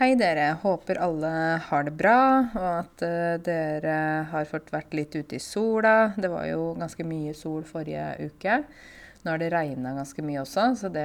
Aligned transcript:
Hei 0.00 0.14
dere, 0.16 0.54
håper 0.62 0.96
alle 1.04 1.30
har 1.60 1.82
det 1.84 1.92
bra, 1.92 2.20
og 2.56 2.68
at 2.70 3.02
uh, 3.04 3.34
dere 3.44 3.96
har 4.30 4.46
fått 4.48 4.70
vært 4.72 4.94
litt 4.96 5.12
ute 5.12 5.36
i 5.36 5.40
sola. 5.44 6.14
Det 6.16 6.30
var 6.32 6.46
jo 6.48 6.70
ganske 6.80 7.04
mye 7.04 7.34
sol 7.36 7.66
forrige 7.68 8.06
uke. 8.30 8.54
Nå 9.20 9.34
har 9.34 9.42
det 9.42 9.50
regna 9.52 9.92
ganske 9.98 10.24
mye 10.24 10.40
også, 10.40 10.64
så 10.80 10.88
det, 10.94 11.04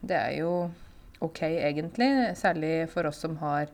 det, 0.00 0.16
er 0.16 0.38
jo 0.38 0.54
OK 1.20 1.42
egentlig. 1.50 2.08
Særlig 2.40 2.88
for 2.94 3.10
oss 3.10 3.20
som 3.26 3.36
har 3.42 3.68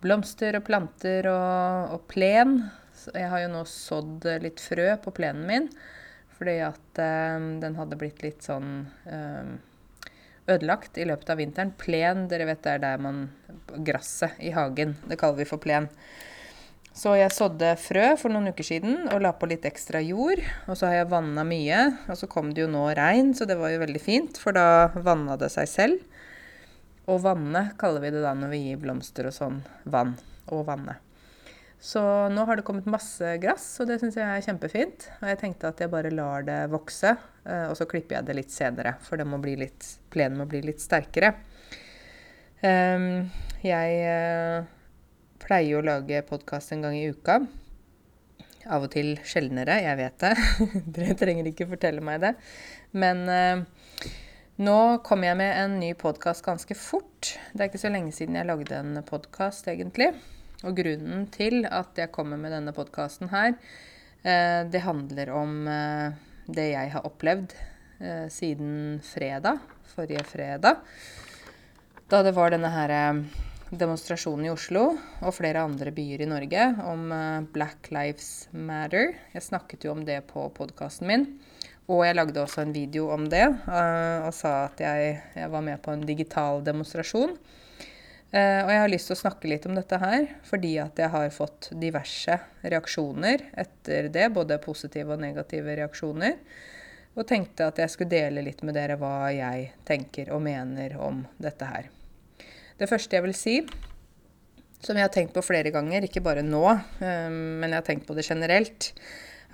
blomster 0.00 0.56
og 0.56 0.64
planter 0.64 1.28
og, 1.34 1.92
og 1.98 2.08
plen. 2.08 2.62
Jeg 3.12 3.28
har 3.34 3.44
jo 3.44 3.52
nå 3.52 3.66
sådd 3.68 4.24
litt 4.40 4.64
frø 4.64 4.94
på 5.04 5.12
plenen 5.20 5.44
min, 5.44 5.72
fordi 6.40 6.56
at 6.64 7.04
uh, 7.04 7.36
den 7.60 7.76
hadde 7.76 8.00
blitt 8.00 8.24
litt 8.24 8.48
sånn 8.48 8.78
uh, 9.12 9.58
ødelagt 10.50 10.98
i 10.98 11.06
løpet 11.08 11.30
av 11.32 11.40
vinteren. 11.40 11.74
Plen, 11.78 12.26
dere 12.30 12.46
vet 12.48 12.62
det 12.64 12.76
er 12.76 12.82
der 12.84 13.02
man 13.02 13.26
Gresset 13.86 14.38
i 14.40 14.52
hagen. 14.54 14.94
Det 15.08 15.18
kaller 15.20 15.42
vi 15.42 15.48
for 15.48 15.62
plen. 15.62 15.88
Så 16.96 17.12
jeg 17.18 17.34
sådde 17.34 17.74
frø 17.76 18.04
for 18.16 18.32
noen 18.32 18.48
uker 18.54 18.64
siden 18.64 19.10
og 19.12 19.20
la 19.20 19.34
på 19.36 19.48
litt 19.50 19.66
ekstra 19.68 20.00
jord. 20.00 20.40
Og 20.64 20.78
så 20.78 20.88
har 20.88 21.02
jeg 21.02 21.10
vanna 21.12 21.44
mye. 21.44 21.80
Og 22.08 22.16
så 22.16 22.28
kom 22.30 22.54
det 22.56 22.64
jo 22.64 22.70
nå 22.72 22.86
regn, 22.96 23.34
så 23.36 23.44
det 23.48 23.58
var 23.60 23.74
jo 23.74 23.82
veldig 23.82 24.00
fint, 24.00 24.40
for 24.40 24.56
da 24.56 24.88
vanna 24.96 25.36
det 25.40 25.50
seg 25.52 25.68
selv. 25.68 26.22
Og 27.06 27.20
vanne 27.26 27.68
kaller 27.78 28.02
vi 28.02 28.14
det 28.16 28.24
da 28.24 28.32
når 28.34 28.54
vi 28.54 28.62
gir 28.64 28.80
blomster 28.82 29.28
og 29.28 29.36
sånn 29.36 29.60
vann. 29.84 30.16
Og 30.48 30.64
vanne. 30.68 30.96
Så 31.86 32.02
nå 32.34 32.44
har 32.48 32.58
det 32.58 32.64
kommet 32.66 32.88
masse 32.90 33.36
gress, 33.38 33.66
og 33.78 33.86
det 33.86 34.00
syns 34.02 34.16
jeg 34.18 34.26
er 34.26 34.42
kjempefint. 34.42 35.04
Og 35.20 35.28
jeg 35.30 35.38
tenkte 35.38 35.70
at 35.70 35.82
jeg 35.84 35.92
bare 35.92 36.10
lar 36.10 36.42
det 36.46 36.64
vokse, 36.72 37.12
eh, 37.46 37.66
og 37.70 37.76
så 37.78 37.86
klipper 37.86 38.18
jeg 38.18 38.26
det 38.26 38.34
litt 38.40 38.54
senere. 38.54 38.96
For 39.06 39.20
det 39.20 39.26
må 39.30 39.38
bli 39.42 39.54
litt, 39.60 39.86
plenen 40.10 40.40
må 40.40 40.48
bli 40.50 40.64
litt 40.66 40.82
sterkere. 40.82 41.36
Ehm, 42.66 43.28
jeg 43.62 44.66
pleier 45.46 45.70
jo 45.70 45.78
å 45.78 45.86
lage 45.86 46.24
podkast 46.26 46.74
en 46.74 46.82
gang 46.88 46.98
i 46.98 47.06
uka. 47.12 47.38
Av 48.66 48.82
og 48.82 48.90
til 48.90 49.14
sjeldnere, 49.22 49.78
jeg 49.84 50.00
vet 50.00 50.22
det. 50.24 50.34
Dere 50.96 51.18
trenger 51.18 51.50
ikke 51.52 51.70
fortelle 51.70 52.02
meg 52.02 52.24
det. 52.24 52.34
Men 52.98 53.26
eh, 53.30 54.08
nå 54.58 54.78
kommer 55.06 55.30
jeg 55.30 55.38
med 55.38 55.54
en 55.62 55.78
ny 55.84 55.92
podkast 55.94 56.42
ganske 56.42 56.74
fort. 56.74 57.36
Det 57.52 57.62
er 57.62 57.70
ikke 57.70 57.84
så 57.86 57.94
lenge 57.94 58.16
siden 58.16 58.40
jeg 58.40 58.50
lagde 58.50 58.80
en 58.80 58.98
podkast, 59.06 59.70
egentlig. 59.70 60.16
Og 60.64 60.76
grunnen 60.78 61.26
til 61.34 61.66
at 61.68 61.98
jeg 62.00 62.12
kommer 62.14 62.40
med 62.40 62.54
denne 62.54 62.72
podkasten 62.72 63.28
her, 63.28 63.56
eh, 64.24 64.62
det 64.64 64.80
handler 64.86 65.32
om 65.36 65.66
eh, 65.68 66.14
det 66.48 66.70
jeg 66.70 66.92
har 66.94 67.04
opplevd 67.04 67.52
eh, 68.00 68.28
siden 68.32 69.02
fredag, 69.04 69.60
forrige 69.92 70.24
fredag. 70.24 70.80
Da 72.08 72.22
det 72.22 72.32
var 72.36 72.54
denne 72.54 72.70
her 72.70 72.94
demonstrasjonen 73.66 74.46
i 74.46 74.52
Oslo 74.52 74.92
og 74.94 75.34
flere 75.34 75.64
andre 75.66 75.90
byer 75.92 76.22
i 76.22 76.28
Norge 76.30 76.68
om 76.86 77.10
Black 77.50 77.90
Lives 77.90 78.46
Matter. 78.54 79.10
Jeg 79.34 79.42
snakket 79.42 79.84
jo 79.84 79.96
om 79.96 80.04
det 80.06 80.20
på 80.30 80.46
podkasten 80.54 81.10
min. 81.10 81.26
Og 81.90 82.04
jeg 82.06 82.14
lagde 82.14 82.38
også 82.42 82.62
en 82.62 82.74
video 82.74 83.10
om 83.14 83.26
det 83.30 83.42
og 83.50 84.30
sa 84.38 84.54
at 84.68 84.78
jeg, 84.82 85.18
jeg 85.34 85.50
var 85.50 85.66
med 85.66 85.82
på 85.82 85.90
en 85.90 86.06
digital 86.06 86.62
demonstrasjon. 86.66 87.34
Uh, 88.34 88.62
og 88.66 88.70
jeg 88.72 88.80
har 88.82 88.90
lyst 88.90 89.08
til 89.10 89.14
å 89.14 89.20
snakke 89.20 89.48
litt 89.48 89.66
om 89.68 89.76
dette 89.78 89.98
her, 90.02 90.26
fordi 90.44 90.72
at 90.82 90.98
jeg 90.98 91.12
har 91.12 91.28
fått 91.34 91.70
diverse 91.78 92.38
reaksjoner 92.66 93.44
etter 93.62 94.10
det. 94.12 94.26
Både 94.34 94.58
positive 94.62 95.14
og 95.14 95.22
negative 95.22 95.76
reaksjoner. 95.78 96.40
Og 97.16 97.24
tenkte 97.28 97.70
at 97.70 97.78
jeg 97.80 97.92
skulle 97.92 98.12
dele 98.12 98.44
litt 98.44 98.60
med 98.66 98.76
dere 98.76 98.98
hva 99.00 99.30
jeg 99.32 99.70
tenker 99.88 100.34
og 100.36 100.42
mener 100.44 100.98
om 101.00 101.22
dette 101.40 101.68
her. 101.70 101.88
Det 102.76 102.90
første 102.90 103.16
jeg 103.16 103.24
vil 103.24 103.36
si, 103.36 103.54
som 104.84 104.98
jeg 104.98 105.06
har 105.06 105.14
tenkt 105.14 105.32
på 105.32 105.44
flere 105.44 105.72
ganger, 105.72 106.04
ikke 106.04 106.20
bare 106.24 106.44
nå, 106.44 106.64
um, 106.66 107.38
men 107.62 107.70
jeg 107.70 107.78
har 107.78 107.86
tenkt 107.86 108.08
på 108.08 108.16
det 108.18 108.26
generelt, 108.26 108.90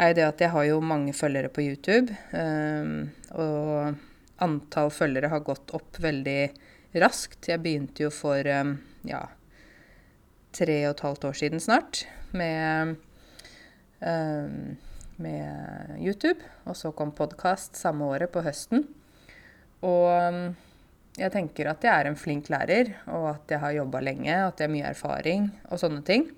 er 0.00 0.10
jo 0.10 0.16
det 0.18 0.26
at 0.26 0.42
jeg 0.42 0.50
har 0.54 0.66
jo 0.66 0.80
mange 0.82 1.14
følgere 1.14 1.52
på 1.52 1.62
YouTube. 1.62 2.16
Um, 2.34 3.12
og 3.36 4.42
antall 4.42 4.90
følgere 4.90 5.30
har 5.30 5.44
gått 5.46 5.70
opp 5.76 6.00
veldig 6.02 6.40
raskt. 7.00 7.48
Jeg 7.48 7.62
begynte 7.62 8.04
jo 8.04 8.10
for 8.12 8.46
um, 8.60 8.74
ja, 9.08 9.22
tre 10.52 10.78
og 10.88 10.96
et 10.96 11.04
halvt 11.06 11.28
år 11.30 11.38
siden 11.38 11.62
snart 11.62 12.04
med, 12.36 12.96
um, 14.00 14.76
med 15.22 15.96
YouTube. 16.00 16.40
Og 16.68 16.76
så 16.76 16.92
kom 16.96 17.14
podkast 17.16 17.78
samme 17.80 18.10
året, 18.12 18.32
på 18.32 18.44
høsten. 18.44 18.86
Og 19.82 20.08
um, 20.12 20.44
jeg 21.18 21.32
tenker 21.34 21.68
at 21.68 21.84
jeg 21.84 21.92
er 21.92 22.08
en 22.08 22.16
flink 22.16 22.48
lærer, 22.52 22.94
og 23.12 23.34
at 23.34 23.52
jeg 23.52 23.60
har 23.60 23.76
jobba 23.76 24.00
lenge, 24.00 24.32
at 24.32 24.60
jeg 24.60 24.68
har 24.68 24.72
mye 24.72 24.92
erfaring 24.92 25.50
og 25.68 25.80
sånne 25.82 26.04
ting. 26.06 26.28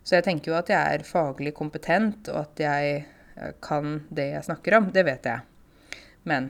Så 0.00 0.16
jeg 0.16 0.24
tenker 0.24 0.52
jo 0.52 0.56
at 0.56 0.70
jeg 0.72 0.98
er 0.98 1.04
faglig 1.04 1.52
kompetent, 1.56 2.30
og 2.32 2.46
at 2.46 2.62
jeg 2.62 3.02
eh, 3.02 3.50
kan 3.64 3.98
det 4.08 4.30
jeg 4.32 4.46
snakker 4.46 4.78
om. 4.78 4.86
Det 4.94 5.04
vet 5.04 5.28
jeg. 5.28 6.00
Men 6.28 6.48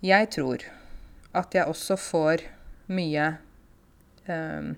jeg 0.00 0.30
tror 0.32 0.64
at 1.36 1.54
jeg 1.56 1.68
også 1.68 1.96
får 2.00 2.44
mye 2.92 3.28
um, 4.28 4.74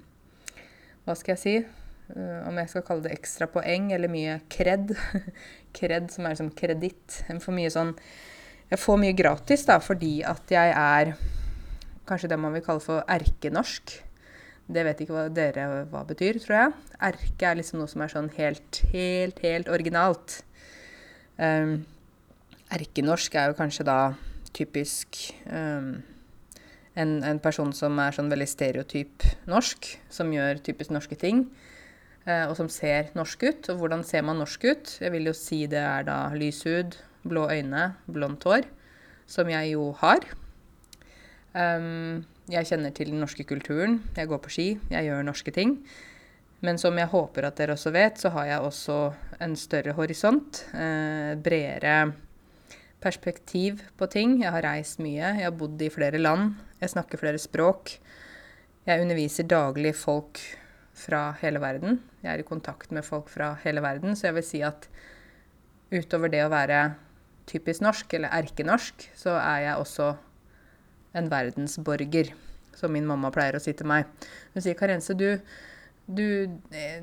Hva 1.04 1.16
skal 1.19 1.34
jeg 1.34 1.42
si? 1.42 1.56
Uh, 2.15 2.44
om 2.48 2.59
jeg 2.60 2.70
skal 2.70 2.84
kalle 2.87 3.06
det 3.06 3.15
ekstra 3.16 3.48
poeng, 3.50 3.91
eller 3.97 4.12
mye 4.12 4.38
kred. 4.53 4.94
kred 5.78 6.10
som 6.14 6.28
er 6.28 6.38
som 6.38 6.53
kreditt. 6.54 7.22
Jeg 7.28 7.43
får 7.43 7.56
mye 7.56 7.72
sånn 7.72 7.94
Jeg 8.70 8.81
får 8.81 9.00
mye 9.00 9.16
gratis 9.16 9.66
da, 9.69 9.78
fordi 9.82 10.16
at 10.26 10.53
jeg 10.53 10.75
er 10.75 11.14
kanskje 12.09 12.31
det 12.32 12.41
man 12.41 12.54
vil 12.54 12.64
kalle 12.64 12.84
for 12.84 13.04
erkenorsk. 13.10 13.98
Det 14.64 14.84
vet 14.87 15.03
ikke 15.04 15.12
hva 15.12 15.26
dere 15.32 15.84
hva 15.91 16.04
betyr, 16.09 16.38
tror 16.41 16.56
jeg. 16.56 16.75
Erke 17.10 17.50
er 17.50 17.59
liksom 17.59 17.82
noe 17.82 17.91
som 17.91 18.04
er 18.04 18.12
sånn 18.12 18.31
helt, 18.38 18.81
helt, 18.94 19.43
helt 19.44 19.69
originalt. 19.72 20.38
Um, 21.37 21.82
erkenorsk 22.72 23.37
er 23.37 23.50
jo 23.50 23.59
kanskje 23.59 23.84
da 23.88 23.98
typisk 24.56 25.19
um, 25.50 25.98
en, 26.94 27.16
en, 27.27 27.41
person 27.43 27.72
som 27.75 27.99
er 28.03 28.15
sånn 28.15 28.31
veldig 28.32 28.47
stereotyp 28.49 29.27
norsk, 29.50 29.88
som 30.12 30.32
gjør 30.34 30.62
typisk 30.65 30.94
norske 30.94 31.19
ting, 31.19 31.44
eh, 32.27 32.47
og 32.47 32.55
som 32.59 32.71
ser 32.71 33.10
norsk 33.19 33.44
ut. 33.49 33.71
Og 33.72 33.82
hvordan 33.82 34.05
ser 34.06 34.25
man 34.27 34.41
norsk 34.43 34.69
ut? 34.71 34.94
Jeg 35.03 35.15
vil 35.15 35.31
jo 35.31 35.34
si 35.37 35.65
det 35.71 35.82
er 35.82 36.06
da 36.06 36.19
lys 36.37 36.62
hud, 36.69 36.99
blå 37.27 37.49
øyne, 37.50 37.93
blondt 38.06 38.47
hår, 38.47 38.69
som 39.27 39.50
jeg 39.50 39.75
jo 39.75 39.91
har. 40.03 40.27
Um, 41.55 42.25
jeg 42.50 42.66
kjenner 42.69 42.93
til 42.93 43.12
den 43.12 43.22
norske 43.22 43.47
kulturen. 43.49 44.03
Jeg 44.16 44.28
går 44.28 44.43
på 44.43 44.53
ski, 44.53 44.66
jeg 44.91 45.06
gjør 45.06 45.25
norske 45.25 45.55
ting. 45.55 45.78
Men 46.65 46.81
som 46.81 46.97
jeg 46.99 47.11
håper 47.12 47.47
at 47.47 47.59
dere 47.61 47.76
også 47.76 47.93
vet, 47.94 48.21
så 48.21 48.31
har 48.34 48.49
jeg 48.49 48.65
også 48.65 48.99
en 49.44 49.56
større 49.59 49.94
horisont. 49.97 50.62
Eh, 50.72 51.34
bredere 51.44 51.97
perspektiv 53.04 53.84
på 54.00 54.09
ting. 54.10 54.38
Jeg 54.42 54.53
har 54.54 54.65
reist 54.65 55.00
mye. 55.03 55.34
Jeg 55.37 55.44
har 55.44 55.54
bodd 55.54 55.82
i 55.84 55.92
flere 55.92 56.20
land. 56.20 56.54
Jeg 56.81 56.94
snakker 56.94 57.20
flere 57.20 57.41
språk. 57.41 57.98
Jeg 58.88 59.04
underviser 59.04 59.47
daglig 59.48 59.94
folk 59.97 60.41
fra 60.94 61.32
hele 61.41 61.60
verden. 61.62 62.00
Jeg 62.22 62.32
er 62.32 62.43
i 62.43 62.47
kontakt 62.47 62.93
med 62.93 63.04
folk 63.04 63.28
fra 63.32 63.54
hele 63.64 63.82
verden, 63.84 64.16
så 64.16 64.28
jeg 64.28 64.38
vil 64.38 64.47
si 64.47 64.60
at 64.64 64.88
utover 65.94 66.32
det 66.32 66.44
å 66.44 66.53
være 66.53 66.81
typisk 67.50 67.84
norsk, 67.84 68.14
eller 68.16 68.32
erkenorsk, 68.32 69.09
så 69.16 69.37
er 69.37 69.66
jeg 69.66 69.81
også 69.81 70.14
en 71.14 71.28
verdensborger, 71.31 72.32
som 72.75 72.93
min 72.94 73.06
mamma 73.06 73.31
pleier 73.34 73.59
å 73.59 73.62
si 73.62 73.75
til 73.76 73.88
meg. 73.91 74.09
Hun 74.54 74.64
sier 74.64 74.75
'Karense, 74.75 75.14
du' 75.14 75.41
du, 76.06 76.25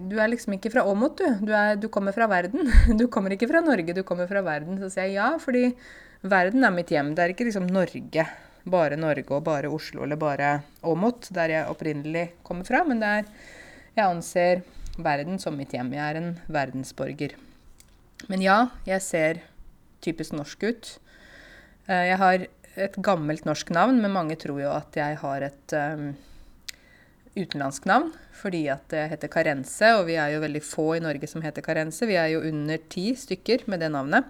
du, 0.10 0.16
er 0.22 0.30
liksom 0.30 0.54
ikke 0.58 0.72
fra 0.74 0.84
Åmot, 0.86 1.18
du. 1.18 1.46
Du, 1.48 1.52
er, 1.56 1.76
du, 1.80 1.88
kommer 1.90 2.14
fra 2.14 2.28
verden. 2.30 2.70
Du 3.00 3.08
kommer 3.10 3.34
ikke 3.34 3.50
fra 3.50 3.64
Norge, 3.66 3.96
du 3.98 4.04
kommer 4.08 4.30
fra 4.30 4.44
verden. 4.46 4.78
Så 4.82 4.92
sier 4.94 5.10
jeg 5.10 5.18
ja, 5.18 5.32
fordi 5.42 5.72
verden 6.22 6.66
er 6.68 6.76
mitt 6.76 6.94
hjem. 6.94 7.16
Det 7.18 7.24
er 7.26 7.34
ikke 7.34 7.48
liksom 7.50 7.70
Norge. 7.72 8.28
Bare 8.72 9.00
Norge 9.00 9.34
og 9.34 9.42
bare 9.48 9.72
Oslo 9.74 10.04
eller 10.06 10.20
bare 10.22 10.52
Åmot, 10.86 11.32
der 11.34 11.56
jeg 11.56 11.72
opprinnelig 11.72 12.28
kommer 12.46 12.68
fra. 12.68 12.84
Men 12.86 13.02
det 13.02 13.16
er 13.18 13.34
Jeg 13.92 14.08
anser 14.08 14.62
verden 15.02 15.40
som 15.42 15.58
mitt 15.58 15.74
hjem. 15.74 15.92
Jeg 15.98 16.06
er 16.06 16.20
en 16.22 16.34
verdensborger. 16.48 17.34
Men 18.30 18.44
ja, 18.46 18.68
jeg 18.86 19.02
ser 19.02 19.42
typisk 20.02 20.36
norsk 20.38 20.64
ut. 20.64 20.92
Eh, 21.90 22.06
jeg 22.12 22.18
har 22.22 22.46
et 22.80 22.98
gammelt 23.04 23.46
norsk 23.46 23.74
navn, 23.74 24.00
men 24.02 24.14
mange 24.14 24.38
tror 24.40 24.62
jo 24.62 24.70
at 24.72 24.96
jeg 24.96 25.18
har 25.20 25.44
et 25.50 25.76
um, 25.76 26.12
utenlandsk 27.36 27.86
navn, 27.88 28.12
fordi 28.36 28.66
at 28.74 28.84
det 28.92 29.06
heter 29.14 29.32
Karense, 29.32 29.94
og 29.98 30.08
vi 30.10 30.18
er 30.20 30.34
jo 30.34 30.44
veldig 30.44 30.62
få 30.66 30.88
i 30.98 31.04
Norge 31.04 31.30
som 31.30 31.44
heter 31.46 31.64
Karense. 31.64 32.08
Vi 32.10 32.18
er 32.20 32.34
jo 32.34 32.44
under 32.48 32.82
ti 32.92 33.12
stykker 33.16 33.66
med 33.72 33.84
det 33.84 33.92
navnet. 33.94 34.28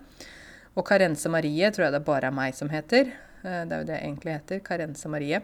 Og 0.77 0.85
Karense 0.87 1.29
Marie 1.31 1.71
tror 1.73 1.87
jeg 1.87 1.95
det 1.95 2.05
bare 2.07 2.29
er 2.29 2.35
meg 2.35 2.55
som 2.55 2.69
heter. 2.71 3.09
Eh, 3.41 3.63
det 3.65 3.73
er 3.73 3.81
jo 3.81 3.87
det 3.89 3.97
jeg 3.97 4.05
egentlig 4.05 4.35
heter. 4.37 4.61
Karense 4.65 5.11
Marie. 5.11 5.41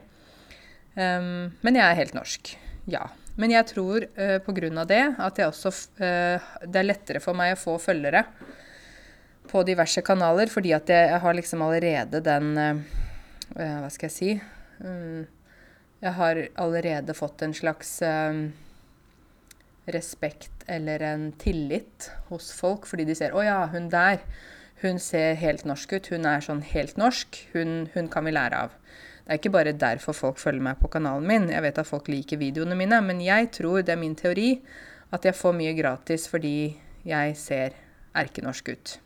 Um, 0.98 1.50
men 1.62 1.77
jeg 1.77 1.86
er 1.86 2.00
helt 2.00 2.15
norsk. 2.18 2.54
Ja. 2.89 3.07
Men 3.38 3.54
jeg 3.54 3.69
tror 3.69 4.06
uh, 4.18 4.53
grunn 4.56 4.80
av 4.81 4.88
det 4.89 5.03
at 5.21 5.38
jeg 5.38 5.45
også 5.51 5.69
uh, 6.00 6.45
Det 6.65 6.80
er 6.80 6.88
lettere 6.88 7.19
for 7.21 7.38
meg 7.38 7.53
å 7.53 7.60
få 7.60 7.75
følgere 7.77 8.24
på 9.48 9.62
diverse 9.68 10.01
kanaler, 10.03 10.50
fordi 10.50 10.74
at 10.75 10.89
jeg, 10.89 11.12
jeg 11.12 11.21
har 11.24 11.38
liksom 11.38 11.62
allerede 11.63 12.24
den 12.25 12.50
uh, 12.57 12.81
Hva 13.53 13.92
skal 13.94 14.10
jeg 14.10 14.15
si? 14.15 14.31
Um, 14.81 15.27
Jeg 16.00 16.14
har 16.14 16.40
allerede 16.62 17.14
fått 17.18 17.42
en 17.42 17.56
slags 17.58 18.02
eh, 18.06 18.42
respekt 19.90 20.66
eller 20.68 21.02
en 21.02 21.32
tillit 21.42 22.12
hos 22.30 22.52
folk, 22.54 22.86
fordi 22.86 23.08
de 23.08 23.16
ser 23.16 23.34
'Å 23.34 23.44
ja, 23.46 23.60
hun 23.72 23.90
der. 23.90 24.20
Hun 24.82 25.00
ser 25.00 25.34
helt 25.36 25.66
norsk 25.66 25.94
ut. 25.94 26.08
Hun 26.14 26.26
er 26.26 26.44
sånn 26.44 26.62
helt 26.62 26.98
norsk. 26.98 27.48
Hun, 27.54 27.90
hun 27.94 28.10
kan 28.10 28.26
vi 28.26 28.32
lære 28.32 28.54
av'. 28.68 28.76
Det 29.26 29.34
er 29.34 29.40
ikke 29.40 29.52
bare 29.52 29.74
derfor 29.74 30.14
folk 30.14 30.38
følger 30.38 30.62
meg 30.62 30.78
på 30.80 30.88
kanalen 30.88 31.28
min. 31.28 31.50
Jeg 31.50 31.62
vet 31.62 31.80
at 31.82 31.88
folk 31.88 32.08
liker 32.08 32.38
videoene 32.38 32.76
mine, 32.76 33.02
men 33.02 33.20
jeg 33.20 33.50
tror, 33.52 33.82
det 33.82 33.90
er 33.90 34.00
min 34.00 34.16
teori, 34.16 34.62
at 35.12 35.26
jeg 35.26 35.36
får 35.36 35.54
mye 35.54 35.74
gratis 35.76 36.28
fordi 36.32 36.78
jeg 37.04 37.36
ser 37.36 37.76
erkenorsk 38.16 38.70
ut. 38.70 39.00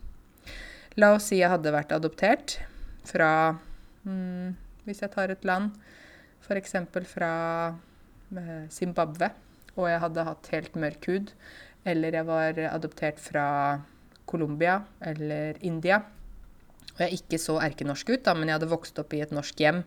La 0.96 1.14
oss 1.16 1.30
si 1.30 1.40
jeg 1.40 1.50
hadde 1.50 1.72
vært 1.72 1.92
adoptert 1.92 2.58
fra 3.08 3.56
hmm, 4.04 4.54
Hvis 4.84 5.00
jeg 5.02 5.12
tar 5.14 5.30
et 5.30 5.44
land, 5.46 5.70
f.eks. 6.42 6.76
fra 7.14 7.32
eh, 8.36 8.68
Zimbabwe 8.70 9.30
og 9.78 9.88
jeg 9.88 10.00
hadde 10.02 10.24
hatt 10.26 10.48
helt 10.52 10.74
mørk 10.80 11.06
hud, 11.08 11.30
eller 11.88 12.18
jeg 12.18 12.28
var 12.28 12.58
adoptert 12.70 13.20
fra 13.22 13.44
Colombia 14.28 14.82
eller 15.04 15.58
India, 15.64 16.02
og 16.92 17.00
jeg 17.00 17.22
ikke 17.22 17.38
så 17.40 17.56
erkenorsk 17.64 18.10
ut, 18.12 18.24
da, 18.26 18.34
men 18.36 18.50
jeg 18.50 18.58
hadde 18.58 18.68
vokst 18.68 18.98
opp 19.00 19.14
i 19.16 19.22
et 19.24 19.30
norsk 19.32 19.62
hjem 19.64 19.78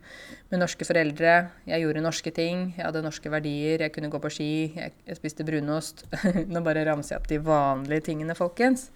med 0.50 0.58
norske 0.58 0.88
foreldre. 0.90 1.36
Jeg 1.70 1.84
gjorde 1.84 2.02
norske 2.02 2.32
ting, 2.34 2.64
jeg 2.74 2.82
hadde 2.82 3.04
norske 3.06 3.30
verdier, 3.30 3.84
jeg 3.86 3.94
kunne 3.94 4.10
gå 4.10 4.22
på 4.24 4.32
ski, 4.34 4.48
jeg, 4.74 4.96
jeg 5.06 5.20
spiste 5.20 5.46
brunost. 5.46 6.02
Nå 6.54 6.64
bare 6.66 6.88
ramser 6.90 7.14
jeg 7.14 7.22
opp 7.22 7.30
de 7.30 7.40
vanlige 7.46 8.08
tingene, 8.10 8.38
folkens. 8.38 8.88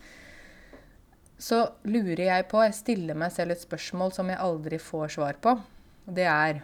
Så 1.39 1.61
lurer 1.85 2.25
jeg 2.25 2.49
på, 2.49 2.65
jeg 2.65 2.79
stiller 2.79 3.21
meg 3.21 3.29
selv 3.35 3.53
et 3.53 3.61
spørsmål 3.61 4.17
som 4.17 4.33
jeg 4.33 4.41
aldri 4.41 4.81
får 4.81 5.13
svar 5.19 5.37
på. 5.45 5.53
Det 6.09 6.25
er 6.25 6.63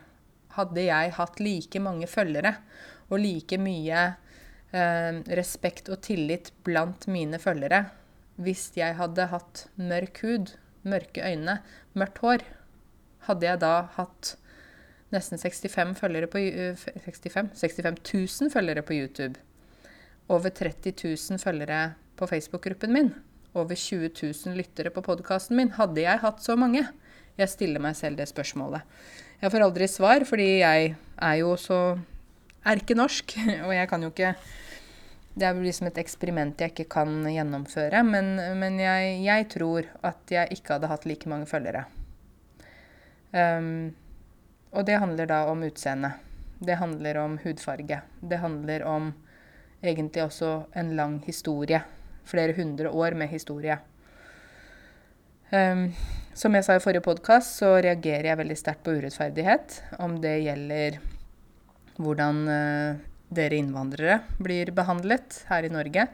Hadde 0.56 0.86
jeg 0.88 1.16
hatt 1.18 1.42
like 1.44 1.82
mange 1.84 2.08
følgere 2.10 2.56
og 3.10 3.20
like 3.22 3.60
mye 3.62 4.06
eh, 4.72 5.22
respekt 5.38 5.92
og 5.94 6.02
tillit 6.06 6.52
blant 6.66 7.08
mine 7.12 7.40
følgere 7.42 7.86
hvis 8.42 8.70
jeg 8.76 8.98
hadde 9.00 9.30
hatt 9.32 9.66
mørk 9.80 10.20
hud, 10.26 10.56
mørke 10.84 11.24
øyne, 11.24 11.60
mørkt 11.96 12.20
hår. 12.24 12.44
Hadde 13.30 13.48
jeg 13.48 13.62
da 13.64 13.74
hatt 13.96 14.36
nesten 15.16 15.40
65 15.40 15.96
følgere 16.00 16.28
på 16.28 16.42
65, 16.42 17.54
65 17.56 18.02
000 18.42 18.52
følgere 18.52 18.84
på 18.84 18.98
YouTube. 18.98 19.40
Over 20.28 20.50
30 20.50 20.92
000 21.00 21.40
følgere 21.40 21.94
på 22.18 22.28
Facebook-gruppen 22.28 22.94
min. 22.94 23.14
Over 23.54 23.76
20 23.76 24.12
000 24.20 24.58
lyttere 24.58 24.92
på 24.92 25.02
podkasten 25.06 25.56
min. 25.56 25.72
Hadde 25.78 26.02
jeg 26.04 26.20
hatt 26.20 26.44
så 26.44 26.58
mange? 26.60 26.84
Jeg 27.38 27.52
stiller 27.52 27.84
meg 27.84 27.96
selv 27.96 28.20
det 28.20 28.28
spørsmålet. 28.28 28.84
Jeg 29.46 29.52
får 29.54 29.62
aldri 29.62 29.86
svar, 29.86 30.24
fordi 30.26 30.46
jeg 30.64 30.96
er 31.22 31.34
jo 31.38 31.52
så 31.62 31.78
erkenorsk, 32.66 33.36
og 33.68 33.74
jeg 33.76 33.90
kan 33.92 34.02
jo 34.02 34.10
ikke 34.10 34.32
Det 35.36 35.46
er 35.46 35.60
liksom 35.60 35.90
et 35.92 36.00
eksperiment 36.02 36.62
jeg 36.64 36.72
ikke 36.72 36.88
kan 36.96 37.12
gjennomføre. 37.28 38.02
Men, 38.08 38.40
men 38.58 38.80
jeg, 38.80 39.20
jeg, 39.22 39.48
tror 39.52 39.90
at 40.02 40.32
jeg 40.32 40.56
ikke 40.56 40.78
hadde 40.78 40.90
hatt 40.90 41.06
like 41.06 41.30
mange 41.30 41.46
følgere. 41.46 41.84
Um, 43.36 43.92
og 44.72 44.88
det 44.88 44.96
handler 44.98 45.28
da 45.28 45.42
om 45.52 45.66
utseende. 45.68 46.14
Det 46.58 46.80
handler 46.80 47.20
om 47.20 47.36
hudfarge. 47.44 48.00
Det 48.24 48.40
handler 48.40 48.88
om 48.88 49.12
egentlig 49.84 50.24
også 50.24 50.54
en 50.74 50.96
lang 50.96 51.20
historie. 51.28 51.84
Flere 52.26 52.56
hundre 52.56 52.90
år 52.90 53.20
med 53.20 53.28
historie. 53.28 53.78
Um, 55.54 55.92
som 56.34 56.56
jeg 56.58 56.66
sa 56.66 56.76
i 56.76 56.82
forrige 56.82 57.06
podkast, 57.06 57.60
så 57.60 57.76
reagerer 57.86 58.32
jeg 58.32 58.40
veldig 58.40 58.56
sterkt 58.58 58.82
på 58.86 58.96
urettferdighet. 58.98 59.78
Om 60.02 60.18
det 60.24 60.40
gjelder 60.42 60.98
hvordan 62.02 62.40
uh, 62.50 63.04
dere 63.36 63.60
innvandrere 63.60 64.20
blir 64.42 64.74
behandlet 64.76 65.44
her 65.52 65.68
i 65.68 65.72
Norge. 65.72 66.08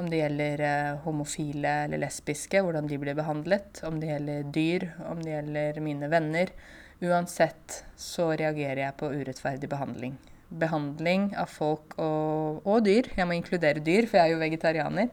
Om 0.00 0.08
det 0.10 0.22
gjelder 0.22 0.64
uh, 0.64 1.02
homofile 1.04 1.74
eller 1.84 2.02
lesbiske, 2.06 2.64
hvordan 2.64 2.88
de 2.90 2.98
blir 3.02 3.18
behandlet. 3.18 3.84
Om 3.84 4.00
det 4.00 4.10
gjelder 4.14 4.50
dyr, 4.56 4.88
om 5.12 5.20
det 5.22 5.36
gjelder 5.36 5.84
mine 5.84 6.10
venner. 6.10 6.56
Uansett 7.04 7.82
så 8.00 8.32
reagerer 8.32 8.86
jeg 8.86 8.98
på 8.98 9.12
urettferdig 9.12 9.68
behandling. 9.68 10.16
Behandling 10.54 11.34
av 11.36 11.52
folk 11.52 11.98
og, 12.00 12.64
og 12.64 12.84
dyr. 12.88 13.12
Jeg 13.12 13.28
må 13.28 13.36
inkludere 13.36 13.84
dyr, 13.84 14.08
for 14.08 14.18
jeg 14.18 14.30
er 14.30 14.34
jo 14.34 14.40
vegetarianer. 14.40 15.12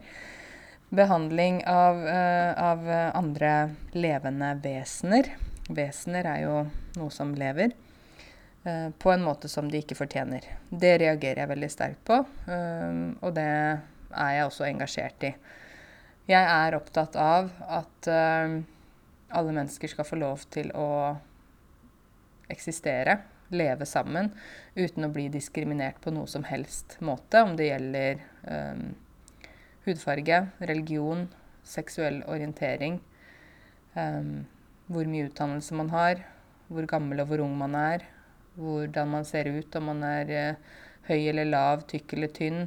Behandling 0.92 1.62
av, 1.68 2.02
uh, 2.04 2.52
av 2.60 2.84
andre 3.16 3.52
levende 3.96 4.52
vesener. 4.60 5.32
Vesener 5.72 6.28
er 6.28 6.44
jo 6.44 6.58
noe 6.98 7.14
som 7.14 7.32
lever. 7.38 7.72
Eh, 8.64 8.90
på 8.98 9.12
en 9.12 9.22
måte 9.22 9.48
som 9.48 9.70
de 9.70 9.80
ikke 9.82 9.98
fortjener. 9.98 10.44
Det 10.70 10.92
reagerer 11.02 11.42
jeg 11.42 11.50
veldig 11.50 11.70
sterkt 11.72 12.04
på, 12.06 12.20
eh, 12.46 13.00
og 13.18 13.34
det 13.34 13.48
er 13.48 14.36
jeg 14.36 14.46
også 14.46 14.68
engasjert 14.68 15.26
i. 15.26 15.32
Jeg 16.30 16.46
er 16.46 16.76
opptatt 16.78 17.18
av 17.18 17.50
at 17.66 18.06
eh, 18.06 18.60
alle 19.34 19.56
mennesker 19.56 19.90
skal 19.90 20.06
få 20.06 20.20
lov 20.20 20.46
til 20.54 20.70
å 20.78 21.16
eksistere, 22.52 23.18
leve 23.52 23.84
sammen, 23.88 24.30
uten 24.76 25.08
å 25.08 25.12
bli 25.12 25.26
diskriminert 25.32 25.98
på 26.00 26.12
noe 26.14 26.30
som 26.30 26.46
helst 26.46 27.00
måte, 27.04 27.42
om 27.42 27.56
det 27.56 27.66
gjelder 27.66 28.22
um, 28.46 28.84
hudfarge, 29.86 30.44
religion, 30.60 31.26
seksuell 31.66 32.22
orientering, 32.30 33.00
um, 33.94 34.44
hvor 34.92 35.08
mye 35.08 35.28
utdannelse 35.28 35.76
man 35.78 35.90
har, 35.94 36.22
hvor 36.72 36.86
gammel 36.90 37.22
og 37.22 37.30
hvor 37.30 37.42
ung 37.44 37.56
man 37.58 37.76
er, 37.78 38.06
hvordan 38.58 39.10
man 39.12 39.26
ser 39.28 39.50
ut, 39.52 39.76
om 39.78 39.90
man 39.92 40.04
er 40.06 40.32
uh, 40.32 40.78
høy 41.08 41.28
eller 41.32 41.48
lav, 41.48 41.84
tykk 41.90 42.16
eller 42.16 42.32
tynn, 42.34 42.64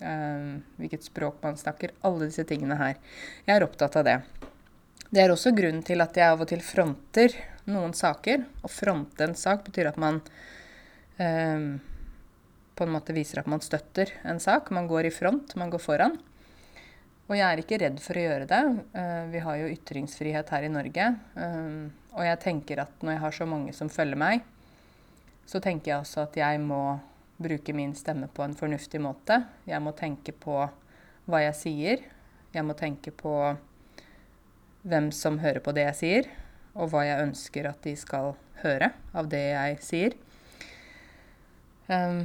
um, 0.00 0.60
hvilket 0.80 1.06
språk 1.06 1.40
man 1.44 1.58
snakker. 1.60 1.94
Alle 2.06 2.30
disse 2.30 2.46
tingene 2.48 2.78
her. 2.80 2.96
Jeg 3.46 3.56
er 3.56 3.66
opptatt 3.66 4.00
av 4.00 4.06
det. 4.08 4.18
Det 5.10 5.24
er 5.24 5.32
også 5.32 5.50
grunnen 5.56 5.82
til 5.86 6.02
at 6.04 6.14
jeg 6.16 6.30
av 6.30 6.42
og 6.44 6.50
til 6.50 6.62
fronter 6.62 7.34
noen 7.70 7.94
saker. 7.96 8.44
Å 8.62 8.70
fronte 8.70 9.26
en 9.26 9.36
sak 9.38 9.64
betyr 9.66 9.90
at 9.90 9.98
man 10.00 10.20
um, 11.18 11.70
på 12.78 12.86
en 12.86 12.94
måte 12.94 13.14
viser 13.16 13.42
at 13.42 13.50
man 13.50 13.62
støtter 13.64 14.12
en 14.24 14.38
sak. 14.42 14.70
Man 14.74 14.86
går 14.90 15.08
i 15.08 15.14
front, 15.14 15.56
man 15.58 15.72
går 15.72 15.82
foran. 15.82 16.18
Og 17.30 17.36
jeg 17.38 17.46
er 17.46 17.60
ikke 17.62 17.78
redd 17.78 18.00
for 18.02 18.18
å 18.18 18.22
gjøre 18.24 18.46
det. 18.50 18.62
Uh, 18.90 19.24
vi 19.30 19.42
har 19.44 19.58
jo 19.60 19.70
ytringsfrihet 19.70 20.48
her 20.50 20.66
i 20.66 20.72
Norge. 20.72 21.04
Um, 21.38 21.92
og 22.16 22.26
jeg 22.26 22.40
tenker 22.42 22.82
at 22.82 23.04
når 23.06 23.14
jeg 23.14 23.22
har 23.22 23.36
så 23.36 23.46
mange 23.46 23.74
som 23.76 23.92
følger 23.92 24.18
meg, 24.18 24.42
så 25.46 25.62
tenker 25.62 25.92
jeg 25.92 26.02
også 26.02 26.24
at 26.24 26.38
jeg 26.40 26.58
må 26.62 26.98
bruke 27.40 27.74
min 27.74 27.94
stemme 27.94 28.26
på 28.34 28.42
en 28.42 28.58
fornuftig 28.58 28.98
måte. 29.02 29.44
Jeg 29.70 29.78
må 29.82 29.94
tenke 29.94 30.34
på 30.34 30.58
hva 31.30 31.42
jeg 31.46 31.56
sier. 31.58 32.04
Jeg 32.50 32.66
må 32.66 32.74
tenke 32.74 33.14
på 33.14 33.34
hvem 34.90 35.10
som 35.14 35.38
hører 35.38 35.62
på 35.62 35.74
det 35.76 35.86
jeg 35.86 35.98
sier, 36.00 36.28
og 36.74 36.90
hva 36.90 37.06
jeg 37.06 37.28
ønsker 37.28 37.70
at 37.70 37.82
de 37.86 37.94
skal 37.98 38.34
høre 38.64 38.90
av 39.14 39.30
det 39.30 39.46
jeg 39.52 39.80
sier. 39.86 40.16
Um, 41.86 42.24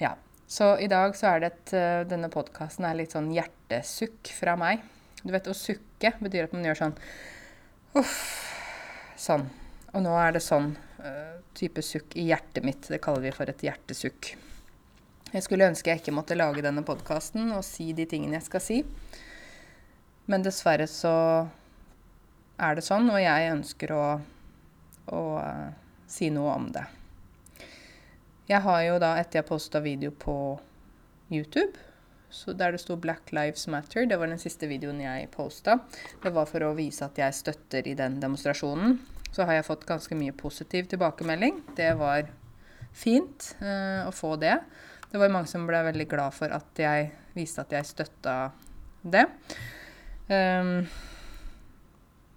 ja. 0.00 0.18
Så 0.48 0.78
i 0.80 0.88
dag 0.88 1.12
så 1.16 1.34
er 1.34 1.42
det 1.42 1.48
et 1.52 1.72
uh, 1.76 2.02
Denne 2.08 2.30
podkasten 2.32 2.86
er 2.88 2.96
litt 2.96 3.12
sånn 3.12 3.28
hjertesukk 3.34 4.30
fra 4.32 4.56
meg. 4.56 4.80
Du 5.20 5.32
vet, 5.34 5.48
å 5.50 5.56
sukke 5.56 6.14
betyr 6.22 6.48
at 6.48 6.54
man 6.56 6.64
gjør 6.64 6.82
sånn 6.82 6.94
Uff. 7.98 8.16
Sånn. 9.18 9.44
Og 9.92 10.04
nå 10.04 10.12
er 10.16 10.36
det 10.36 10.44
sånn 10.44 10.70
uh, 11.02 11.36
type 11.58 11.82
sukk 11.84 12.16
i 12.16 12.28
hjertet 12.30 12.64
mitt. 12.64 12.88
Det 12.88 13.00
kaller 13.04 13.26
vi 13.26 13.34
for 13.34 13.50
et 13.50 13.64
hjertesukk. 13.64 14.32
Jeg 15.28 15.44
skulle 15.44 15.68
ønske 15.68 15.92
jeg 15.92 16.00
ikke 16.00 16.16
måtte 16.16 16.36
lage 16.38 16.64
denne 16.64 16.84
podkasten 16.86 17.50
og 17.52 17.64
si 17.66 17.90
de 17.96 18.06
tingene 18.08 18.38
jeg 18.38 18.48
skal 18.48 18.64
si. 18.64 18.78
Men 20.28 20.44
dessverre 20.44 20.86
så 20.88 21.14
er 22.58 22.78
det 22.78 22.84
sånn, 22.86 23.08
og 23.12 23.20
jeg 23.20 23.52
ønsker 23.52 23.92
å, 23.96 24.04
å 25.12 25.24
uh, 25.40 25.66
si 26.08 26.32
noe 26.32 26.56
om 26.56 26.70
det. 26.72 26.84
Jeg 28.48 28.64
har 28.64 28.80
jo 28.86 28.96
da, 29.02 29.12
etter 29.20 29.42
jeg 29.42 29.48
posta 29.48 29.82
video 29.84 30.10
på 30.10 30.36
YouTube, 31.30 31.76
så 32.30 32.52
der 32.56 32.72
det 32.72 32.80
sto 32.80 32.96
'Black 32.96 33.32
Lives 33.32 33.68
Matter', 33.68 34.08
det 34.08 34.18
var 34.18 34.26
den 34.26 34.40
siste 34.40 34.68
videoen 34.68 35.00
jeg 35.00 35.28
posta. 35.30 35.78
Det 36.22 36.32
var 36.32 36.46
for 36.48 36.64
å 36.64 36.74
vise 36.76 37.04
at 37.04 37.18
jeg 37.18 37.34
støtter 37.34 37.86
i 37.88 37.94
den 37.94 38.20
demonstrasjonen 38.20 38.98
så 39.32 39.44
har 39.44 39.58
jeg 39.58 39.66
fått 39.68 39.86
ganske 39.88 40.16
mye 40.18 40.34
positiv 40.36 40.88
tilbakemelding. 40.90 41.60
Det 41.76 41.90
var 41.98 42.30
fint 42.96 43.52
uh, 43.60 44.08
å 44.08 44.12
få 44.14 44.34
det. 44.40 44.56
Det 45.08 45.20
var 45.20 45.32
mange 45.32 45.50
som 45.50 45.66
ble 45.68 45.82
veldig 45.88 46.08
glad 46.10 46.36
for 46.36 46.52
at 46.54 46.80
jeg 46.80 47.10
viste 47.36 47.64
at 47.64 47.74
jeg 47.76 47.88
støtta 47.88 48.38
det. 49.04 49.26
Um, 50.28 50.82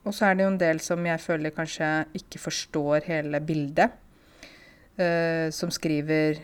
og 0.08 0.16
så 0.16 0.30
er 0.30 0.38
det 0.38 0.46
jo 0.46 0.52
en 0.54 0.62
del 0.62 0.80
som 0.84 1.04
jeg 1.06 1.22
føler 1.22 1.54
kanskje 1.56 1.90
ikke 2.18 2.42
forstår 2.42 3.08
hele 3.10 3.42
bildet. 3.44 3.98
Uh, 5.00 5.48
som 5.56 5.72
skriver 5.72 6.42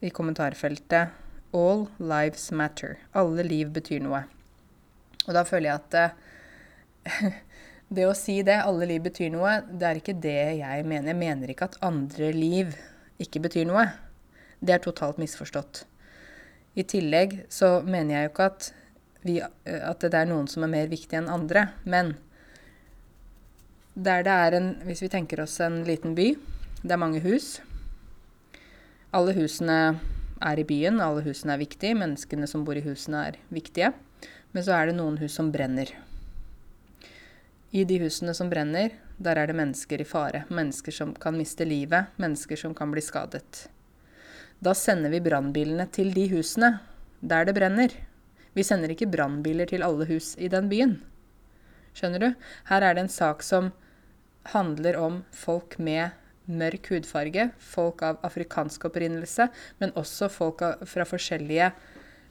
i 0.00 0.10
kommentarfeltet 0.10 1.10
'All 1.52 1.88
lives 1.98 2.50
matter'. 2.50 2.96
Alle 3.12 3.42
liv 3.42 3.70
betyr 3.70 4.00
noe. 4.00 4.22
Og 5.26 5.34
da 5.34 5.42
føler 5.44 5.68
jeg 5.70 5.80
at 5.80 6.14
uh, 7.18 7.32
Det 7.92 8.06
å 8.08 8.14
si 8.16 8.38
det, 8.46 8.56
alle 8.64 8.86
liv 8.88 9.02
betyr 9.04 9.28
noe, 9.34 9.58
det 9.68 9.84
er 9.84 9.98
ikke 10.00 10.14
det 10.16 10.38
jeg 10.62 10.84
mener. 10.88 11.10
Jeg 11.10 11.18
mener 11.20 11.50
ikke 11.52 11.68
at 11.68 11.80
andre 11.84 12.30
liv 12.32 12.72
ikke 13.20 13.42
betyr 13.44 13.66
noe. 13.68 13.84
Det 14.64 14.72
er 14.72 14.80
totalt 14.80 15.18
misforstått. 15.20 15.82
I 16.72 16.86
tillegg 16.88 17.42
så 17.52 17.82
mener 17.84 18.14
jeg 18.14 18.24
jo 18.24 18.30
ikke 18.32 18.46
at, 18.48 18.68
vi, 19.26 19.34
at 19.42 20.06
det 20.06 20.22
er 20.22 20.30
noen 20.30 20.48
som 20.48 20.64
er 20.64 20.72
mer 20.72 20.88
viktig 20.88 21.18
enn 21.20 21.28
andre. 21.28 21.66
Men 21.84 22.14
der 23.92 24.24
det 24.24 24.38
er 24.46 24.56
en 24.56 24.70
Hvis 24.88 25.02
vi 25.04 25.12
tenker 25.12 25.42
oss 25.44 25.58
en 25.60 25.82
liten 25.84 26.16
by, 26.16 26.30
det 26.82 26.94
er 26.94 27.00
mange 27.00 27.20
hus. 27.22 27.60
Alle 29.14 29.34
husene 29.36 30.00
er 30.42 30.58
i 30.58 30.66
byen, 30.66 31.00
alle 31.00 31.22
husene 31.22 31.54
er 31.54 31.62
viktige. 31.62 31.94
Menneskene 31.98 32.48
som 32.50 32.64
bor 32.66 32.78
i 32.78 32.82
husene, 32.82 33.26
er 33.30 33.38
viktige. 33.54 33.92
Men 34.52 34.64
så 34.66 34.74
er 34.76 34.90
det 34.90 34.96
noen 34.98 35.20
hus 35.20 35.36
som 35.38 35.52
brenner. 35.54 35.92
I 37.72 37.84
de 37.88 37.98
husene 38.02 38.34
som 38.36 38.50
brenner, 38.52 38.96
der 39.22 39.38
er 39.38 39.48
det 39.48 39.56
mennesker 39.56 40.02
i 40.02 40.08
fare. 40.08 40.42
Mennesker 40.50 40.92
som 40.92 41.14
kan 41.14 41.38
miste 41.38 41.64
livet, 41.68 42.10
mennesker 42.20 42.58
som 42.58 42.74
kan 42.76 42.90
bli 42.92 43.04
skadet. 43.04 43.66
Da 44.62 44.74
sender 44.76 45.12
vi 45.14 45.22
brannbilene 45.22 45.86
til 45.94 46.12
de 46.14 46.26
husene 46.34 46.74
der 47.22 47.46
det 47.46 47.54
brenner. 47.56 47.94
Vi 48.52 48.64
sender 48.66 48.90
ikke 48.92 49.08
brannbiler 49.10 49.70
til 49.70 49.86
alle 49.86 50.06
hus 50.10 50.34
i 50.36 50.50
den 50.52 50.68
byen. 50.68 50.98
Skjønner 51.94 52.20
du? 52.20 52.28
Her 52.68 52.82
er 52.82 52.96
det 52.96 53.06
en 53.06 53.12
sak 53.12 53.46
som 53.46 53.70
handler 54.52 54.98
om 54.98 55.22
folk 55.30 55.78
med 55.78 56.10
mørk 56.50 56.90
hudfarge, 56.90 57.50
folk 57.58 58.02
av 58.06 58.22
afrikansk 58.26 58.88
opprinnelse, 58.88 59.48
men 59.78 59.94
også 59.98 60.30
folk 60.32 60.64
fra 60.88 61.06
forskjellige 61.06 61.70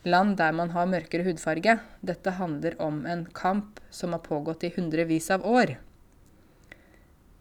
land 0.03 0.36
der 0.39 0.56
man 0.56 0.74
har 0.74 0.89
mørkere 0.89 1.25
hudfarge. 1.27 1.77
Dette 2.01 2.36
handler 2.39 2.75
om 2.82 3.06
en 3.06 3.25
kamp 3.25 3.80
som 3.94 4.15
har 4.15 4.24
pågått 4.25 4.65
i 4.68 4.74
hundrevis 4.75 5.30
av 5.32 5.46
år. 5.46 5.77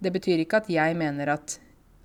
Det 0.01 0.13
betyr 0.13 0.45
ikke 0.45 0.63
at 0.63 0.71
jeg 0.73 0.97
mener 0.97 1.35
at 1.37 1.59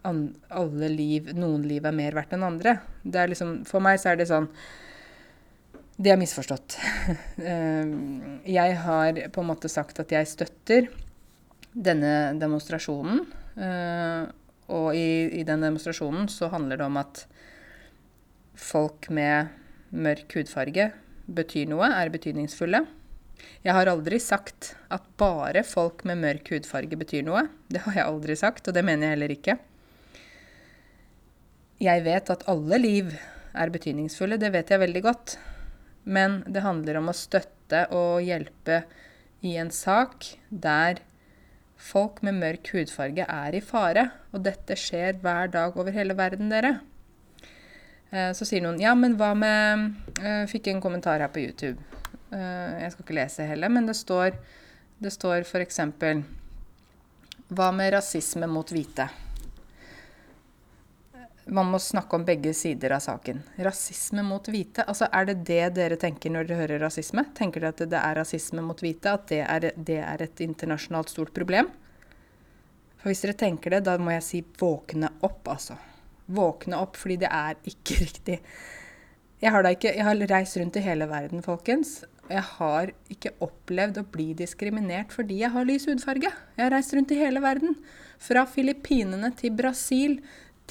alle 0.06 0.90
liv, 0.92 1.32
noen 1.34 1.64
liv 1.66 1.86
er 1.86 1.96
mer 1.96 2.18
verdt 2.18 2.36
enn 2.36 2.46
andre. 2.46 2.78
Det 3.02 3.22
er 3.22 3.32
liksom, 3.32 3.64
for 3.66 3.84
meg 3.84 3.98
så 4.02 4.12
er 4.12 4.20
det 4.20 4.28
sånn 4.30 4.50
Det 5.98 6.12
er 6.12 6.20
misforstått. 6.20 6.76
Ehm, 7.50 8.42
jeg 8.44 8.76
har 8.84 9.20
på 9.32 9.42
en 9.42 9.48
måte 9.48 9.72
sagt 9.72 10.00
at 10.04 10.12
jeg 10.12 10.28
støtter 10.28 10.90
denne 11.72 12.36
demonstrasjonen. 12.40 13.22
Eh, 13.56 14.26
og 14.74 14.96
i, 14.98 15.30
i 15.40 15.44
den 15.46 15.64
demonstrasjonen 15.66 16.30
så 16.32 16.50
handler 16.54 16.80
det 16.80 16.88
om 16.88 17.00
at 17.02 17.26
folk 18.56 19.10
med 19.14 19.52
mørk 19.96 20.38
hudfarge 20.38 20.90
betyr 21.26 21.70
noe, 21.70 21.90
er 21.90 22.14
betydningsfulle. 22.14 22.84
Jeg 23.66 23.76
har 23.76 23.90
aldri 23.92 24.20
sagt 24.22 24.74
at 24.94 25.06
bare 25.20 25.64
folk 25.68 26.04
med 26.08 26.22
mørk 26.22 26.52
hudfarge 26.54 26.98
betyr 26.98 27.26
noe. 27.26 27.46
Det 27.70 27.84
har 27.86 28.00
jeg 28.00 28.10
aldri 28.10 28.38
sagt, 28.40 28.68
og 28.70 28.78
det 28.78 28.86
mener 28.86 29.08
jeg 29.08 29.18
heller 29.18 29.34
ikke. 29.36 29.58
Jeg 31.84 32.06
vet 32.06 32.32
at 32.32 32.46
alle 32.52 32.80
liv 32.80 33.12
er 33.56 33.74
betydningsfulle, 33.74 34.40
det 34.40 34.54
vet 34.54 34.72
jeg 34.72 34.82
veldig 34.82 35.04
godt. 35.04 35.36
Men 36.06 36.42
det 36.48 36.64
handler 36.64 37.02
om 37.02 37.12
å 37.12 37.18
støtte 37.18 37.86
og 37.96 38.24
hjelpe 38.24 38.84
i 39.46 39.56
en 39.62 39.72
sak 39.74 40.30
der 40.50 41.02
folk 41.77 42.22
med 42.25 42.39
mørk 42.39 42.72
hudfarge 42.74 43.25
er 43.27 43.55
i 43.55 43.62
fare. 43.63 44.10
Og 44.34 44.44
dette 44.46 44.77
skjer 44.79 45.20
hver 45.24 45.51
dag 45.53 45.77
over 45.77 45.96
hele 45.96 46.15
verden, 46.17 46.51
dere. 46.53 46.77
Eh, 48.12 48.32
så 48.38 48.48
sier 48.48 48.63
noen 48.63 48.79
ja, 48.82 48.94
men 48.96 49.17
hva 49.20 49.34
med 49.38 49.91
Jeg 50.22 50.46
eh, 50.46 50.50
fikk 50.51 50.72
en 50.72 50.82
kommentar 50.84 51.24
her 51.24 51.32
på 51.34 51.44
YouTube. 51.44 51.82
Eh, 52.32 52.82
jeg 52.84 52.94
skal 52.94 53.05
ikke 53.05 53.20
lese 53.20 53.50
heller, 53.50 53.72
men 53.72 53.89
det 53.89 53.98
står, 53.98 54.38
det 55.01 55.13
står 55.13 55.44
f.eks.: 55.44 55.82
Hva 57.50 57.72
med 57.75 57.94
rasisme 57.94 58.48
mot 58.48 58.72
hvite? 58.72 59.10
Man 61.46 61.70
må 61.70 61.78
snakke 61.78 62.18
om 62.18 62.24
begge 62.25 62.56
sider 62.58 62.96
av 62.96 63.04
saken. 63.06 63.44
Rasisme 63.62 64.24
mot 64.25 64.48
hvite. 64.50 64.82
Altså, 64.90 65.06
Er 65.14 65.25
det 65.30 65.44
det 65.46 65.75
dere 65.78 65.98
tenker 66.02 66.34
når 66.34 66.48
dere 66.48 66.62
hører 66.64 66.82
rasisme? 66.88 67.28
Tenker 67.38 67.62
dere 67.62 67.75
at 67.75 67.90
det 67.92 68.00
er 68.00 68.16
rasisme 68.18 68.64
mot 68.66 68.80
hvite? 68.82 69.14
At 69.14 69.28
det 69.30 69.42
er, 69.46 69.72
det 69.78 70.00
er 70.02 70.24
et 70.25 70.42
internasjonalt 70.42 71.14
stort 71.14 71.34
problem? 71.38 71.70
For 72.98 73.14
hvis 73.14 73.22
dere 73.22 73.38
tenker 73.38 73.75
det, 73.75 73.84
da 73.86 74.00
må 74.02 74.16
jeg 74.16 74.25
si 74.25 74.42
våkne 74.58 75.12
opp, 75.22 75.46
altså 75.54 75.78
våkne 76.25 76.80
opp, 76.82 76.98
fordi 76.98 77.20
det 77.22 77.30
er 77.30 77.60
ikke 77.70 78.00
riktig. 78.06 78.40
Jeg 79.44 79.54
har, 79.54 79.68
ikke, 79.70 79.94
jeg 79.94 80.06
har 80.08 80.28
reist 80.32 80.58
rundt 80.58 80.78
i 80.80 80.86
hele 80.86 81.08
verden, 81.12 81.44
folkens. 81.46 82.00
Jeg 82.25 82.42
har 82.56 82.90
ikke 83.12 83.36
opplevd 83.46 84.00
å 84.02 84.08
bli 84.10 84.32
diskriminert 84.34 85.12
fordi 85.14 85.44
jeg 85.44 85.54
har 85.54 85.68
lys 85.68 85.86
hudfarge. 85.86 86.32
Jeg 86.56 86.64
har 86.64 86.74
reist 86.74 86.96
rundt 86.98 87.14
i 87.14 87.20
hele 87.20 87.44
verden. 87.44 87.75
Fra 88.18 88.48
Filippinene 88.50 89.30
til 89.38 89.54
Brasil, 89.54 90.18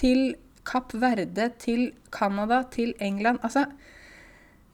til 0.00 0.32
Kapp 0.64 0.94
Verde, 0.96 1.50
til 1.60 1.92
Canada, 2.12 2.62
til 2.70 2.94
England. 3.00 3.38
Altså, 3.42 3.66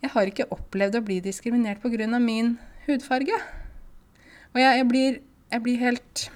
jeg 0.00 0.12
har 0.14 0.30
ikke 0.30 0.48
opplevd 0.54 1.00
å 1.00 1.04
bli 1.04 1.18
diskriminert 1.24 1.82
pga. 1.82 2.18
min 2.18 2.58
hudfarge. 2.86 3.36
Og 4.54 4.60
jeg, 4.60 4.76
jeg, 4.78 4.88
blir, 4.88 5.20
jeg 5.52 5.62
blir 5.62 5.78
helt 5.78 6.30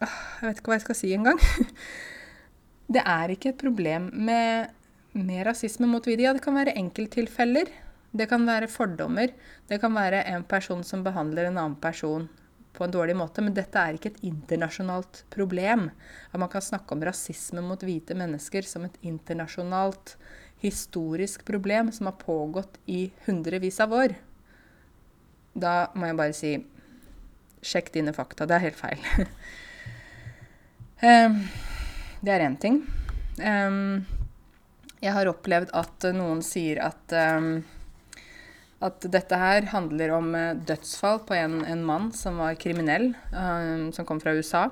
Jeg 0.00 0.44
vet 0.44 0.58
ikke 0.60 0.70
hva 0.70 0.78
jeg 0.78 0.86
skal 0.86 0.98
si 0.98 1.12
engang. 1.16 1.40
Det 2.94 3.02
er 3.02 3.32
ikke 3.32 3.50
et 3.50 3.58
problem 3.58 4.10
med, 4.14 4.70
med 5.12 5.46
rasisme 5.46 5.88
mot 5.90 6.04
hvite. 6.04 6.22
Ja, 6.22 6.32
det 6.36 6.44
kan 6.44 6.54
være 6.54 6.76
enkelttilfeller. 6.78 7.72
Det 8.14 8.28
kan 8.30 8.46
være 8.46 8.68
fordommer. 8.70 9.32
Det 9.66 9.80
kan 9.82 9.96
være 9.96 10.22
en 10.30 10.44
person 10.46 10.84
som 10.86 11.02
behandler 11.02 11.48
en 11.48 11.58
annen 11.58 11.80
person 11.82 12.28
på 12.76 12.84
en 12.84 12.94
dårlig 12.94 13.16
måte. 13.18 13.42
Men 13.44 13.56
dette 13.56 13.80
er 13.80 13.96
ikke 13.96 14.12
et 14.14 14.22
internasjonalt 14.28 15.24
problem. 15.32 15.88
At 16.30 16.40
man 16.42 16.52
kan 16.52 16.64
snakke 16.64 16.94
om 16.94 17.04
rasisme 17.06 17.64
mot 17.64 17.82
hvite 17.82 18.16
mennesker 18.18 18.68
som 18.68 18.86
et 18.86 18.98
internasjonalt 19.06 20.16
historisk 20.62 21.44
problem 21.48 21.92
som 21.92 22.08
har 22.10 22.18
pågått 22.20 22.78
i 22.86 23.10
hundrevis 23.26 23.80
av 23.84 23.92
år. 23.96 24.16
Da 25.56 25.88
må 25.96 26.10
jeg 26.10 26.18
bare 26.18 26.36
si 26.36 26.52
sjekk 27.66 27.92
dine 27.94 28.12
fakta. 28.16 28.46
Det 28.46 28.56
er 28.56 28.66
helt 28.68 28.80
feil. 28.80 29.08
um, 31.02 31.40
Det 32.26 32.32
er 32.32 32.42
én 32.42 32.56
ting. 32.58 32.80
Um, 33.38 34.06
jeg 35.04 35.12
har 35.12 35.28
opplevd 35.30 35.70
at 35.76 36.06
noen 36.16 36.40
sier 36.42 36.80
at, 36.82 37.12
um, 37.36 37.60
at 38.84 39.06
dette 39.08 39.36
her 39.40 39.68
handler 39.72 40.12
om 40.18 40.34
uh, 40.34 40.56
dødsfall 40.68 41.22
på 41.28 41.36
en, 41.36 41.62
en, 41.64 41.84
mann 41.84 42.10
som 42.12 42.40
var 42.42 42.58
kriminell, 42.60 43.14
uh, 43.32 43.88
som 43.92 44.08
kom 44.08 44.20
fra 44.20 44.34
USA. 44.36 44.68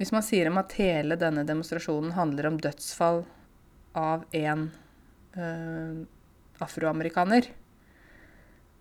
Hvis 0.00 0.10
man 0.14 0.24
sier 0.26 0.50
om 0.50 0.58
at 0.58 0.74
hele 0.80 1.18
denne 1.18 1.44
demonstrasjonen 1.46 2.16
handler 2.16 2.50
om 2.50 2.58
dødsfall 2.58 3.22
av 3.94 4.24
en 4.34 4.66
uh, 5.38 6.02
afroamerikaner 6.62 7.46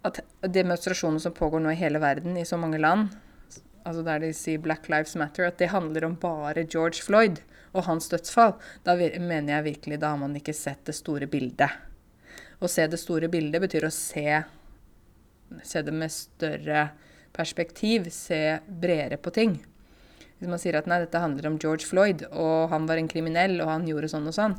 At 0.04 0.20
demonstrasjonen 0.42 1.22
som 1.22 1.36
pågår 1.38 1.62
nå 1.62 1.72
i 1.72 1.80
hele 1.80 2.02
verden, 2.02 2.36
i 2.38 2.46
så 2.46 2.58
mange 2.58 2.82
land, 2.82 3.14
altså 3.86 4.02
der 4.04 4.20
de 4.20 4.34
sier 4.34 4.60
'Black 4.60 4.90
Lives 4.90 5.16
Matter', 5.16 5.48
at 5.48 5.62
det 5.62 5.70
handler 5.72 6.06
om 6.06 6.18
bare 6.20 6.66
George 6.66 7.06
Floyd 7.06 7.40
og 7.74 7.86
hans 7.86 8.10
dødsfall, 8.10 8.58
da 8.84 8.98
mener 8.98 9.54
jeg 9.54 9.64
virkelig 9.70 10.02
da 10.02 10.14
har 10.14 10.18
man 10.18 10.36
ikke 10.36 10.54
sett 10.54 10.84
det 10.86 10.96
store 10.98 11.28
bildet. 11.28 11.93
Å 12.64 12.70
se 12.72 12.86
det 12.88 13.00
store 13.02 13.28
bildet 13.28 13.60
betyr 13.60 13.90
å 13.90 13.92
se, 13.92 14.40
se 15.68 15.82
det 15.84 15.92
med 15.92 16.14
større 16.14 16.88
perspektiv, 17.36 18.08
se 18.14 18.60
bredere 18.68 19.20
på 19.20 19.34
ting. 19.36 19.58
Hvis 20.38 20.52
man 20.52 20.62
sier 20.62 20.78
at 20.80 20.88
nei, 20.88 21.02
dette 21.04 21.20
handler 21.20 21.50
om 21.50 21.60
George 21.60 21.88
Floyd, 21.88 22.24
og 22.32 22.72
han 22.72 22.88
var 22.88 23.00
en 23.00 23.10
kriminell, 23.12 23.58
og 23.64 23.72
han 23.72 23.88
gjorde 23.90 24.12
sånn 24.12 24.30
og 24.32 24.36
sånn, 24.38 24.56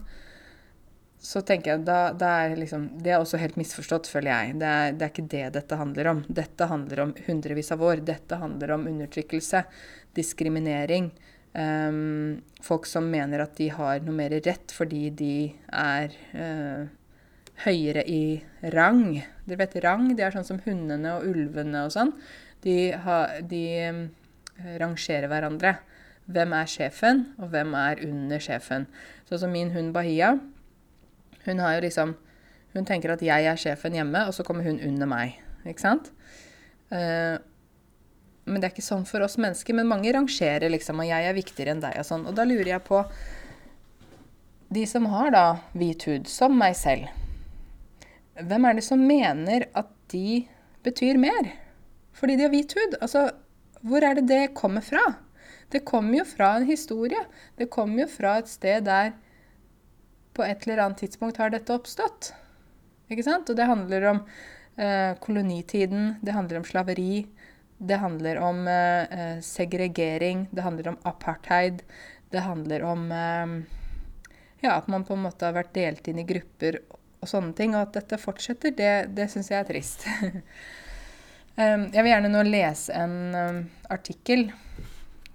så 1.25 1.41
tenker 1.47 1.73
jeg 1.73 1.85
da, 1.89 1.99
da 2.13 2.31
er 2.45 2.59
liksom, 2.59 2.83
Det 3.01 3.15
er 3.15 3.23
også 3.23 3.39
helt 3.41 3.57
misforstått, 3.57 4.11
føler 4.13 4.29
jeg. 4.29 4.57
Det 4.61 4.71
er, 4.71 4.91
det 4.93 5.07
er, 5.07 5.13
ikke 5.13 5.31
det 5.33 5.45
dette 5.55 5.79
handler 5.81 6.11
om. 6.11 6.19
Dette 6.29 6.69
handler 6.69 7.01
om 7.07 7.15
hundrevis 7.25 7.73
av 7.73 7.85
år. 7.85 8.03
Dette 8.05 8.37
handler 8.43 8.75
om 8.77 8.85
undertrykkelse, 8.91 9.63
diskriminering. 10.19 11.09
Um, 11.55 12.43
folk 12.67 12.85
som 12.91 13.09
mener 13.09 13.45
at 13.45 13.57
de 13.57 13.71
har 13.73 14.03
noe 14.05 14.17
mer 14.19 14.35
rett 14.45 14.73
fordi 14.75 15.05
de 15.15 15.35
er 15.71 16.17
uh, 16.35 16.85
høyere 17.63 18.03
i 18.11 18.43
rang. 18.75 19.23
Dere 19.47 19.61
vet 19.63 19.77
rang? 19.85 20.09
det 20.17 20.27
er 20.27 20.35
sånn 20.35 20.47
som 20.47 20.61
hundene 20.65 21.17
og 21.19 21.29
ulvene 21.31 21.85
og 21.87 21.95
sånn. 21.95 22.13
De, 22.65 22.93
har, 23.05 23.39
de 23.47 23.65
um, 23.89 24.03
rangerer 24.81 25.31
hverandre. 25.31 25.77
Hvem 26.25 26.55
er 26.57 26.69
sjefen, 26.71 27.27
og 27.37 27.53
hvem 27.53 27.75
er 27.77 28.01
under 28.07 28.41
sjefen? 28.41 28.89
Sånn 29.29 29.45
som 29.45 29.53
min 29.53 29.75
hund 29.75 29.93
Bahia 29.95 30.35
hun 31.45 31.61
har 31.61 31.75
jo 31.77 31.85
liksom 31.85 32.15
Hun 32.75 32.87
tenker 32.89 33.13
at 33.15 33.23
jeg 33.23 33.47
er 33.47 33.59
sjefen 33.61 33.95
hjemme, 33.95 34.25
og 34.27 34.35
så 34.35 34.43
kommer 34.43 34.65
hun 34.67 34.81
under 34.83 35.07
meg. 35.07 35.37
Ikke 35.63 35.85
sant? 35.85 36.09
Uh, 36.91 37.39
men 38.51 38.59
det 38.59 38.67
er 38.67 38.73
ikke 38.75 38.83
sånn 38.83 39.05
for 39.07 39.23
oss 39.23 39.37
mennesker. 39.39 39.77
Men 39.79 39.87
mange 39.87 40.11
rangerer 40.11 40.73
liksom, 40.75 40.99
og 40.99 41.07
jeg 41.07 41.29
er 41.29 41.37
viktigere 41.37 41.71
enn 41.71 41.85
deg 41.85 42.01
og 42.01 42.09
sånn. 42.09 42.27
Og 42.27 42.35
da 42.35 42.43
lurer 42.43 42.73
jeg 42.73 42.83
på 42.89 43.05
De 44.75 44.83
som 44.91 45.07
har 45.13 45.31
da 45.31 45.45
hvit 45.71 46.03
hud, 46.09 46.27
som 46.27 46.57
meg 46.59 46.75
selv, 46.75 47.07
hvem 48.35 48.67
er 48.67 48.79
det 48.79 48.85
som 48.87 49.03
mener 49.07 49.69
at 49.79 49.91
de 50.11 50.45
betyr 50.85 51.19
mer? 51.21 51.53
Fordi 52.15 52.37
de 52.37 52.47
har 52.47 52.53
hvit 52.53 52.75
hud? 52.75 52.97
Altså, 53.01 53.29
hvor 53.83 54.03
er 54.03 54.19
det 54.19 54.27
det 54.31 54.55
kommer 54.59 54.83
fra? 54.83 55.03
Det 55.71 55.85
kommer 55.87 56.21
jo 56.21 56.25
fra 56.29 56.57
en 56.59 56.67
historie. 56.67 57.21
Det 57.59 57.71
kommer 57.71 58.05
jo 58.05 58.09
fra 58.11 58.39
et 58.41 58.51
sted 58.51 58.87
der 58.87 59.13
På 60.35 60.43
et 60.43 60.67
eller 60.67 60.83
annet 60.83 60.99
tidspunkt 60.99 61.37
har 61.39 61.53
dette 61.55 61.71
oppstått. 61.71 62.33
Ikke 63.07 63.23
sant? 63.23 63.51
Og 63.51 63.55
det 63.55 63.69
handler 63.71 64.07
om 64.11 64.17
eh, 64.77 65.13
kolonitiden, 65.23 66.17
det 66.27 66.35
handler 66.35 66.59
om 66.59 66.67
slaveri, 66.67 67.27
det 67.79 68.01
handler 68.03 68.41
om 68.43 68.67
eh, 68.67 69.39
segregering, 69.39 70.49
det 70.51 70.65
handler 70.67 70.89
om 70.91 70.99
apartheid, 71.07 71.85
det 72.35 72.43
handler 72.43 72.83
om 72.83 73.07
eh, 73.13 73.55
ja, 74.65 74.75
at 74.75 74.89
man 74.91 75.07
på 75.07 75.15
en 75.15 75.23
måte 75.29 75.47
har 75.47 75.55
vært 75.55 75.75
delt 75.77 76.11
inn 76.11 76.19
i 76.19 76.27
grupper 76.27 76.81
og 77.25 77.31
sånne 77.31 77.55
ting. 77.57 77.75
Og 77.75 77.89
at 77.89 77.97
dette 77.97 78.21
fortsetter, 78.21 78.75
det, 78.77 78.93
det 79.17 79.29
syns 79.33 79.51
jeg 79.51 79.61
er 79.63 79.69
trist. 79.69 80.07
jeg 81.59 82.03
vil 82.03 82.13
gjerne 82.13 82.33
nå 82.33 82.45
lese 82.47 82.95
en 82.99 83.67
artikkel 83.93 84.49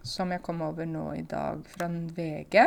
som 0.06 0.32
jeg 0.34 0.44
kom 0.46 0.62
over 0.66 0.88
nå 0.90 1.10
i 1.18 1.26
dag 1.28 1.62
fra 1.68 1.90
VG. 1.90 2.62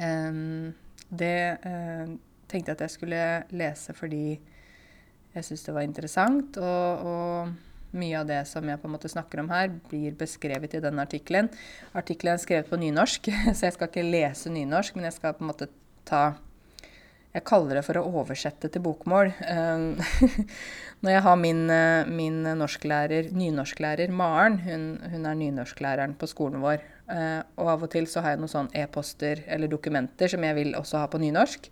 Um, 0.00 0.70
det 1.10 1.38
uh, 1.64 2.12
tenkte 2.50 2.70
jeg 2.70 2.76
at 2.76 2.84
jeg 2.86 2.94
skulle 2.94 3.24
lese 3.50 3.94
fordi 3.96 4.24
jeg 5.30 5.46
syns 5.46 5.64
det 5.66 5.74
var 5.74 5.86
interessant. 5.86 6.58
og, 6.58 7.10
og 7.10 7.68
mye 7.90 8.20
av 8.20 8.28
det 8.28 8.40
som 8.46 8.66
jeg 8.68 8.78
på 8.78 8.86
en 8.88 8.94
måte 8.94 9.10
snakker 9.10 9.42
om 9.42 9.50
her, 9.50 9.70
blir 9.90 10.14
beskrevet 10.18 10.76
i 10.76 10.82
den 10.82 11.00
artikkelen. 11.02 11.50
Artikkelen 11.96 12.36
er 12.36 12.42
skrevet 12.42 12.70
på 12.70 12.78
nynorsk, 12.78 13.30
så 13.56 13.66
jeg 13.66 13.76
skal 13.76 13.90
ikke 13.90 14.06
lese 14.06 14.52
nynorsk, 14.52 14.96
men 14.96 15.08
jeg 15.08 15.18
skal 15.18 15.34
på 15.36 15.44
en 15.44 15.50
måte 15.50 15.70
ta 16.08 16.22
Jeg 17.30 17.44
kaller 17.46 17.78
det 17.78 17.84
for 17.86 17.94
å 18.00 18.08
oversette 18.20 18.66
til 18.74 18.82
bokmål. 18.82 19.28
Ehm, 19.46 20.00
når 21.06 21.12
jeg 21.14 21.22
har 21.26 21.36
min, 21.38 21.60
eh, 21.70 22.08
min 22.10 22.40
norsklærer, 22.58 23.28
nynorsklærer 23.30 24.10
Maren, 24.10 24.58
hun, 24.64 24.88
hun 25.12 25.28
er 25.30 25.38
nynorsklæreren 25.38 26.16
på 26.18 26.26
skolen 26.26 26.58
vår, 26.64 26.82
eh, 27.14 27.38
og 27.54 27.70
av 27.76 27.86
og 27.86 27.92
til 27.94 28.10
så 28.10 28.24
har 28.24 28.34
jeg 28.34 28.42
noen 28.42 28.54
sånn 28.54 28.72
e-poster 28.74 29.44
eller 29.46 29.70
dokumenter 29.70 30.32
som 30.32 30.42
jeg 30.42 30.58
vil 30.58 30.74
også 30.74 31.04
ha 31.04 31.06
på 31.12 31.22
nynorsk. 31.22 31.70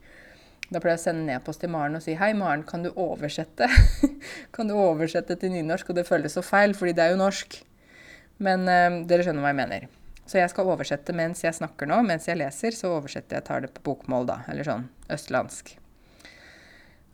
Da 0.69 0.79
pleier 0.79 0.95
jeg 0.95 1.03
å 1.03 1.07
sende 1.09 1.27
en 1.27 1.35
e-post 1.41 1.65
til 1.65 1.75
Maren 1.75 1.99
og 1.99 2.07
si 2.07 2.15
hei, 2.15 2.31
Maren, 2.38 2.62
kan 2.69 2.87
du 2.87 2.93
oversette? 2.95 3.67
kan 4.55 4.71
du 4.71 4.79
oversette 4.79 5.41
til 5.43 5.57
nynorsk? 5.57 5.91
Og 5.91 5.99
det 5.99 6.07
føles 6.07 6.38
så 6.38 6.45
feil, 6.47 6.77
fordi 6.79 6.95
det 6.95 7.09
er 7.09 7.17
jo 7.17 7.23
norsk. 7.25 7.65
Men 8.47 8.69
dere 9.11 9.25
skjønner 9.27 9.43
hva 9.43 9.50
jeg 9.50 9.59
mener. 9.65 9.88
Så 10.29 10.37
jeg 10.43 10.53
skal 10.53 10.69
oversette 10.69 11.15
mens 11.17 11.41
jeg 11.45 11.57
snakker 11.57 11.89
nå. 11.89 12.03
Mens 12.05 12.29
jeg 12.29 12.37
leser, 12.37 12.75
så 12.77 12.93
oversetter 12.99 13.39
jeg, 13.39 13.47
tar 13.49 13.65
det 13.65 13.73
på 13.79 13.87
bokmål, 13.87 14.29
da. 14.29 14.43
Eller 14.53 14.67
sånn 14.69 14.89
østlandsk. 15.09 15.79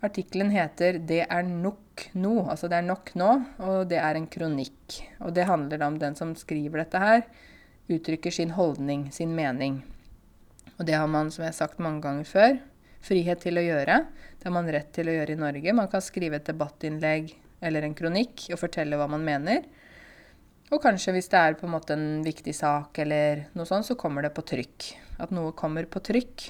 Artikkelen 0.04 0.50
heter 0.50 0.98
'Det 0.98 1.26
er 1.30 1.42
nok 1.42 2.10
nå', 2.12 2.50
altså 2.50 2.68
det 2.68 2.76
er 2.76 2.82
nok 2.82 3.14
nå, 3.14 3.30
og 3.58 3.88
det 3.88 3.96
er 3.96 4.16
en 4.16 4.26
kronikk. 4.26 5.00
Og 5.20 5.32
det 5.32 5.46
handler 5.46 5.82
om 5.82 5.98
den 5.98 6.14
som 6.14 6.34
skriver 6.34 6.82
dette 6.82 6.98
her, 6.98 7.22
uttrykker 7.88 8.32
sin 8.32 8.50
holdning, 8.50 9.10
sin 9.12 9.34
mening. 9.34 9.82
Og 10.78 10.86
det 10.86 10.94
har 10.94 11.06
man, 11.06 11.30
som 11.30 11.44
jeg 11.44 11.52
har 11.52 11.66
sagt 11.66 11.78
mange 11.78 12.02
ganger 12.02 12.24
før, 12.24 12.58
frihet 13.00 13.40
til 13.40 13.56
å 13.56 13.64
gjøre. 13.64 14.06
Det 14.38 14.44
har 14.44 14.52
man 14.52 14.68
rett 14.68 14.92
til 14.92 15.08
å 15.08 15.14
gjøre 15.14 15.32
i 15.32 15.40
Norge. 15.40 15.72
Man 15.72 15.88
kan 15.88 16.02
skrive 16.02 16.36
et 16.36 16.44
debattinnlegg 16.44 17.34
eller 17.62 17.82
en 17.82 17.94
kronikk 17.94 18.48
og 18.52 18.58
fortelle 18.58 18.96
hva 18.96 19.08
man 19.08 19.24
mener. 19.24 19.64
Og 20.72 20.80
kanskje 20.82 21.12
hvis 21.16 21.28
det 21.32 21.40
er 21.40 21.56
på 21.58 21.66
en 21.68 21.74
måte 21.74 21.96
en 21.96 22.22
viktig 22.24 22.54
sak 22.56 22.98
eller 23.04 23.46
noe 23.56 23.68
sånt, 23.68 23.86
så 23.86 23.98
kommer 24.00 24.24
det 24.24 24.32
på 24.36 24.44
trykk. 24.48 24.86
At 25.20 25.34
noe 25.34 25.52
kommer 25.56 25.86
på 25.90 26.00
trykk. 26.04 26.46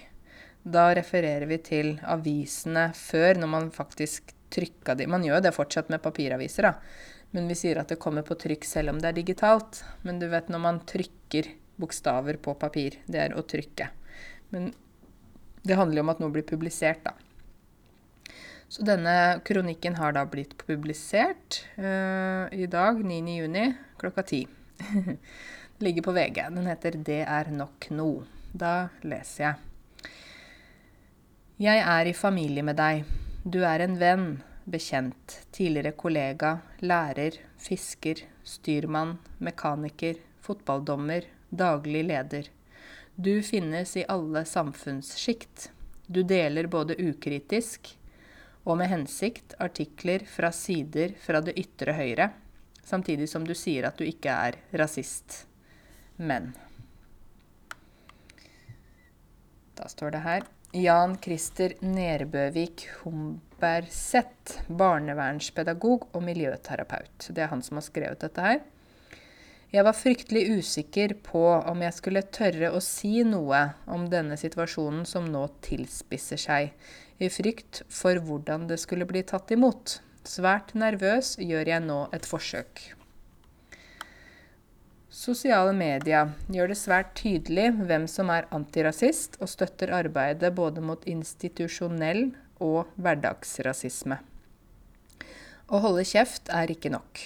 Da 0.65 0.87
refererer 0.97 1.49
vi 1.51 1.59
til 1.61 1.91
avisene 2.09 2.87
før, 2.97 3.41
når 3.43 3.51
man 3.51 3.67
faktisk 3.75 4.33
trykka 4.55 4.95
de. 4.97 5.09
Man 5.11 5.27
gjør 5.27 5.43
det 5.45 5.55
fortsatt 5.57 5.91
med 5.93 6.03
papiraviser, 6.05 6.71
da. 6.71 6.77
Men 7.35 7.51
vi 7.51 7.57
sier 7.59 7.81
at 7.81 7.91
det 7.91 7.99
kommer 8.01 8.23
på 8.25 8.37
trykk 8.39 8.65
selv 8.69 8.95
om 8.95 9.03
det 9.03 9.11
er 9.11 9.19
digitalt. 9.19 9.83
Men 10.07 10.23
du 10.23 10.29
vet 10.31 10.49
når 10.53 10.63
man 10.63 10.81
trykker 10.87 11.51
bokstaver 11.83 12.39
på 12.39 12.55
papir. 12.55 13.01
Det 13.11 13.21
er 13.21 13.35
å 13.35 13.43
trykke. 13.43 13.91
Men 14.55 14.71
det 15.67 15.79
handler 15.79 16.01
jo 16.01 16.07
om 16.07 16.13
at 16.15 16.21
noe 16.23 16.33
blir 16.33 16.47
publisert, 16.47 17.03
da. 17.05 17.17
Så 18.75 18.83
denne 18.83 19.41
kronikken 19.47 19.95
har 19.95 20.17
da 20.17 20.25
blitt 20.27 20.57
publisert 20.59 21.61
uh, 21.79 22.51
i 22.51 22.67
dag, 22.67 22.99
9.6, 23.07 23.75
klokka 24.01 24.25
ti. 24.27 24.41
det 24.79 25.19
ligger 25.87 26.03
på 26.03 26.15
VG. 26.17 26.41
Den 26.57 26.67
heter 26.67 26.99
'Det 26.99 27.21
er 27.23 27.53
nok 27.55 27.87
nå'. 27.91 28.25
Da 28.51 28.89
leser 29.07 29.45
jeg. 29.45 29.55
Jeg 31.59 31.87
er 31.87 32.11
i 32.11 32.19
familie 32.19 32.67
med 32.67 32.77
deg. 32.83 33.07
Du 33.47 33.63
er 33.63 33.87
en 33.87 33.95
venn, 33.95 34.29
bekjent, 34.67 35.39
tidligere 35.55 35.95
kollega, 35.95 36.59
lærer, 36.83 37.39
fisker, 37.63 38.27
styrmann, 38.43 39.21
mekaniker, 39.39 40.19
fotballdommer, 40.43 41.23
daglig 41.51 42.09
leder. 42.11 42.51
Du 43.15 43.39
finnes 43.43 43.97
i 43.97 44.09
alle 44.09 44.43
samfunnssjikt. 44.45 45.71
Du 46.09 46.25
deler 46.27 46.67
både 46.67 46.99
ukritisk 46.99 47.95
og 48.65 48.79
med 48.81 48.89
hensikt 48.89 49.57
artikler 49.61 50.25
fra 50.29 50.51
sider 50.55 51.15
fra 51.21 51.41
det 51.45 51.57
ytre 51.61 51.97
høyre, 51.97 52.31
samtidig 52.85 53.29
som 53.31 53.45
du 53.47 53.55
sier 53.57 53.89
at 53.89 54.01
du 54.01 54.05
ikke 54.09 54.33
er 54.33 54.61
rasist. 54.81 55.45
Men 56.17 56.53
Da 59.75 59.89
står 59.91 60.15
det 60.15 60.23
her 60.23 60.45
Jan 60.75 61.17
Christer 61.23 61.75
Nerbøvik 61.87 62.87
Humberseth, 63.01 64.63
barnevernspedagog 64.67 66.09
og 66.11 66.23
miljøterapeut. 66.23 67.29
Det 67.31 67.45
er 67.45 67.51
han 67.53 67.63
som 67.63 67.79
har 67.79 67.87
skrevet 67.87 68.23
dette 68.25 68.43
her. 68.43 68.63
Jeg 69.75 69.87
var 69.87 69.97
fryktelig 69.99 70.43
usikker 70.59 71.17
på 71.27 71.45
om 71.57 71.81
jeg 71.83 71.95
skulle 71.97 72.25
tørre 72.31 72.73
å 72.75 72.83
si 72.83 73.23
noe 73.27 73.61
om 73.91 74.09
denne 74.11 74.39
situasjonen 74.39 75.07
som 75.07 75.27
nå 75.31 75.45
tilspisser 75.67 76.43
seg, 76.43 76.75
i 77.23 77.31
frykt 77.31 77.83
for 77.93 78.19
hvordan 78.27 78.67
det 78.71 78.81
skulle 78.83 79.07
bli 79.09 79.23
tatt 79.27 79.53
imot. 79.55 79.99
Svært 80.25 80.73
nervøs 80.79 81.35
gjør 81.39 81.69
jeg 81.69 81.85
nå 81.85 81.99
et 82.17 82.27
forsøk. 82.27 82.83
Sosiale 85.15 85.71
medier 85.77 86.33
gjør 86.51 86.73
det 86.73 86.79
svært 86.81 87.13
tydelig 87.21 87.69
hvem 87.87 88.09
som 88.11 88.33
er 88.35 88.49
antirasist, 88.55 89.39
og 89.39 89.51
støtter 89.53 89.93
arbeidet 89.95 90.51
både 90.57 90.83
mot 90.83 91.05
institusjonell 91.07 92.33
og 92.65 92.91
hverdagsrasisme. 92.99 94.19
Å 95.71 95.81
holde 95.81 96.03
kjeft 96.09 96.51
er 96.53 96.73
ikke 96.75 96.91
nok. 96.93 97.23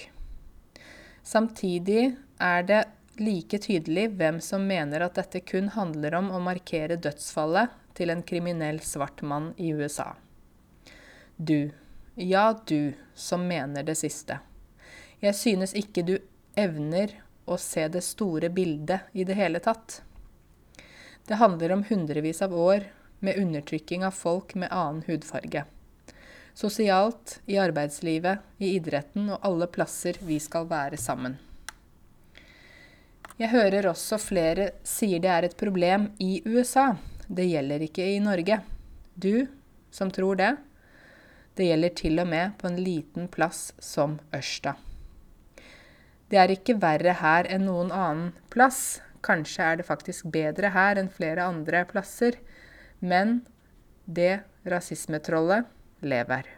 Samtidig 1.25 2.13
er 2.39 2.63
det 2.69 2.83
like 3.19 3.59
tydelig 3.59 4.07
hvem 4.19 4.39
som 4.43 4.63
mener 4.69 5.03
at 5.03 5.17
dette 5.19 5.41
kun 5.43 5.73
handler 5.73 6.15
om 6.21 6.29
å 6.31 6.39
markere 6.43 6.99
dødsfallet 7.01 7.73
til 7.99 8.13
en 8.13 8.23
kriminell 8.23 8.79
svart 8.79 9.21
mann 9.21 9.51
i 9.57 9.73
USA. 9.75 10.13
Du, 11.35 11.71
ja 12.15 12.59
du, 12.67 12.93
som 13.15 13.43
mener 13.47 13.83
det 13.83 13.97
siste. 13.99 14.39
Jeg 15.19 15.35
synes 15.35 15.75
ikke 15.75 16.05
du 16.07 16.13
evner 16.55 17.17
å 17.43 17.57
se 17.59 17.87
det 17.91 18.05
store 18.07 18.47
bildet 18.55 19.11
i 19.11 19.25
det 19.27 19.35
hele 19.35 19.59
tatt. 19.59 19.99
Det 21.27 21.41
handler 21.41 21.75
om 21.75 21.83
hundrevis 21.89 22.39
av 22.41 22.55
år 22.55 22.87
med 23.19 23.37
undertrykking 23.37 24.05
av 24.07 24.15
folk 24.15 24.55
med 24.55 24.71
annen 24.71 25.03
hudfarge. 25.07 25.65
Sosialt, 26.55 27.41
i 27.45 27.59
arbeidslivet, 27.59 28.39
i 28.57 28.73
idretten 28.79 29.27
og 29.27 29.43
alle 29.43 29.67
plasser 29.67 30.17
vi 30.23 30.39
skal 30.39 30.71
være 30.71 30.97
sammen. 30.97 31.35
Jeg 33.39 33.53
hører 33.53 33.91
også 33.91 34.17
flere 34.19 34.71
sier 34.83 35.21
det 35.23 35.31
er 35.31 35.47
et 35.47 35.59
problem 35.59 36.09
i 36.19 36.41
USA. 36.47 36.93
Det 37.29 37.45
gjelder 37.45 37.83
ikke 37.85 38.05
i 38.09 38.19
Norge. 38.23 38.59
Du 39.13 39.45
som 39.93 40.09
tror 40.11 40.39
det. 40.39 40.55
Det 41.53 41.67
gjelder 41.67 41.93
til 41.93 42.21
og 42.23 42.29
med 42.31 42.55
på 42.57 42.69
en 42.69 42.79
liten 42.81 43.27
plass 43.29 43.69
som 43.83 44.17
Ørsta. 44.33 44.73
Det 46.29 46.39
er 46.41 46.53
ikke 46.53 46.77
verre 46.81 47.13
her 47.21 47.49
enn 47.49 47.67
noen 47.69 47.93
annen 47.93 48.31
plass. 48.53 48.99
Kanskje 49.25 49.65
er 49.65 49.79
det 49.79 49.85
faktisk 49.85 50.29
bedre 50.33 50.71
her 50.73 50.97
enn 50.97 51.11
flere 51.13 51.45
andre 51.45 51.83
plasser. 51.89 52.39
Men 52.99 53.43
det 54.05 54.41
rasismetrollet 54.65 55.69
lever. 56.01 56.49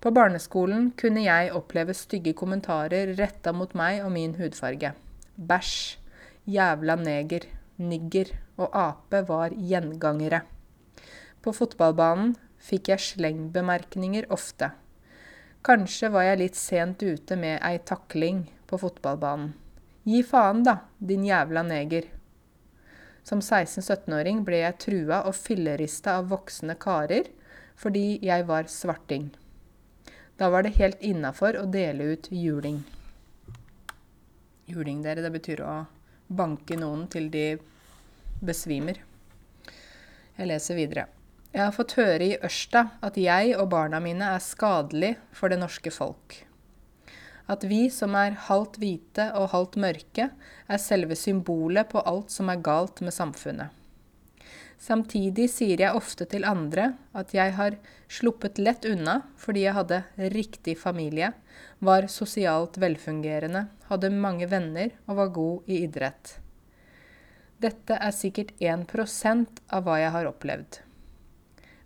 På 0.00 0.12
barneskolen 0.12 0.90
kunne 1.00 1.24
jeg 1.24 1.54
oppleve 1.56 1.96
stygge 1.96 2.36
kommentarer 2.36 3.14
retta 3.16 3.54
mot 3.56 3.72
meg 3.78 4.02
og 4.04 4.12
min 4.12 4.36
hudfarge 4.36 4.92
bæsj, 5.34 5.98
jævla 6.46 6.94
neger, 7.00 7.48
nigger 7.78 8.30
og 8.60 8.70
ape 8.78 9.22
var 9.28 9.54
gjengangere. 9.54 10.42
På 11.42 11.52
fotballbanen 11.52 12.34
fikk 12.64 12.90
jeg 12.92 13.04
slengbemerkninger 13.08 14.30
ofte. 14.32 14.70
Kanskje 15.64 16.10
var 16.12 16.28
jeg 16.28 16.40
litt 16.40 16.58
sent 16.60 17.02
ute 17.02 17.36
med 17.40 17.60
ei 17.64 17.78
takling 17.78 18.44
på 18.68 18.80
fotballbanen. 18.80 19.52
Gi 20.04 20.20
faen, 20.26 20.60
da, 20.64 20.76
din 20.98 21.24
jævla 21.24 21.62
neger. 21.64 22.10
Som 23.24 23.40
16-17-åring 23.40 24.42
ble 24.44 24.60
jeg 24.60 24.80
trua 24.84 25.22
og 25.28 25.36
fillerista 25.38 26.18
av 26.20 26.28
voksne 26.32 26.76
karer 26.76 27.30
fordi 27.80 28.20
jeg 28.22 28.44
var 28.46 28.68
svarting. 28.70 29.30
Da 30.36 30.50
var 30.52 30.66
det 30.66 30.76
helt 30.76 31.00
innafor 31.02 31.56
å 31.56 31.64
dele 31.70 32.12
ut 32.12 32.28
juling 32.30 32.82
juling 34.66 35.02
dere. 35.04 35.22
Det 35.24 35.32
betyr 35.34 35.62
å 35.64 35.76
banke 36.28 36.76
noen 36.80 37.06
til 37.12 37.30
de 37.32 37.46
besvimer. 38.46 39.00
Jeg 40.38 40.50
leser 40.50 40.78
videre. 40.78 41.06
Jeg 41.54 41.62
har 41.62 41.74
fått 41.76 41.94
høre 41.94 42.26
i 42.26 42.38
Ørsta 42.42 42.88
at 43.06 43.18
jeg 43.20 43.52
og 43.54 43.68
barna 43.70 44.00
mine 44.02 44.32
er 44.34 44.42
skadelig 44.42 45.12
for 45.30 45.52
det 45.52 45.60
norske 45.60 45.92
folk. 45.94 46.40
At 47.46 47.62
vi 47.68 47.86
som 47.92 48.16
er 48.18 48.34
halvt 48.48 48.80
hvite 48.82 49.28
og 49.38 49.52
halvt 49.52 49.78
mørke, 49.84 50.30
er 50.66 50.80
selve 50.82 51.14
symbolet 51.14 51.90
på 51.92 52.02
alt 52.02 52.32
som 52.34 52.50
er 52.50 52.62
galt 52.64 53.04
med 53.04 53.14
samfunnet. 53.14 53.70
Samtidig 54.80 55.46
sier 55.52 55.80
jeg 55.80 55.96
ofte 55.96 56.26
til 56.28 56.44
andre 56.44 56.90
at 57.16 57.30
jeg 57.36 57.54
har 57.56 57.76
sluppet 58.10 58.58
lett 58.58 58.84
unna 58.88 59.20
fordi 59.40 59.64
jeg 59.68 59.76
hadde 59.78 60.02
riktig 60.34 60.74
familie, 60.80 61.30
var 61.78 62.08
sosialt 62.10 62.80
velfungerende, 62.82 63.68
hadde 63.88 64.10
mange 64.10 64.48
venner 64.50 64.90
og 65.06 65.20
var 65.20 65.36
god 65.36 65.70
i 65.70 65.84
idrett. 65.86 66.40
Dette 67.62 67.96
er 67.96 68.14
sikkert 68.14 68.52
1% 68.58 69.60
av 69.72 69.84
hva 69.86 69.98
jeg 70.00 70.14
har 70.14 70.28
opplevd. 70.28 70.80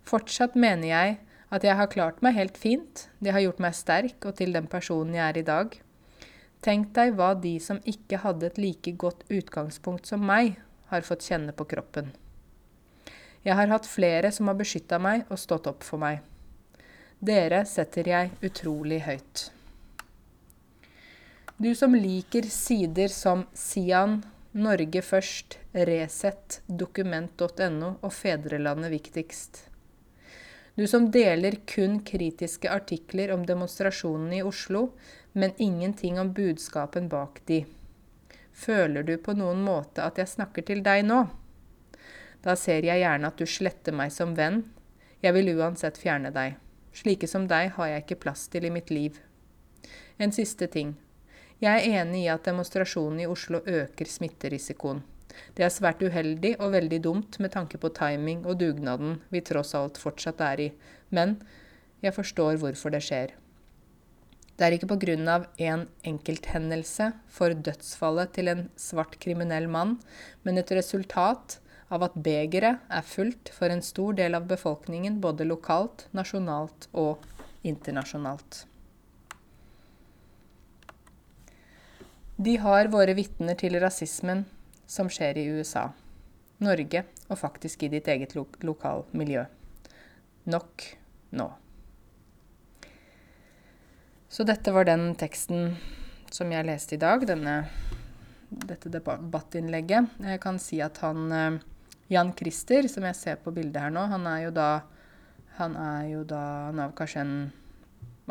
Fortsatt 0.09 0.55
mener 0.57 0.89
jeg 0.89 1.19
at 1.53 1.65
jeg 1.65 1.77
har 1.77 1.91
klart 1.91 2.23
meg 2.25 2.37
helt 2.37 2.57
fint, 2.57 3.07
det 3.19 3.33
har 3.33 3.43
gjort 3.43 3.61
meg 3.61 3.77
sterk 3.77 4.25
og 4.25 4.37
til 4.37 4.53
den 4.53 4.69
personen 4.69 5.15
jeg 5.17 5.25
er 5.25 5.41
i 5.41 5.45
dag. 5.45 5.77
Tenk 6.65 6.89
deg 6.97 7.13
hva 7.15 7.33
de 7.39 7.55
som 7.63 7.79
ikke 7.87 8.19
hadde 8.25 8.49
et 8.49 8.57
like 8.59 8.93
godt 8.99 9.23
utgangspunkt 9.29 10.09
som 10.09 10.25
meg, 10.25 10.57
har 10.89 11.05
fått 11.05 11.27
kjenne 11.29 11.53
på 11.53 11.67
kroppen. 11.69 12.09
Jeg 13.45 13.55
har 13.55 13.69
hatt 13.71 13.87
flere 13.87 14.31
som 14.35 14.49
har 14.49 14.57
beskytta 14.59 14.97
meg 14.99 15.29
og 15.29 15.39
stått 15.39 15.69
opp 15.69 15.85
for 15.85 16.01
meg. 16.01 16.19
Dere 17.19 17.61
setter 17.69 18.09
jeg 18.09 18.33
utrolig 18.43 19.03
høyt. 19.05 19.45
Du 21.59 21.69
som 21.75 21.95
liker 21.95 22.47
sider 22.51 23.11
som 23.11 23.45
Sian, 23.53 24.21
Norge 24.51 25.01
først, 25.05 25.59
Resett, 25.73 26.61
dokument.no 26.65 27.89
og 28.01 28.13
Fedrelandet 28.13 28.89
viktigst. 28.89 29.59
Du 30.73 30.87
som 30.89 31.11
deler 31.13 31.59
kun 31.69 31.99
kritiske 32.01 32.69
artikler 32.71 33.29
om 33.35 33.43
demonstrasjonene 33.45 34.39
i 34.39 34.41
Oslo, 34.41 34.95
men 35.33 35.53
ingenting 35.61 36.17
om 36.19 36.31
budskapen 36.33 37.11
bak 37.11 37.43
de. 37.45 37.59
Føler 38.49 39.05
du 39.05 39.19
på 39.21 39.35
noen 39.37 39.61
måte 39.61 40.01
at 40.01 40.17
jeg 40.17 40.31
snakker 40.31 40.65
til 40.65 40.81
deg 40.81 41.03
nå? 41.05 41.27
Da 42.41 42.55
ser 42.57 42.87
jeg 42.87 43.03
gjerne 43.03 43.29
at 43.29 43.37
du 43.37 43.45
sletter 43.45 43.93
meg 43.93 44.09
som 44.15 44.33
venn. 44.33 44.63
Jeg 45.21 45.35
vil 45.35 45.53
uansett 45.59 45.99
fjerne 46.01 46.31
deg. 46.33 46.57
Slike 46.95 47.29
som 47.29 47.45
deg 47.51 47.75
har 47.77 47.91
jeg 47.91 48.05
ikke 48.07 48.23
plass 48.25 48.47
til 48.49 48.65
i 48.65 48.73
mitt 48.73 48.89
liv. 48.89 49.21
En 50.17 50.33
siste 50.33 50.65
ting. 50.73 50.95
Jeg 51.59 51.75
er 51.75 52.01
enig 52.01 52.21
i 52.23 52.29
at 52.31 52.45
demonstrasjonene 52.47 53.25
i 53.25 53.27
Oslo 53.27 53.59
øker 53.67 54.07
smitterisikoen. 54.07 55.01
Det 55.55 55.65
er 55.65 55.73
svært 55.73 55.99
uheldig 55.99 56.53
og 56.59 56.71
veldig 56.71 56.99
dumt 57.03 57.39
med 57.43 57.51
tanke 57.51 57.79
på 57.81 57.91
timing 57.95 58.45
og 58.47 58.61
dugnaden 58.61 59.17
vi 59.33 59.41
tross 59.43 59.75
alt 59.75 59.99
fortsatt 59.99 60.39
er 60.45 60.63
i, 60.63 60.69
men 61.11 61.35
jeg 61.99 62.15
forstår 62.15 62.61
hvorfor 62.61 62.95
det 62.95 63.03
skjer. 63.03 63.35
Det 64.55 64.67
er 64.67 64.75
ikke 64.75 64.87
pga. 64.91 65.45
en 65.57 65.87
enkelthendelse 66.03 67.11
for 67.27 67.51
dødsfallet 67.51 68.33
til 68.33 68.47
en 68.47 68.69
svart 68.75 69.19
kriminell 69.19 69.67
mann, 69.67 69.99
men 70.43 70.57
et 70.57 70.71
resultat 70.71 71.59
av 71.89 72.03
at 72.03 72.15
begeret 72.15 72.79
er 72.89 73.01
fullt 73.03 73.51
for 73.51 73.67
en 73.67 73.81
stor 73.81 74.13
del 74.13 74.35
av 74.35 74.47
befolkningen 74.47 75.19
både 75.19 75.43
lokalt, 75.43 76.07
nasjonalt 76.11 76.87
og 76.93 77.19
internasjonalt. 77.63 78.68
De 82.39 82.53
har 82.57 82.87
våre 82.87 83.11
vitner 83.17 83.57
til 83.59 83.73
rasismen 83.83 84.45
som 84.87 85.09
skjer 85.11 85.41
i 85.41 85.49
USA, 85.51 85.89
Norge 86.63 87.01
og 87.27 87.35
faktisk 87.41 87.83
i 87.83 87.89
ditt 87.91 88.07
eget 88.07 88.31
lo 88.37 88.45
lokalmiljø. 88.63 89.43
Nok 90.47 90.85
nå. 91.35 91.49
Så 94.31 94.45
dette 94.47 94.71
var 94.71 94.87
den 94.87 95.09
teksten 95.19 95.75
som 96.31 96.55
jeg 96.55 96.69
leste 96.69 96.95
i 96.95 97.01
dag, 97.01 97.27
denne, 97.27 97.57
dette 98.47 98.87
debattinnlegget. 98.93 100.15
Jeg 100.31 100.39
kan 100.39 100.63
si 100.63 100.79
at 100.79 101.03
han 101.03 101.31
eh, 101.35 101.59
Jan 102.07 102.31
Christer, 102.39 102.87
som 102.87 103.03
jeg 103.03 103.19
ser 103.19 103.43
på 103.43 103.51
bildet 103.51 103.83
her 103.83 103.91
nå, 103.91 104.07
han 104.15 104.31
er 104.31 104.45
jo 104.47 104.55
da 104.55 104.69
Han 105.59 105.75
er 105.75 106.03
jo 106.07 106.23
da 106.23 106.41
Han 106.69 106.79
er 106.79 106.95
kanskje 106.95 107.19
en 107.25 107.39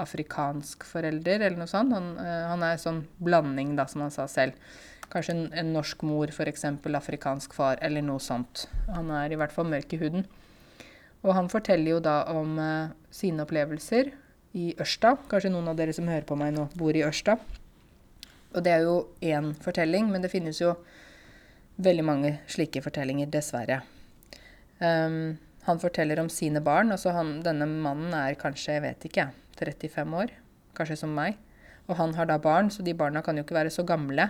afrikansk 0.02 0.86
forelder, 0.88 1.42
eller 1.42 1.58
noe 1.60 1.70
sånt. 1.70 1.94
Han, 1.96 2.14
uh, 2.20 2.48
han 2.52 2.64
er 2.66 2.80
sånn 2.82 3.04
blanding, 3.22 3.76
da, 3.78 3.88
som 3.90 4.06
han 4.06 4.14
sa 4.14 4.28
selv. 4.30 4.56
Kanskje 5.12 5.34
en, 5.34 5.44
en 5.56 5.72
norsk 5.72 6.02
mor, 6.04 6.28
f.eks. 6.28 6.66
afrikansk 6.98 7.54
far, 7.56 7.80
eller 7.84 8.04
noe 8.04 8.20
sånt. 8.20 8.66
Han 8.92 9.10
er 9.14 9.32
i 9.32 9.40
hvert 9.40 9.54
fall 9.54 9.70
mørk 9.70 9.94
i 9.96 10.00
huden. 10.02 10.26
Og 11.24 11.32
han 11.34 11.48
forteller 11.50 11.96
jo 11.96 12.02
da 12.04 12.20
om 12.30 12.58
eh, 12.62 12.92
sine 13.10 13.42
opplevelser 13.42 14.12
i 14.58 14.68
Ørsta. 14.80 15.16
Kanskje 15.30 15.50
noen 15.52 15.70
av 15.72 15.78
dere 15.78 15.94
som 15.96 16.08
hører 16.08 16.26
på 16.28 16.36
meg 16.38 16.54
nå, 16.54 16.68
bor 16.78 16.94
i 16.96 17.02
Ørsta. 17.06 17.38
Og 18.54 18.64
det 18.64 18.72
er 18.74 18.86
jo 18.86 19.00
én 19.24 19.50
fortelling, 19.60 20.08
men 20.12 20.24
det 20.24 20.32
finnes 20.32 20.60
jo 20.60 20.74
veldig 21.82 22.04
mange 22.06 22.32
slike 22.50 22.82
fortellinger, 22.84 23.30
dessverre. 23.32 23.82
Um, 24.78 25.36
han 25.66 25.82
forteller 25.82 26.20
om 26.22 26.30
sine 26.32 26.62
barn. 26.64 26.92
altså 26.94 27.12
han, 27.16 27.38
Denne 27.44 27.66
mannen 27.68 28.14
er 28.16 28.38
kanskje, 28.40 28.78
jeg 28.78 28.84
vet 28.86 29.08
ikke, 29.10 29.28
35 29.58 30.16
år. 30.22 30.32
Kanskje 30.78 31.00
som 31.02 31.14
meg. 31.14 31.38
Og 31.88 31.96
han 31.96 32.12
har 32.18 32.28
da 32.28 32.36
barn, 32.40 32.68
så 32.70 32.84
de 32.84 32.96
barna 32.96 33.22
kan 33.24 33.38
jo 33.38 33.44
ikke 33.46 33.56
være 33.56 33.72
så 33.72 33.84
gamle. 33.88 34.28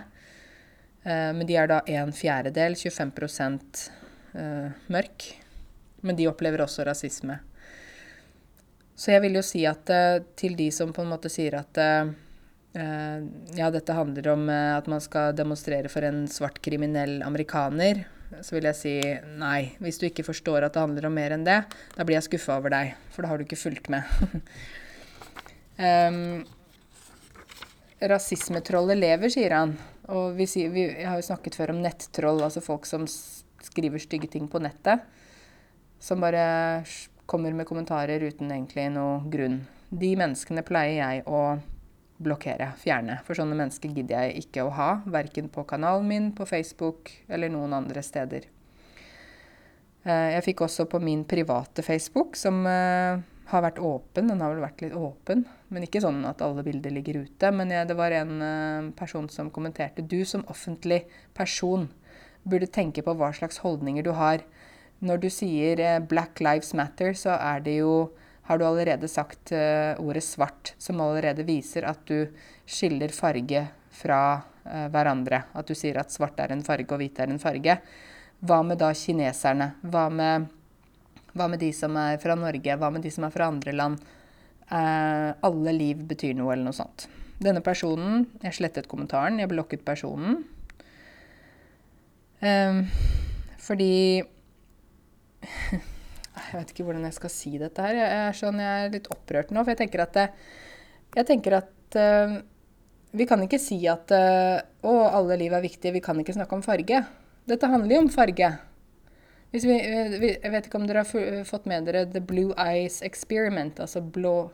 Uh, 1.03 1.31
men 1.35 1.45
de 1.47 1.57
er 1.59 1.69
da 1.71 1.81
en 1.99 2.13
fjerdedel, 2.15 2.77
25 2.79 3.59
uh, 4.35 4.71
mørk. 4.91 5.27
Men 6.03 6.15
de 6.15 6.29
opplever 6.31 6.63
også 6.63 6.87
rasisme. 6.87 7.39
Så 8.99 9.13
jeg 9.13 9.23
vil 9.23 9.39
jo 9.39 9.43
si 9.45 9.65
at 9.67 9.91
uh, 9.91 10.23
til 10.39 10.55
de 10.59 10.69
som 10.75 10.95
på 10.95 11.03
en 11.03 11.13
måte 11.15 11.31
sier 11.31 11.59
at 11.61 11.83
Uh, 12.69 13.25
ja, 13.57 13.71
dette 13.73 13.95
handler 13.97 14.27
om 14.29 14.43
at 14.53 14.85
man 14.85 15.01
skal 15.01 15.33
demonstrere 15.33 15.89
for 15.89 16.05
en 16.05 16.27
svart 16.29 16.59
kriminell 16.61 17.15
amerikaner. 17.25 18.03
Så 18.45 18.53
vil 18.53 18.67
jeg 18.69 18.77
si 18.77 18.93
nei. 19.41 19.71
Hvis 19.81 19.97
du 19.97 20.05
ikke 20.05 20.27
forstår 20.27 20.67
at 20.67 20.75
det 20.75 20.83
handler 20.83 21.07
om 21.09 21.17
mer 21.17 21.33
enn 21.33 21.47
det, 21.47 21.63
da 21.95 22.05
blir 22.05 22.19
jeg 22.19 22.27
skuffa 22.27 22.59
over 22.61 22.69
deg, 22.75 22.93
for 23.09 23.25
da 23.25 23.31
har 23.31 23.41
du 23.41 23.47
ikke 23.47 23.57
fulgt 23.57 23.89
med. 23.89 24.05
um, 25.79 26.43
rasismetrollet 27.99 28.99
lever, 28.99 29.31
sier 29.33 29.55
han. 29.55 29.73
Og 30.09 30.35
vi, 30.37 30.47
sier, 30.49 30.71
vi 30.73 30.87
har 31.05 31.19
jo 31.19 31.25
snakket 31.25 31.57
før 31.59 31.73
om 31.75 31.81
nettroll, 31.83 32.41
altså 32.45 32.63
folk 32.65 32.87
som 32.89 33.05
skriver 33.07 34.01
stygge 34.01 34.29
ting 34.31 34.47
på 34.49 34.61
nettet. 34.63 35.03
Som 35.99 36.23
bare 36.23 36.83
kommer 37.29 37.53
med 37.53 37.67
kommentarer 37.69 38.23
uten 38.23 38.51
egentlig 38.51 38.87
noe 38.93 39.19
grunn. 39.29 39.61
De 39.89 40.13
menneskene 40.17 40.63
pleier 40.65 41.01
jeg 41.01 41.25
å 41.29 41.59
blokkere, 42.19 42.73
fjerne. 42.79 43.19
For 43.25 43.37
sånne 43.37 43.57
mennesker 43.57 43.91
gidder 43.95 44.25
jeg 44.25 44.45
ikke 44.45 44.65
å 44.65 44.73
ha, 44.75 44.89
verken 45.07 45.47
på 45.51 45.63
kanalen 45.69 46.07
min, 46.09 46.31
på 46.35 46.47
Facebook 46.49 47.11
eller 47.31 47.51
noen 47.53 47.75
andre 47.77 48.03
steder. 48.03 48.47
Eh, 50.03 50.29
jeg 50.35 50.45
fikk 50.49 50.65
også 50.67 50.87
på 50.91 50.99
min 51.03 51.23
private 51.27 51.83
Facebook, 51.85 52.35
som 52.39 52.59
eh, 52.67 53.21
har 53.49 53.63
vært 53.65 53.81
åpen. 53.81 54.29
Den 54.29 54.41
har 54.43 54.53
vel 54.53 54.63
vært 54.63 54.83
litt 54.83 54.95
åpen, 54.97 55.43
men 55.73 55.85
ikke 55.85 56.01
sånn 56.03 56.21
at 56.29 56.41
alle 56.45 56.63
bilder 56.65 56.93
ligger 56.93 57.23
ute. 57.25 57.51
Men 57.55 57.73
det 57.89 57.97
var 57.97 58.13
en 58.15 58.43
eh, 58.45 58.89
person 58.99 59.29
som 59.31 59.51
kommenterte 59.53 60.05
du 60.05 60.21
som 60.27 60.45
offentlig 60.51 61.03
person 61.37 61.87
burde 62.49 62.69
tenke 62.71 63.03
på 63.05 63.15
hva 63.17 63.31
slags 63.35 63.61
holdninger 63.63 64.05
du 64.05 64.13
har. 64.17 64.45
Når 64.99 65.21
du 65.23 65.29
sier 65.31 65.99
'Black 65.99 66.41
Lives 66.43 66.73
Matter', 66.73 67.15
så 67.15 67.37
er 67.37 67.61
det 67.63 67.79
jo 67.79 68.11
har 68.49 68.57
du 68.57 68.65
allerede 68.65 69.07
sagt 69.07 69.51
uh, 69.53 69.93
ordet 70.01 70.23
svart, 70.25 70.73
som 70.81 70.99
allerede 71.01 71.45
viser 71.45 71.85
at 71.85 71.99
du 72.09 72.25
skiller 72.65 73.13
farge 73.13 73.67
fra 73.93 74.41
hverandre. 74.65 75.43
At 75.53 75.69
du 75.69 75.75
sier 75.77 75.97
at 75.97 76.11
svart 76.13 76.39
er 76.41 76.51
en 76.53 76.63
farge 76.65 76.93
og 76.93 76.99
hvit 77.01 77.19
er 77.21 77.29
en 77.29 77.41
farge. 77.41 77.77
Hva 78.39 78.59
med 78.63 78.79
da 78.79 78.91
kineserne? 78.95 79.73
Hva 79.81 80.07
med, 80.13 80.49
hva 81.37 81.49
med 81.51 81.61
de 81.61 81.69
som 81.75 81.95
er 81.99 82.17
fra 82.21 82.35
Norge? 82.39 82.77
Hva 82.79 82.89
med 82.93 83.05
de 83.05 83.11
som 83.13 83.25
er 83.27 83.33
fra 83.33 83.49
andre 83.51 83.73
land? 83.75 84.01
Eh, 84.69 85.29
alle 85.45 85.73
liv 85.75 86.01
betyr 86.09 86.35
noe, 86.37 86.53
eller 86.53 86.69
noe 86.69 86.77
sånt. 86.77 87.07
Denne 87.39 87.61
personen 87.63 88.25
Jeg 88.43 88.57
slettet 88.57 88.89
kommentaren. 88.91 89.39
Jeg 89.39 89.49
blokket 89.51 89.85
personen. 89.85 90.43
Eh, 92.41 92.81
fordi 93.59 94.23
Jeg 96.49 96.55
vet 96.55 96.71
ikke 96.73 96.85
hvordan 96.87 97.05
jeg 97.05 97.17
skal 97.17 97.31
si 97.33 97.51
dette 97.61 97.83
her. 97.83 97.97
Jeg 97.99 98.21
er, 98.23 98.37
sånn, 98.37 98.61
jeg 98.63 98.85
er 98.85 98.93
litt 98.93 99.09
opprørt 99.13 99.51
nå, 99.53 99.61
for 99.61 99.73
jeg 99.73 99.81
tenker 99.83 100.01
at, 100.05 100.17
jeg 101.17 101.27
tenker 101.27 101.57
at 101.59 101.97
uh, 101.99 102.39
vi 103.11 103.27
kan 103.29 103.43
ikke 103.45 103.59
si 103.61 103.77
at 103.91 104.13
uh, 104.15 104.57
å, 104.81 104.93
alle 105.19 105.37
liv 105.41 105.53
er 105.53 105.65
viktige, 105.65 105.93
vi 105.93 106.01
kan 106.05 106.17
ikke 106.21 106.33
snakke 106.37 106.57
om 106.57 106.63
farge. 106.65 107.03
Dette 107.49 107.69
handler 107.69 107.97
jo 107.97 108.01
om 108.05 108.09
farge. 108.13 108.49
Vi, 109.51 109.59
vi, 109.65 110.29
jeg 110.35 110.51
vet 110.53 110.67
ikke 110.67 110.77
om 110.77 110.85
dere 110.85 111.01
har 111.01 111.45
fått 111.47 111.65
med 111.69 111.87
dere 111.89 112.03
The 112.05 112.21
Blue 112.21 112.53
Eyes 112.61 112.99
Experiment, 113.01 113.79
altså 113.81 114.01
blå, 114.01 114.51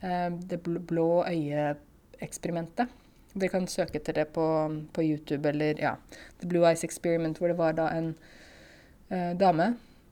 uh, 0.00 0.30
det 0.32 0.62
blå 0.64 1.10
øye-eksperimentet. 1.28 2.88
Dere 3.34 3.52
kan 3.52 3.68
søke 3.68 4.00
etter 4.00 4.16
det 4.16 4.30
på, 4.32 4.46
på, 4.96 5.04
YouTube 5.04 5.44
eller 5.52 5.78
ja, 5.78 5.92
The 6.40 6.48
Blue 6.48 6.64
Eyes 6.66 6.86
Experiment, 6.88 7.38
hvor 7.38 7.52
det 7.52 7.58
var 7.60 7.76
da 7.78 7.90
en 7.94 8.14
dame 9.10 9.64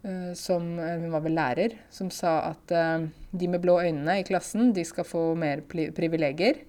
eh, 0.03 0.33
som 0.35 0.65
Hun 0.79 1.11
var 1.13 1.23
vel 1.23 1.37
lærer, 1.39 1.77
som 1.91 2.11
sa 2.11 2.51
at 2.51 2.73
eh, 2.75 3.09
de 3.31 3.49
med 3.51 3.63
blå 3.63 3.77
øyne 3.83 4.19
i 4.19 4.25
klassen, 4.27 4.73
de 4.75 4.85
skal 4.87 5.07
få 5.07 5.23
mer 5.39 5.63
privilegier. 5.71 6.65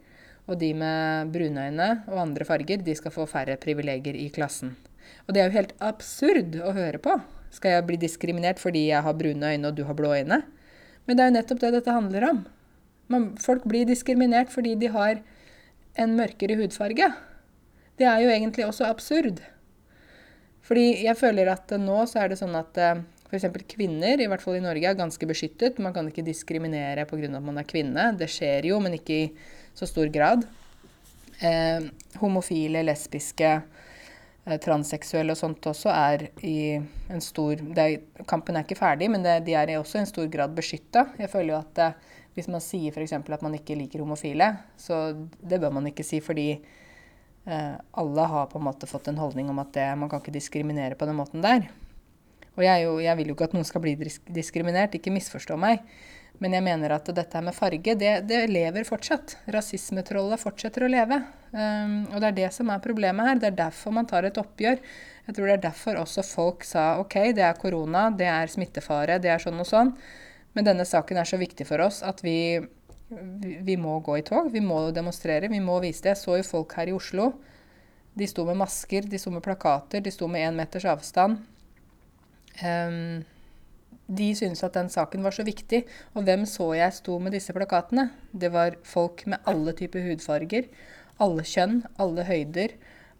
Og 0.50 0.58
de 0.62 0.72
med 0.74 1.30
brune 1.34 1.68
øyne 1.70 1.90
og 2.10 2.22
andre 2.22 2.46
farger, 2.46 2.82
de 2.82 2.96
skal 2.98 3.14
få 3.14 3.28
færre 3.30 3.58
privilegier 3.62 4.18
i 4.18 4.30
klassen. 4.34 4.74
Og 5.28 5.34
det 5.34 5.42
er 5.42 5.50
jo 5.50 5.58
helt 5.60 5.76
absurd 5.82 6.58
å 6.66 6.74
høre 6.74 7.02
på. 7.02 7.20
Skal 7.54 7.76
jeg 7.76 7.88
bli 7.88 8.00
diskriminert 8.02 8.62
fordi 8.62 8.88
jeg 8.90 9.04
har 9.06 9.18
brune 9.18 9.54
øyne 9.54 9.72
og 9.72 9.78
du 9.78 9.84
har 9.88 9.98
blå 9.98 10.14
øyne? 10.16 10.42
Men 11.06 11.18
det 11.18 11.24
er 11.24 11.30
jo 11.32 11.38
nettopp 11.38 11.62
det 11.64 11.74
dette 11.80 11.94
handler 11.96 12.26
om. 12.30 12.42
Man, 13.10 13.30
folk 13.42 13.64
blir 13.66 13.88
diskriminert 13.90 14.52
fordi 14.54 14.76
de 14.78 14.92
har 14.94 15.22
en 16.00 16.18
mørkere 16.18 16.60
hudfarge. 16.60 17.08
Det 17.98 18.08
er 18.08 18.22
jo 18.24 18.30
egentlig 18.30 18.68
også 18.68 18.86
absurd. 18.88 19.42
Fordi 20.62 21.02
jeg 21.02 21.18
føler 21.18 21.50
at 21.50 21.74
nå 21.82 22.04
så 22.08 22.22
er 22.24 22.32
det 22.32 22.38
sånn 22.40 22.54
at 22.60 22.78
eh, 22.78 23.02
f.eks. 23.30 23.48
kvinner, 23.74 24.22
i 24.22 24.28
hvert 24.30 24.44
fall 24.44 24.60
i 24.60 24.64
Norge, 24.64 24.86
er 24.86 24.98
ganske 24.98 25.28
beskyttet. 25.30 25.82
Man 25.82 25.96
kan 25.96 26.08
ikke 26.10 26.26
diskriminere 26.26 27.08
pga. 27.10 27.32
at 27.34 27.46
man 27.46 27.58
er 27.58 27.68
kvinne. 27.68 28.12
Det 28.18 28.30
skjer 28.30 28.70
jo, 28.70 28.80
men 28.82 28.98
ikke 28.98 29.18
i 29.18 29.28
så 29.74 29.90
stor 29.90 30.10
grad. 30.14 30.46
Eh, 31.42 31.90
homofile, 32.22 32.84
lesbiske, 32.86 33.52
transseksuelle 34.58 35.36
og 35.36 35.38
sånt 35.38 35.70
også 35.70 35.92
er 35.94 36.26
i 36.42 36.58
en 36.80 37.22
stor 37.22 37.62
er, 37.78 38.00
Kampen 38.28 38.58
er 38.58 38.66
ikke 38.66 38.80
ferdig, 38.80 39.12
men 39.14 39.26
det, 39.26 39.44
de 39.46 39.54
er 39.54 39.76
også 39.78 40.00
i 40.00 40.04
en 40.04 40.10
stor 40.10 40.28
grad 40.32 40.56
beskytta. 40.58 41.12
Jeg 41.22 41.30
føler 41.30 41.54
jo 41.54 41.62
at 41.62 41.84
eh, 41.86 42.18
hvis 42.34 42.50
man 42.50 42.64
sier 42.64 42.96
f.eks. 42.96 43.14
at 43.20 43.46
man 43.46 43.58
ikke 43.58 43.78
liker 43.78 44.02
homofile, 44.02 44.54
så 44.80 45.12
det 45.42 45.60
bør 45.62 45.76
man 45.78 45.92
ikke 45.92 46.08
si 46.08 46.22
fordi 46.24 46.54
Eh, 47.50 47.76
alle 47.92 48.22
har 48.22 48.46
på 48.46 48.60
en 48.60 48.68
måte 48.68 48.88
fått 48.88 49.08
en 49.08 49.18
holdning 49.18 49.50
om 49.50 49.60
at 49.64 49.72
det, 49.74 49.88
man 49.98 50.10
kan 50.10 50.22
ikke 50.22 50.36
diskriminere 50.36 50.98
på 51.00 51.08
den 51.10 51.18
måten 51.18 51.42
der. 51.42 51.70
Og 52.58 52.64
jeg, 52.66 52.84
jo, 52.84 52.98
jeg, 53.02 53.18
vil 53.18 53.32
jo 53.32 53.36
ikke 53.38 53.48
at 53.50 53.56
noen 53.56 53.68
skal 53.68 53.82
bli 53.82 53.96
diskriminert, 54.30 54.98
ikke 54.98 55.14
misforstå 55.16 55.58
meg. 55.58 55.82
Men 56.40 56.56
jeg 56.56 56.64
mener 56.64 56.94
at 56.96 57.10
dette 57.16 57.42
med 57.44 57.56
farge, 57.58 57.96
det, 58.00 58.14
det 58.30 58.46
lever 58.48 58.88
fortsatt. 58.88 59.36
Rasismetrollet 59.52 60.40
fortsetter 60.40 60.86
å 60.86 60.92
leve. 60.92 61.20
Um, 61.52 62.06
og 62.14 62.22
det 62.22 62.30
er 62.30 62.38
det 62.38 62.50
som 62.56 62.70
er 62.72 62.84
problemet 62.84 63.28
her. 63.28 63.42
Det 63.42 63.50
er 63.50 63.62
derfor 63.66 63.96
man 63.98 64.08
tar 64.08 64.30
et 64.30 64.40
oppgjør. 64.40 64.80
Jeg 65.28 65.36
tror 65.36 65.50
det 65.50 65.58
er 65.58 65.68
derfor 65.68 66.00
også 66.00 66.24
folk 66.26 66.64
sa 66.66 66.94
OK, 67.02 67.18
det 67.36 67.44
er 67.46 67.60
korona, 67.60 68.08
det 68.16 68.30
er 68.32 68.50
smittefare, 68.50 69.20
det 69.22 69.34
er 69.34 69.44
sånn 69.44 69.60
og 69.62 69.68
sånn. 69.68 69.92
Men 70.56 70.66
denne 70.66 70.88
saken 70.88 71.20
er 71.22 71.28
så 71.30 71.38
viktig 71.38 71.68
for 71.70 71.84
oss 71.86 72.00
at 72.08 72.24
vi 72.26 72.40
vi, 73.10 73.76
må 73.78 74.00
gå 74.06 74.20
i 74.20 74.26
tog, 74.26 74.52
vi 74.54 74.62
må 74.62 74.92
demonstrere, 74.94 75.50
vi 75.50 75.62
må 75.64 75.80
vise 75.82 76.04
det. 76.06 76.14
Jeg 76.14 76.22
så 76.22 76.38
jo 76.38 76.46
folk 76.46 76.76
her 76.78 76.92
i 76.92 76.94
Oslo. 76.94 77.32
De 78.14 78.28
sto 78.30 78.46
med 78.46 78.60
masker, 78.60 79.08
de 79.10 79.20
sto 79.22 79.34
med 79.34 79.44
plakater, 79.46 80.04
de 80.06 80.14
sto 80.14 80.28
med 80.30 80.46
én 80.46 80.58
meters 80.58 80.86
avstand. 80.90 81.40
Um, 82.62 83.26
de 84.10 84.30
syntes 84.34 84.64
at 84.66 84.74
den 84.74 84.90
saken 84.90 85.24
var 85.26 85.36
så 85.36 85.46
viktig. 85.46 85.84
Og 86.18 86.26
hvem 86.26 86.46
så 86.50 86.72
jeg 86.78 86.96
sto 86.98 87.20
med 87.22 87.36
disse 87.38 87.54
plakatene? 87.56 88.10
Det 88.32 88.50
var 88.54 88.80
folk 88.88 89.26
med 89.30 89.46
alle 89.50 89.76
typer 89.78 90.08
hudfarger. 90.08 90.70
Alle 91.22 91.46
kjønn, 91.46 91.84
alle 92.02 92.26
høyder, 92.26 92.74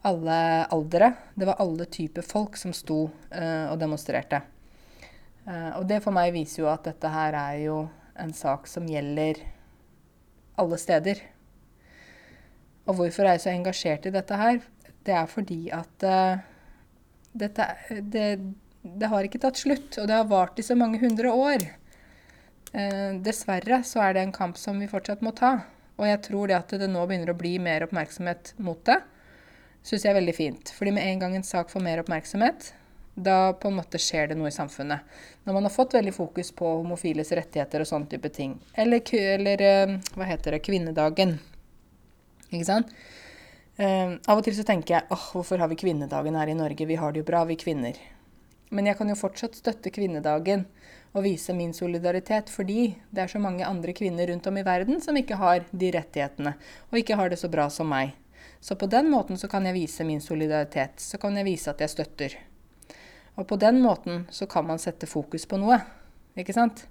alle 0.08 0.38
aldre. 0.74 1.12
Det 1.36 1.48
var 1.50 1.62
alle 1.62 1.86
typer 1.92 2.26
folk 2.26 2.58
som 2.58 2.74
sto 2.76 3.04
uh, 3.10 3.66
og 3.70 3.78
demonstrerte. 3.82 4.42
Uh, 5.46 5.80
og 5.80 5.88
det 5.90 6.02
for 6.04 6.16
meg 6.16 6.34
viser 6.34 6.64
jo 6.64 6.72
at 6.72 6.88
dette 6.90 7.12
her 7.14 7.38
er 7.38 7.60
jo 7.68 7.82
en 8.20 8.34
sak 8.36 8.68
som 8.68 8.88
gjelder 8.90 9.44
alle 10.60 10.80
steder. 10.82 11.22
Og 12.90 12.98
hvorfor 12.98 13.28
er 13.28 13.38
jeg 13.38 13.46
så 13.46 13.54
engasjert 13.54 14.08
i 14.10 14.16
dette 14.16 14.40
her? 14.40 14.64
Det 15.06 15.14
er 15.16 15.30
fordi 15.30 15.62
at 15.76 16.08
uh, 16.08 16.42
dette 17.38 17.68
det, 18.10 18.26
det, 18.98 19.10
har 19.12 19.26
ikke 19.26 19.42
tatt 19.44 19.60
slutt, 19.60 19.98
og 20.00 20.08
det 20.10 20.16
har 20.18 20.30
vart 20.30 20.60
i 20.60 20.66
så 20.66 20.78
mange 20.80 21.02
hundre 21.02 21.34
år. 21.34 21.66
Eh, 22.74 23.20
dessverre 23.26 23.82
så 23.88 24.04
er 24.06 24.16
det 24.16 24.26
en 24.26 24.36
kamp 24.36 24.58
som 24.58 24.80
vi 24.80 24.90
fortsatt 24.90 25.24
må 25.26 25.34
ta. 25.38 25.58
Og 26.00 26.08
jeg 26.08 26.22
tror 26.30 26.50
det 26.50 26.58
at 26.58 26.76
det 26.80 26.90
nå 26.90 27.04
begynner 27.08 27.34
å 27.34 27.38
bli 27.38 27.58
mer 27.62 27.84
oppmerksomhet 27.84 28.54
mot 28.64 28.80
det, 28.88 29.02
syns 29.84 30.06
jeg 30.06 30.14
er 30.14 30.20
veldig 30.20 30.36
fint. 30.36 30.72
Fordi 30.76 30.94
med 30.96 31.08
en 31.08 31.24
gang 31.24 31.36
en 31.36 31.48
sak 31.48 31.72
får 31.74 31.84
mer 31.84 32.04
oppmerksomhet, 32.04 32.74
da 33.20 33.52
på 33.60 33.68
en 33.68 33.80
måte 33.82 34.00
skjer 34.00 34.32
det 34.32 34.38
noe 34.40 34.48
i 34.48 34.56
samfunnet. 34.56 35.04
Når 35.44 35.58
man 35.58 35.68
har 35.68 35.74
fått 35.74 35.98
veldig 35.98 36.14
fokus 36.16 36.54
på 36.56 36.70
homofiles 36.80 37.34
rettigheter 37.36 37.84
og 37.84 37.90
sånne 37.90 38.08
type 38.14 38.32
ting. 38.32 38.56
Eller, 38.80 39.04
eller 39.36 39.66
eh, 39.66 39.96
hva 40.16 40.30
heter 40.30 40.56
det, 40.56 40.64
kvinnedagen. 40.64 41.36
Ikke 42.50 42.68
sant? 42.68 42.94
Eh, 43.80 44.16
av 44.16 44.40
og 44.40 44.46
til 44.46 44.56
så 44.56 44.64
tenker 44.68 44.98
jeg 44.98 45.12
åh, 45.16 45.28
hvorfor 45.34 45.60
har 45.60 45.72
vi 45.72 45.80
kvinnedagen 45.80 46.40
her 46.40 46.52
i 46.52 46.56
Norge? 46.58 46.88
Vi 46.88 47.00
har 47.00 47.12
det 47.12 47.24
jo 47.24 47.28
bra, 47.28 47.44
vi 47.50 47.60
kvinner. 47.60 48.00
Men 48.70 48.90
jeg 48.90 49.00
kan 49.00 49.10
jo 49.10 49.18
fortsatt 49.18 49.58
støtte 49.58 49.92
kvinnedagen 49.94 50.68
og 51.18 51.26
vise 51.26 51.56
min 51.58 51.72
solidaritet 51.74 52.52
fordi 52.54 52.94
det 53.10 53.24
er 53.24 53.32
så 53.32 53.42
mange 53.42 53.66
andre 53.66 53.96
kvinner 53.98 54.30
rundt 54.30 54.48
om 54.48 54.60
i 54.62 54.66
verden 54.66 55.02
som 55.02 55.18
ikke 55.18 55.40
har 55.42 55.66
de 55.72 55.92
rettighetene, 55.96 56.54
og 56.92 57.00
ikke 57.02 57.18
har 57.18 57.32
det 57.32 57.40
så 57.42 57.50
bra 57.50 57.66
som 57.74 57.90
meg. 57.90 58.14
Så 58.60 58.76
på 58.76 58.90
den 58.92 59.10
måten 59.10 59.40
så 59.40 59.48
kan 59.48 59.66
jeg 59.66 59.78
vise 59.78 60.06
min 60.06 60.22
solidaritet. 60.22 61.00
Så 61.00 61.18
kan 61.18 61.38
jeg 61.38 61.48
vise 61.48 61.72
at 61.72 61.82
jeg 61.82 61.94
støtter. 61.94 62.36
Og 63.40 63.48
på 63.48 63.56
den 63.56 63.80
måten 63.82 64.26
så 64.36 64.46
kan 64.52 64.68
man 64.68 64.82
sette 64.82 65.08
fokus 65.08 65.48
på 65.48 65.58
noe. 65.62 65.80
Ikke 66.36 66.56
sant? 66.56 66.86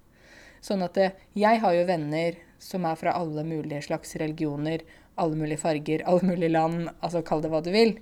Sånn 0.65 0.83
at 0.83 0.97
det, 0.97 1.11
jeg 1.39 1.61
har 1.63 1.77
jo 1.77 1.85
venner 1.89 2.39
som 2.59 2.87
er 2.89 2.97
fra 2.99 3.15
alle 3.15 3.45
mulige 3.47 3.85
slags 3.87 4.17
religioner, 4.19 4.83
alle 5.21 5.37
mulige 5.39 5.61
farger, 5.61 6.03
alle 6.09 6.33
mulige 6.33 6.55
land, 6.57 6.89
altså 7.01 7.23
kall 7.23 7.45
det 7.45 7.53
hva 7.53 7.63
du 7.65 7.71
vil. 7.75 7.99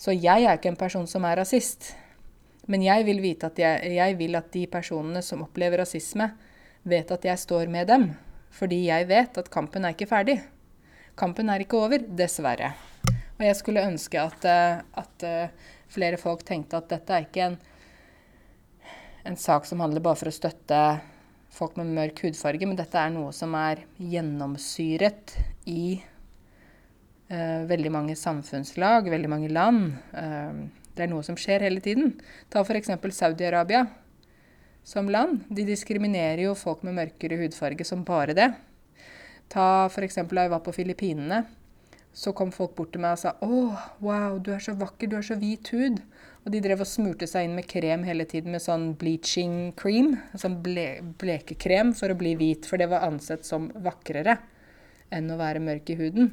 Så 0.00 0.14
jeg 0.16 0.44
er 0.44 0.60
ikke 0.60 0.74
en 0.74 0.80
person 0.80 1.08
som 1.08 1.24
er 1.28 1.40
rasist. 1.40 1.94
Men 2.68 2.84
jeg 2.84 3.06
vil 3.06 3.22
at 3.46 3.58
jeg, 3.58 3.92
jeg 3.96 4.18
vil 4.18 4.36
at 4.36 4.50
de 4.52 4.66
personene 4.66 5.22
som 5.22 5.42
opplever 5.46 5.80
rasisme, 5.80 6.30
vet 6.82 7.10
at 7.10 7.24
jeg 7.24 7.38
står 7.38 7.70
med 7.72 7.88
dem. 7.88 8.10
Fordi 8.50 8.86
jeg 8.88 9.08
vet 9.08 9.38
at 9.38 9.50
kampen 9.50 9.84
er 9.84 9.94
ikke 9.94 10.10
ferdig. 10.10 10.40
Kampen 11.16 11.50
er 11.50 11.62
ikke 11.62 11.78
over, 11.80 11.98
dessverre. 11.98 12.74
Og 13.38 13.44
jeg 13.46 13.56
skulle 13.56 13.86
ønske 13.86 14.20
at, 14.20 14.44
eh, 14.44 14.80
at 15.00 15.24
eh, 15.26 15.74
flere 15.88 16.20
folk 16.20 16.44
tenkte 16.44 16.76
at 16.76 16.90
dette 16.90 17.16
er 17.16 17.28
ikke 17.28 17.46
en 17.48 17.60
en 19.24 19.36
sak 19.36 19.66
som 19.66 19.80
handler 19.80 20.02
bare 20.04 20.18
for 20.18 20.30
å 20.30 20.34
støtte 20.34 20.78
folk 21.50 21.76
med 21.80 21.92
mørk 21.96 22.22
hudfarge, 22.24 22.66
men 22.68 22.78
dette 22.78 22.98
er 22.98 23.12
noe 23.12 23.32
som 23.36 23.54
er 23.58 23.82
gjennomsyret 23.98 25.34
i 25.70 25.98
uh, 27.32 27.66
veldig 27.68 27.92
mange 27.92 28.16
samfunnslag, 28.18 29.10
veldig 29.10 29.32
mange 29.32 29.50
land. 29.52 29.90
Uh, 30.14 30.70
det 31.00 31.08
er 31.08 31.12
noe 31.14 31.24
som 31.24 31.38
skjer 31.40 31.64
hele 31.64 31.80
tiden. 31.80 32.18
Ta 32.52 32.60
f.eks. 32.60 32.92
Saudi-Arabia 33.16 33.86
som 34.84 35.08
land. 35.08 35.46
De 35.48 35.64
diskriminerer 35.64 36.44
jo 36.44 36.56
folk 36.58 36.84
med 36.86 36.98
mørkere 36.98 37.38
hudfarge 37.40 37.86
som 37.88 38.04
bare 38.04 38.36
det. 38.36 38.50
Ta 39.50 39.86
f.eks. 39.88 40.20
da 40.20 40.44
jeg 40.44 40.52
var 40.52 40.62
på 40.64 40.74
Filippinene. 40.76 41.44
Så 42.12 42.32
kom 42.34 42.50
folk 42.50 42.74
bort 42.74 42.90
til 42.92 43.02
meg 43.04 43.14
og 43.14 43.20
sa 43.22 43.36
'Å, 43.38 43.58
wow, 44.02 44.38
du 44.42 44.50
er 44.52 44.58
så 44.58 44.74
vakker, 44.74 45.08
du 45.08 45.14
har 45.16 45.22
så 45.22 45.38
hvit 45.38 45.70
hud'. 45.70 46.00
Og 46.44 46.52
de 46.52 46.60
drev 46.60 46.80
og 46.80 46.88
smurte 46.88 47.26
seg 47.28 47.44
inn 47.46 47.54
med 47.54 47.68
krem 47.68 48.02
hele 48.02 48.24
tiden, 48.24 48.50
med 48.52 48.64
sånn 48.64 48.96
bleaching 48.98 49.72
cream. 49.76 50.16
Sånn 50.34 50.58
ble, 50.62 51.02
blekekrem 51.20 51.94
for 51.94 52.10
å 52.10 52.18
bli 52.18 52.34
hvit, 52.34 52.66
for 52.66 52.78
det 52.78 52.88
var 52.90 53.06
ansett 53.06 53.44
som 53.44 53.68
vakrere 53.70 54.38
enn 55.12 55.30
å 55.30 55.38
være 55.38 55.62
mørk 55.62 55.90
i 55.90 55.98
huden. 56.00 56.32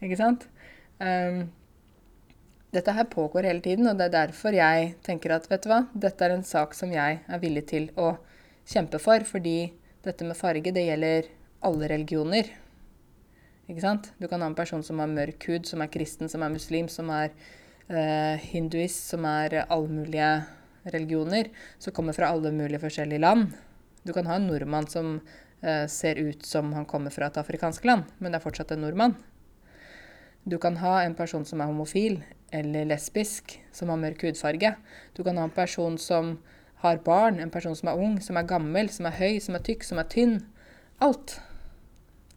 Ikke 0.00 0.16
sant? 0.16 0.46
Um, 1.00 1.50
dette 2.76 2.92
her 2.92 3.08
pågår 3.08 3.48
hele 3.48 3.64
tiden, 3.64 3.88
og 3.88 3.96
det 3.98 4.10
er 4.10 4.14
derfor 4.26 4.56
jeg 4.56 4.92
tenker 5.06 5.32
at 5.36 5.48
vet 5.50 5.64
du 5.64 5.70
hva, 5.72 5.80
dette 5.96 6.24
er 6.26 6.34
en 6.34 6.44
sak 6.44 6.76
som 6.76 6.92
jeg 6.92 7.20
er 7.24 7.42
villig 7.42 7.64
til 7.72 7.88
å 7.96 8.12
kjempe 8.68 9.00
for, 9.00 9.24
fordi 9.24 9.72
dette 10.04 10.26
med 10.26 10.38
farge, 10.38 10.74
det 10.74 10.84
gjelder 10.86 11.30
alle 11.66 11.88
religioner. 11.90 12.50
Ikke 13.66 13.82
sant? 13.82 14.12
Du 14.20 14.28
kan 14.30 14.42
ha 14.42 14.50
en 14.50 14.58
person 14.58 14.84
som 14.86 15.00
har 15.02 15.10
mørk 15.10 15.48
hud, 15.48 15.66
som 15.66 15.82
er 15.82 15.90
kristen, 15.90 16.30
som 16.30 16.44
er 16.44 16.52
muslim, 16.52 16.90
som 16.92 17.10
er 17.14 17.32
eh, 17.88 18.44
hinduist, 18.52 19.08
som 19.10 19.26
er 19.26 19.62
allmulige 19.64 20.30
religioner, 20.94 21.50
som 21.82 21.94
kommer 21.96 22.14
fra 22.14 22.30
alle 22.30 22.52
mulige 22.54 22.82
forskjellige 22.84 23.24
land. 23.24 23.56
Du 24.06 24.12
kan 24.14 24.28
ha 24.30 24.36
en 24.38 24.46
nordmann 24.46 24.86
som 24.90 25.16
eh, 25.62 25.86
ser 25.90 26.20
ut 26.20 26.46
som 26.46 26.70
han 26.76 26.86
kommer 26.86 27.14
fra 27.14 27.30
et 27.30 27.40
afrikansk 27.42 27.88
land, 27.88 28.06
men 28.18 28.30
det 28.30 28.38
er 28.38 28.46
fortsatt 28.46 28.76
en 28.76 28.84
nordmann. 28.86 29.16
Du 30.46 30.60
kan 30.62 30.78
ha 30.78 31.00
en 31.02 31.16
person 31.18 31.42
som 31.42 31.58
er 31.58 31.66
homofil 31.66 32.20
eller 32.56 32.88
lesbisk, 32.88 33.58
som 33.72 33.92
har 33.92 34.00
mørk 34.00 34.24
hudfarge. 34.26 34.74
Du 35.16 35.22
kan 35.24 35.36
ha 35.38 35.46
en 35.46 35.54
person 35.54 35.98
som 36.00 36.36
har 36.82 37.02
barn, 37.04 37.40
en 37.40 37.52
person 37.52 37.76
som 37.76 37.90
er 37.92 38.00
ung, 38.00 38.18
som 38.20 38.36
er 38.36 38.48
gammel, 38.48 38.90
som 38.92 39.08
er 39.08 39.18
høy, 39.18 39.38
som 39.42 39.56
er 39.58 39.64
tykk, 39.66 39.84
som 39.84 40.00
er 40.00 40.08
tynn. 40.12 40.38
Alt. 41.04 41.38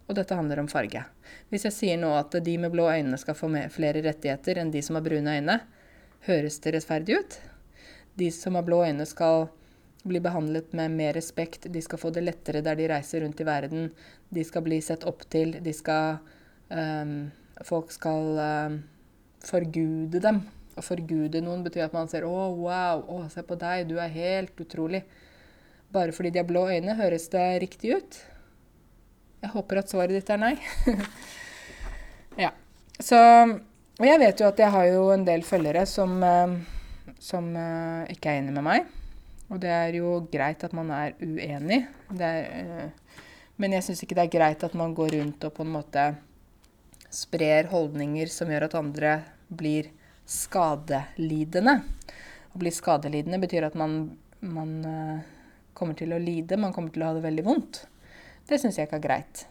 Og 0.10 0.18
dette 0.18 0.36
handler 0.36 0.62
om 0.62 0.70
farge. 0.72 1.04
Hvis 1.52 1.68
jeg 1.68 1.76
sier 1.76 2.00
nå 2.02 2.10
at 2.18 2.34
de 2.44 2.56
med 2.62 2.74
blå 2.74 2.88
øyne 2.90 3.18
skal 3.22 3.38
få 3.38 3.52
flere 3.74 4.02
rettigheter 4.06 4.60
enn 4.62 4.74
de 4.74 4.82
som 4.86 4.98
har 4.98 5.06
brune 5.06 5.38
øyne, 5.38 5.60
høres 6.26 6.60
det 6.64 6.74
rettferdig 6.76 7.20
ut? 7.20 7.40
De 8.20 8.32
som 8.34 8.58
har 8.58 8.66
blå 8.66 8.82
øyne 8.88 9.06
skal 9.08 9.48
bli 10.08 10.22
behandlet 10.24 10.74
med 10.74 10.96
mer 10.96 11.14
respekt, 11.14 11.68
de 11.68 11.82
skal 11.84 12.00
få 12.02 12.12
det 12.16 12.24
lettere 12.24 12.64
der 12.66 12.78
de 12.80 12.88
reiser 12.90 13.22
rundt 13.22 13.42
i 13.42 13.48
verden, 13.48 13.90
de 14.30 14.44
skal 14.48 14.64
bli 14.66 14.80
sett 14.82 15.04
opp 15.08 15.26
til, 15.30 15.58
de 15.62 15.74
skal 15.76 16.22
um, 16.72 17.30
Folk 17.68 17.90
skal 17.92 18.38
um, 18.40 18.76
forgude 19.46 20.22
dem 20.24 20.42
Å 20.80 20.84
forgude 20.86 21.42
noen 21.44 21.64
betyr 21.66 21.88
at 21.88 21.96
man 21.96 22.08
ser 22.08 22.24
'Å, 22.24 22.44
wow, 22.56 23.02
å, 23.04 23.24
se 23.32 23.44
på 23.44 23.58
deg, 23.60 23.88
du 23.90 23.98
er 24.00 24.08
helt 24.14 24.56
utrolig'. 24.56 25.04
Bare 25.92 26.14
fordi 26.16 26.32
de 26.32 26.40
har 26.40 26.48
blå 26.48 26.68
øyne, 26.70 26.96
høres 26.96 27.28
det 27.34 27.62
riktig 27.64 27.98
ut? 27.98 28.20
Jeg 29.42 29.52
håper 29.56 29.82
at 29.82 29.92
svaret 29.92 30.16
ditt 30.16 30.30
er 30.30 30.40
nei. 30.40 30.54
ja. 32.46 32.54
Så 33.00 33.18
Og 34.00 34.06
jeg 34.08 34.20
vet 34.22 34.40
jo 34.40 34.48
at 34.48 34.60
jeg 34.60 34.72
har 34.72 34.86
jo 34.88 35.10
en 35.12 35.26
del 35.28 35.44
følgere 35.44 35.84
som, 35.90 36.14
eh, 36.24 36.54
som 37.20 37.50
uh, 37.52 38.08
ikke 38.08 38.32
er 38.32 38.40
enig 38.40 38.54
med 38.56 38.64
meg. 38.64 38.86
Og 39.52 39.60
det 39.60 39.74
er 39.76 39.98
jo 39.98 40.14
greit 40.32 40.64
at 40.64 40.72
man 40.72 40.94
er 40.96 41.18
uenig. 41.20 41.82
Er, 42.16 42.48
uh, 42.64 43.26
men 43.60 43.76
jeg 43.76 43.84
syns 43.84 44.06
ikke 44.06 44.16
det 44.16 44.30
er 44.30 44.38
greit 44.38 44.64
at 44.64 44.78
man 44.80 44.96
går 44.96 45.18
rundt 45.18 45.44
og 45.44 45.52
på 45.58 45.66
en 45.66 45.74
måte 45.74 46.06
sprer 47.10 47.70
holdninger 47.72 48.30
som 48.32 48.52
gjør 48.52 48.68
at 48.68 48.78
andre 48.78 49.14
blir 49.50 49.90
skadelidende. 50.30 51.80
Å 52.54 52.62
bli 52.62 52.74
skadelidende 52.74 53.40
betyr 53.42 53.70
at 53.70 53.78
man, 53.78 54.02
man 54.46 54.76
uh, 54.86 55.22
kommer 55.78 55.98
til 55.98 56.14
å 56.14 56.22
lide, 56.22 56.60
man 56.60 56.74
kommer 56.76 56.94
til 56.94 57.06
å 57.06 57.12
ha 57.12 57.18
det 57.18 57.26
veldig 57.26 57.46
vondt. 57.46 57.86
Det 58.50 58.60
syns 58.62 58.78
jeg 58.78 58.90
ikke 58.90 59.00
er 59.00 59.08
greit. 59.08 59.48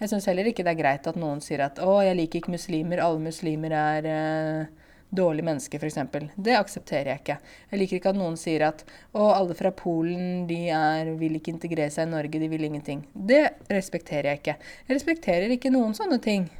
Jeg 0.00 0.10
syns 0.10 0.26
heller 0.28 0.48
ikke 0.50 0.64
det 0.66 0.72
er 0.74 0.80
greit 0.80 1.06
at 1.08 1.18
noen 1.20 1.40
sier 1.44 1.62
at 1.64 1.78
'å, 1.78 2.00
jeg 2.04 2.16
liker 2.18 2.40
ikke 2.40 2.54
muslimer, 2.56 3.00
alle 3.00 3.22
muslimer 3.22 3.72
er 3.78 4.08
eh, 4.10 4.88
dårlige 5.14 5.46
mennesker', 5.46 5.80
f.eks. 5.80 6.34
Det 6.34 6.56
aksepterer 6.58 7.12
jeg 7.12 7.22
ikke. 7.22 7.36
Jeg 7.70 7.80
liker 7.80 8.00
ikke 8.00 8.12
at 8.12 8.18
noen 8.18 8.36
sier 8.40 8.66
at 8.66 8.82
'å, 9.14 9.28
alle 9.30 9.54
fra 9.54 9.70
Polen, 9.70 10.48
de 10.50 10.66
er, 10.74 11.14
vil 11.20 11.38
ikke 11.38 11.54
integrere 11.54 11.94
seg 11.94 12.08
i 12.08 12.12
Norge, 12.16 12.42
de 12.42 12.50
vil 12.50 12.66
ingenting'. 12.66 13.06
Det 13.14 13.44
respekterer 13.70 14.32
jeg 14.32 14.42
ikke. 14.42 14.58
Jeg 14.88 14.98
respekterer 14.98 15.56
ikke 15.56 15.72
noen 15.72 15.94
sånne 15.96 16.20
ting. 16.20 16.50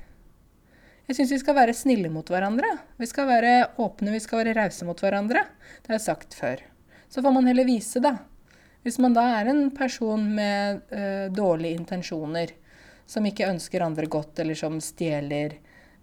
Jeg 1.05 1.19
syns 1.19 1.35
vi 1.35 1.41
skal 1.43 1.57
være 1.59 1.75
snille 1.77 2.09
mot 2.09 2.31
hverandre. 2.33 2.71
Vi 2.97 3.07
skal 3.09 3.29
være 3.29 3.51
åpne, 3.83 4.15
vi 4.15 4.23
skal 4.25 4.41
være 4.41 4.55
rause 4.57 4.87
mot 4.89 5.01
hverandre. 5.05 5.43
Det 5.83 5.91
har 5.91 5.99
jeg 5.99 6.07
sagt 6.07 6.37
før. 6.39 6.63
Så 7.13 7.21
får 7.21 7.35
man 7.35 7.49
heller 7.51 7.69
vise, 7.69 8.01
da. 8.01 8.17
Hvis 8.85 8.97
man 9.01 9.13
da 9.17 9.27
er 9.37 9.51
en 9.53 9.67
person 9.77 10.25
med 10.37 10.81
uh, 10.93 11.29
dårlige 11.33 11.77
intensjoner, 11.77 12.55
som 13.05 13.25
ikke 13.29 13.51
ønsker 13.51 13.85
andre 13.85 14.09
godt, 14.09 14.41
eller 14.41 14.57
som 14.57 14.81
stjeler, 14.81 15.59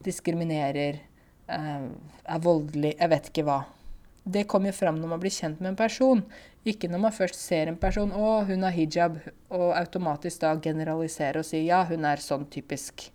diskriminerer, 0.06 1.02
uh, 1.50 1.90
er 1.90 2.46
voldelig, 2.46 2.94
jeg 3.00 3.14
vet 3.16 3.30
ikke 3.32 3.46
hva. 3.50 3.60
Det 4.22 4.46
kommer 4.50 4.70
jo 4.70 4.78
fram 4.78 5.02
når 5.02 5.16
man 5.16 5.22
blir 5.22 5.34
kjent 5.34 5.62
med 5.62 5.74
en 5.74 5.80
person. 5.82 6.22
Ikke 6.62 6.90
når 6.94 7.02
man 7.08 7.16
først 7.16 7.42
ser 7.42 7.72
en 7.72 7.82
person 7.82 8.14
'Å, 8.14 8.46
hun 8.46 8.64
har 8.64 8.78
hijab', 8.78 9.18
og 9.50 9.74
automatisk 9.74 10.42
da 10.42 10.54
generalisere 10.62 11.42
og 11.42 11.46
si 11.46 11.66
'ja, 11.66 11.84
hun 11.90 12.06
er 12.06 12.22
sånn 12.22 12.46
typisk'. 12.46 13.10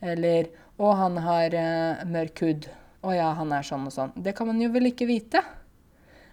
Eller 0.00 0.46
'Å, 0.80 0.92
han 0.96 1.18
har 1.20 1.52
uh, 1.52 2.04
mørk 2.08 2.40
hud'. 2.40 2.68
'Å 3.04 3.12
ja, 3.12 3.32
han 3.36 3.52
er 3.52 3.64
sånn 3.66 3.84
og 3.84 3.92
sånn'. 3.92 4.14
Det 4.16 4.32
kan 4.36 4.48
man 4.48 4.60
jo 4.62 4.70
vel 4.72 4.88
ikke 4.88 5.08
vite. 5.08 5.42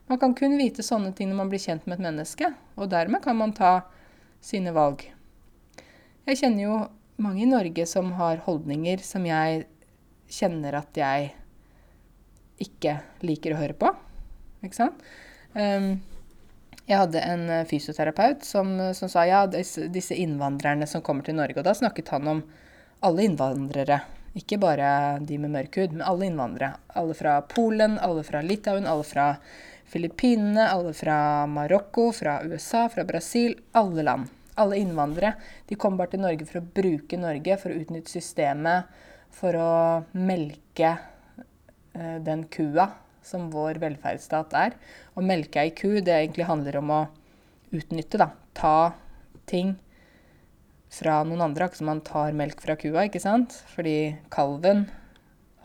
Man 0.08 0.20
kan 0.22 0.34
kun 0.34 0.56
vite 0.56 0.86
sånne 0.88 1.12
ting 1.12 1.28
når 1.28 1.42
man 1.42 1.50
blir 1.52 1.60
kjent 1.60 1.84
med 1.84 2.00
et 2.00 2.06
menneske. 2.06 2.54
Og 2.80 2.88
dermed 2.88 3.20
kan 3.24 3.36
man 3.36 3.52
ta 3.52 3.82
sine 4.40 4.72
valg. 4.72 5.04
Jeg 6.28 6.40
kjenner 6.40 6.64
jo 6.64 6.78
mange 7.20 7.44
i 7.44 7.50
Norge 7.50 7.84
som 7.90 8.14
har 8.16 8.40
holdninger 8.46 9.04
som 9.04 9.26
jeg 9.28 9.66
kjenner 10.32 10.80
at 10.80 10.96
jeg 10.96 11.34
ikke 12.64 13.02
liker 13.28 13.52
å 13.52 13.60
høre 13.60 13.76
på. 13.76 13.92
Ikke 14.64 14.80
sant? 14.80 15.04
Um, 15.52 15.98
jeg 16.88 17.02
hadde 17.02 17.20
en 17.20 17.50
fysioterapeut 17.68 18.48
som, 18.48 18.72
som 18.96 19.12
sa 19.12 19.28
ja, 19.28 19.44
disse 19.52 20.16
innvandrerne 20.16 20.88
som 20.88 21.04
kommer 21.04 21.28
til 21.28 21.36
Norge. 21.36 21.60
Og 21.60 21.68
da 21.68 21.76
snakket 21.76 22.16
han 22.16 22.32
om 22.32 22.46
alle 23.04 23.28
innvandrere. 23.28 24.06
Ikke 24.38 24.60
bare 24.62 25.18
de 25.26 25.40
med 25.42 25.54
mørk 25.54 25.80
hud, 25.80 25.96
men 25.96 26.06
alle 26.06 26.28
innvandrere. 26.30 26.78
Alle 27.00 27.16
fra 27.18 27.40
Polen, 27.50 27.98
alle 28.04 28.24
fra 28.28 28.44
Litauen, 28.46 28.86
alle 28.86 29.06
fra 29.08 29.32
Filippinene, 29.88 30.68
alle 30.70 30.94
fra 30.94 31.48
Marokko, 31.50 32.12
fra 32.14 32.42
USA, 32.46 32.86
fra 32.94 33.06
Brasil. 33.08 33.56
Alle 33.80 34.06
land. 34.06 34.30
Alle 34.62 34.78
innvandrere. 34.82 35.34
De 35.70 35.78
kommer 35.80 36.04
bare 36.04 36.14
til 36.14 36.24
Norge 36.26 36.46
for 36.50 36.62
å 36.62 36.70
bruke 36.80 37.20
Norge, 37.22 37.58
for 37.62 37.74
å 37.74 37.82
utnytte 37.82 38.14
systemet, 38.14 38.94
for 39.34 39.58
å 39.58 39.74
melke 40.18 40.94
eh, 41.94 42.18
den 42.26 42.46
kua 42.54 42.92
som 43.26 43.50
vår 43.54 43.82
velferdsstat 43.82 44.54
er. 44.58 44.78
Å 45.18 45.26
melke 45.26 45.64
ei 45.64 45.74
ku, 45.78 45.98
det 45.98 46.14
egentlig 46.14 46.48
handler 46.50 46.80
om 46.82 46.94
å 46.94 47.02
utnytte, 47.76 48.22
da. 48.22 48.32
Ta 48.58 48.94
ting 49.50 49.76
fra 50.94 51.20
noen 51.28 51.44
andre, 51.44 51.68
akkurat 51.68 51.82
som 51.82 51.90
man 51.92 52.02
tar 52.06 52.36
melk 52.38 52.62
fra 52.64 52.78
kua, 52.80 53.06
ikke 53.08 53.22
sant? 53.22 53.56
Fordi 53.74 54.16
kalven, 54.34 54.86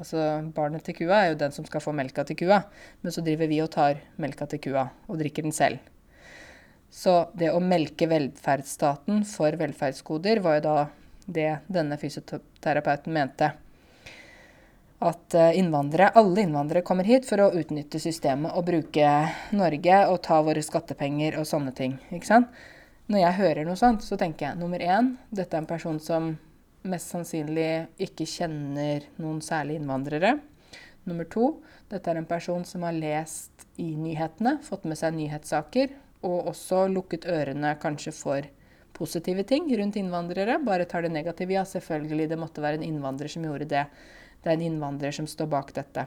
altså 0.01 0.43
barnet 0.57 0.85
til 0.87 0.97
kua, 1.03 1.21
er 1.21 1.33
jo 1.33 1.41
den 1.45 1.55
som 1.55 1.67
skal 1.69 1.85
få 1.85 1.95
melka 1.97 2.27
til 2.29 2.39
kua. 2.43 2.65
Men 3.03 3.15
så 3.15 3.25
driver 3.25 3.51
vi 3.51 3.63
og 3.63 3.71
tar 3.75 4.03
melka 4.23 4.49
til 4.51 4.63
kua 4.67 4.89
og 5.07 5.21
drikker 5.23 5.47
den 5.47 5.55
selv. 5.57 5.83
Så 6.93 7.15
det 7.39 7.49
å 7.55 7.63
melke 7.63 8.09
velferdsstaten 8.11 9.23
for 9.25 9.57
velferdsgoder 9.57 10.43
var 10.45 10.59
jo 10.59 10.65
da 10.67 10.77
det 11.25 11.53
denne 11.73 11.97
fysioterapeuten 11.97 13.15
mente. 13.15 13.49
At 15.03 15.35
eh, 15.35 15.57
innvandrere, 15.59 16.13
alle 16.19 16.45
innvandrere 16.45 16.85
kommer 16.87 17.09
hit 17.09 17.25
for 17.27 17.41
å 17.43 17.51
utnytte 17.59 17.99
systemet 18.03 18.53
og 18.55 18.67
bruke 18.69 19.09
Norge 19.57 20.03
og 20.13 20.21
ta 20.27 20.39
våre 20.45 20.63
skattepenger 20.63 21.41
og 21.41 21.49
sånne 21.49 21.73
ting. 21.75 21.97
ikke 22.13 22.29
sant? 22.29 22.53
Når 23.12 23.20
jeg 23.20 23.37
hører 23.37 23.66
noe 23.68 23.77
sånt, 23.77 24.01
så 24.07 24.16
tenker 24.16 24.46
jeg 24.46 24.57
nummer 24.57 24.81
én 24.81 25.11
dette 25.29 25.53
er 25.53 25.61
en 25.61 25.68
person 25.68 25.98
som 26.01 26.31
mest 26.88 27.11
sannsynlig 27.12 27.90
ikke 28.01 28.25
kjenner 28.25 29.05
noen 29.20 29.42
særlig 29.44 29.77
innvandrere. 29.77 30.38
Nummer 31.05 31.29
to 31.29 31.51
dette 31.90 32.09
er 32.09 32.22
en 32.22 32.29
person 32.31 32.64
som 32.64 32.87
har 32.87 32.96
lest 32.96 33.66
i 33.77 33.90
nyhetene, 34.01 34.55
fått 34.64 34.87
med 34.88 34.96
seg 34.96 35.12
nyhetssaker, 35.18 35.92
og 36.25 36.48
også 36.55 36.87
lukket 36.88 37.27
ørene 37.29 37.75
kanskje 37.83 38.14
for 38.16 38.48
positive 38.96 39.44
ting 39.44 39.68
rundt 39.77 39.98
innvandrere. 40.01 40.57
Bare 40.64 40.88
tar 40.88 41.05
det 41.05 41.12
negative. 41.12 41.59
Ja, 41.59 41.66
selvfølgelig, 41.68 42.31
det 42.33 42.40
måtte 42.40 42.64
være 42.64 42.81
en 42.81 42.87
innvandrer 42.87 43.29
som 43.29 43.44
gjorde 43.44 43.68
det. 43.75 43.85
Det 44.40 44.48
er 44.48 44.57
en 44.57 44.66
innvandrer 44.70 45.12
som 45.12 45.29
står 45.29 45.53
bak 45.53 45.75
dette. 45.77 46.07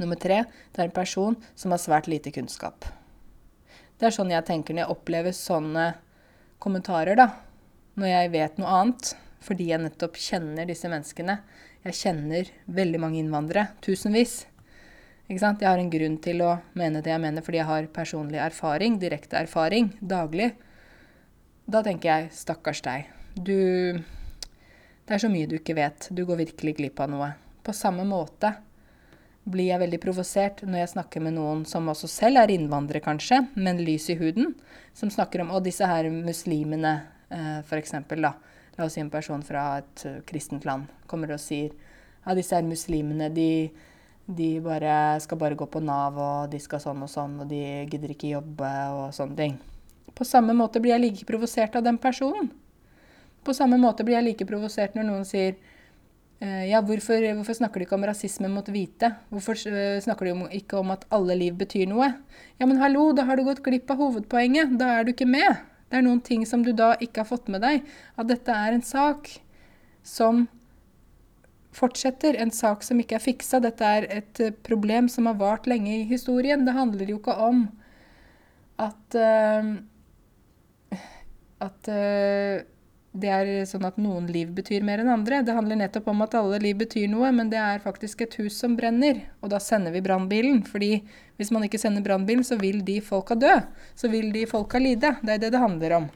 Nummer 0.00 0.16
tre 0.16 0.46
det 0.46 0.80
er 0.80 0.88
en 0.88 0.96
person 0.96 1.36
som 1.52 1.76
har 1.76 1.82
svært 1.82 2.08
lite 2.08 2.32
kunnskap. 2.32 2.88
Det 4.00 4.08
er 4.08 4.16
sånn 4.16 4.32
jeg 4.32 4.48
tenker 4.48 4.76
når 4.76 4.86
jeg 4.86 4.96
opplever 4.96 5.36
sånne 5.36 5.86
kommentarer, 6.62 7.18
da. 7.18 7.30
Når 7.96 8.12
jeg 8.12 8.32
vet 8.34 8.60
noe 8.60 8.74
annet. 8.80 9.14
Fordi 9.46 9.68
jeg 9.70 9.82
nettopp 9.82 10.18
kjenner 10.18 10.66
disse 10.68 10.90
menneskene. 10.90 11.38
Jeg 11.86 11.98
kjenner 12.00 12.50
veldig 12.66 13.00
mange 13.02 13.20
innvandrere. 13.20 13.68
Tusenvis. 13.84 14.40
Ikke 15.26 15.42
sant? 15.42 15.62
Jeg 15.62 15.70
har 15.70 15.82
en 15.82 15.90
grunn 15.90 16.18
til 16.22 16.42
å 16.42 16.52
mene 16.78 17.02
det 17.02 17.12
jeg 17.12 17.22
mener, 17.22 17.42
fordi 17.46 17.60
jeg 17.60 17.68
har 17.68 17.88
personlig 17.94 18.38
erfaring, 18.42 18.98
direkte 19.02 19.38
erfaring, 19.38 19.92
daglig. 20.00 20.52
Da 21.66 21.82
tenker 21.86 22.10
jeg 22.12 22.34
stakkars 22.34 22.82
deg. 22.86 23.10
Du 23.34 24.02
Det 25.06 25.14
er 25.14 25.22
så 25.22 25.30
mye 25.30 25.46
du 25.46 25.56
ikke 25.60 25.76
vet. 25.78 26.08
Du 26.10 26.24
går 26.26 26.40
virkelig 26.42 26.76
glipp 26.80 27.00
av 27.02 27.10
noe. 27.10 27.28
På 27.62 27.74
samme 27.74 28.02
måte 28.06 28.50
blir 29.46 29.70
jeg 29.70 29.80
veldig 29.80 29.98
provosert 30.02 30.62
når 30.66 30.82
jeg 30.82 30.92
snakker 30.96 31.22
med 31.22 31.36
noen 31.36 31.62
som 31.68 31.86
også 31.90 32.08
selv 32.10 32.42
er 32.42 32.52
innvandrere, 32.54 33.02
kanskje, 33.04 33.44
men 33.54 33.80
lys 33.84 34.08
i 34.10 34.18
huden, 34.18 34.54
som 34.96 35.12
snakker 35.12 35.44
om 35.44 35.52
å, 35.54 35.62
disse 35.62 35.86
her 35.86 36.08
muslimene, 36.10 36.96
eh, 37.30 37.60
f.eks. 37.62 37.94
La 38.76 38.84
oss 38.84 38.96
si 38.98 39.00
en 39.00 39.12
person 39.12 39.40
fra 39.40 39.78
et 39.78 40.02
uh, 40.04 40.18
kristent 40.28 40.66
land 40.68 40.90
kommer 41.08 41.30
og 41.32 41.40
sier 41.40 41.70
ja, 41.70 42.34
disse 42.36 42.52
her 42.52 42.66
muslimene, 42.66 43.30
de, 43.32 43.70
de 44.26 44.50
bare, 44.60 45.16
skal 45.24 45.40
bare 45.40 45.56
gå 45.56 45.64
på 45.70 45.80
Nav, 45.80 46.18
og 46.20 46.50
de 46.52 46.60
skal 46.60 46.82
sånn 46.82 47.06
og 47.06 47.08
sånn, 47.08 47.38
og 47.40 47.48
de 47.48 47.62
gidder 47.88 48.12
ikke 48.12 48.34
jobbe 48.34 48.72
og 48.98 49.14
sånne 49.16 49.38
ting. 49.38 49.56
På 50.16 50.26
samme 50.28 50.52
måte 50.58 50.82
blir 50.82 50.92
jeg 50.92 51.04
like 51.06 51.28
provosert 51.28 51.78
av 51.78 51.86
den 51.86 51.96
personen. 52.02 52.50
På 53.46 53.54
samme 53.56 53.78
måte 53.80 54.04
blir 54.04 54.18
jeg 54.18 54.26
like 54.26 54.48
provosert 54.50 54.98
når 54.98 55.08
noen 55.08 55.24
sier 55.28 55.56
Eh, 55.56 55.75
ja, 56.40 56.82
hvorfor, 56.84 57.22
hvorfor, 57.38 57.56
snakker 57.56 57.80
de 57.80 57.86
ikke 57.86 57.96
om 57.96 58.04
rasisme 58.04 58.50
mot 58.52 58.66
hvite? 58.68 59.08
Hvorfor 59.32 59.56
eh, 59.70 59.96
snakker 60.04 60.28
de 60.28 60.34
ikke 60.58 60.76
om 60.82 60.92
at 60.92 61.06
alle 61.14 61.36
liv 61.38 61.56
betyr 61.56 61.88
noe? 61.88 62.10
Ja, 62.60 62.68
men 62.68 62.76
hallo, 62.82 63.08
da 63.16 63.24
har 63.24 63.40
du 63.40 63.46
gått 63.46 63.62
glipp 63.64 63.88
av 63.94 64.02
hovedpoenget. 64.02 64.74
Da 64.76 64.90
er 64.98 65.06
du 65.06 65.14
ikke 65.14 65.28
med. 65.28 65.62
Det 65.88 65.96
er 65.96 66.04
noen 66.04 66.20
ting 66.20 66.44
som 66.48 66.64
du 66.66 66.74
da 66.76 66.92
ikke 67.00 67.22
har 67.22 67.30
fått 67.30 67.48
med 67.52 67.64
deg. 67.64 67.88
At 68.20 68.28
dette 68.28 68.52
er 68.52 68.76
en 68.76 68.84
sak 68.84 69.30
som 70.04 70.44
fortsetter. 71.76 72.36
En 72.36 72.52
sak 72.52 72.84
som 72.84 73.00
ikke 73.00 73.16
er 73.16 73.24
fiksa. 73.24 73.62
Dette 73.64 73.96
er 73.96 74.08
et 74.20 74.44
eh, 74.44 74.54
problem 74.68 75.08
som 75.12 75.30
har 75.30 75.40
vart 75.40 75.68
lenge 75.70 76.02
i 76.02 76.06
historien. 76.10 76.68
Det 76.68 76.76
handler 76.76 77.14
jo 77.14 77.20
ikke 77.20 77.36
om 77.48 77.64
at 78.76 79.16
uh, 79.16 79.76
at 81.64 81.88
uh, 81.88 82.60
det 83.20 83.30
er 83.32 83.50
sånn 83.68 83.86
at 83.88 83.98
noen 84.00 84.26
liv 84.32 84.50
betyr 84.56 84.84
mer 84.86 85.00
enn 85.02 85.10
andre. 85.12 85.42
Det 85.46 85.54
handler 85.56 85.78
nettopp 85.80 86.10
om 86.12 86.24
at 86.24 86.34
alle 86.38 86.58
liv 86.62 86.76
betyr 86.80 87.08
noe, 87.12 87.30
men 87.34 87.50
det 87.52 87.58
er 87.60 87.82
faktisk 87.84 88.24
et 88.24 88.36
hus 88.40 88.58
som 88.60 88.76
brenner. 88.78 89.22
Og 89.40 89.52
da 89.52 89.60
sender 89.62 89.94
vi 89.94 90.04
brannbilen. 90.04 90.62
fordi 90.66 91.02
hvis 91.36 91.52
man 91.52 91.64
ikke 91.66 91.80
sender 91.80 92.04
brannbilen, 92.04 92.44
så 92.44 92.58
vil 92.60 92.82
de 92.84 93.00
folka 93.04 93.34
dø. 93.34 93.54
Så 93.94 94.08
vil 94.12 94.32
de 94.32 94.46
folka 94.46 94.78
lide. 94.78 95.16
Det 95.22 95.36
er 95.36 95.42
det 95.42 95.52
det 95.52 95.62
handler 95.62 95.96
om. 96.00 96.10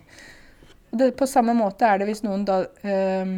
Det, 0.90 1.12
på 1.16 1.26
samme 1.26 1.54
måte 1.54 1.86
er 1.86 2.00
det 2.00 2.08
hvis 2.08 2.24
noen 2.26 2.44
da 2.44 2.64
øh, 2.64 3.36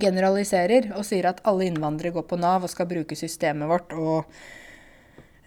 generaliserer 0.00 0.90
og 0.98 1.06
sier 1.08 1.30
at 1.30 1.40
alle 1.48 1.70
innvandrere 1.70 2.12
går 2.18 2.26
på 2.28 2.36
Nav 2.36 2.66
og 2.66 2.72
skal 2.72 2.90
bruke 2.90 3.16
systemet 3.16 3.70
vårt 3.70 3.94
og 3.96 4.28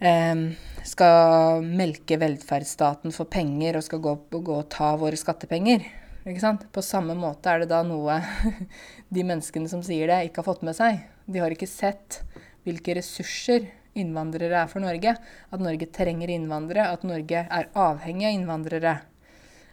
eh, 0.00 0.48
skal 0.88 1.62
melke 1.62 2.18
velferdsstaten 2.18 3.14
for 3.14 3.30
penger 3.30 3.78
og 3.78 3.86
skal 3.86 4.02
gå, 4.02 4.16
gå 4.34 4.58
og 4.58 4.68
ta 4.74 4.94
våre 4.98 5.20
skattepenger. 5.20 5.86
Ikke 6.26 6.42
sant? 6.42 6.66
På 6.74 6.82
samme 6.84 7.14
måte 7.18 7.50
er 7.52 7.62
det 7.62 7.70
da 7.70 7.82
noe 7.86 8.18
de 9.14 9.24
menneskene 9.24 9.70
som 9.70 9.84
sier 9.86 10.10
det, 10.10 10.24
ikke 10.28 10.42
har 10.42 10.48
fått 10.50 10.64
med 10.66 10.76
seg. 10.76 11.04
De 11.28 11.42
har 11.42 11.54
ikke 11.54 11.68
sett 11.70 12.22
hvilke 12.66 12.96
ressurser 12.98 13.68
innvandrere 13.98 14.62
er 14.62 14.70
for 14.70 14.84
Norge. 14.84 15.14
At 15.52 15.62
Norge 15.62 15.88
trenger 15.94 16.32
innvandrere, 16.32 16.90
at 16.92 17.06
Norge 17.06 17.44
er 17.44 17.70
avhengig 17.78 18.28
av 18.28 18.36
innvandrere. 18.36 18.96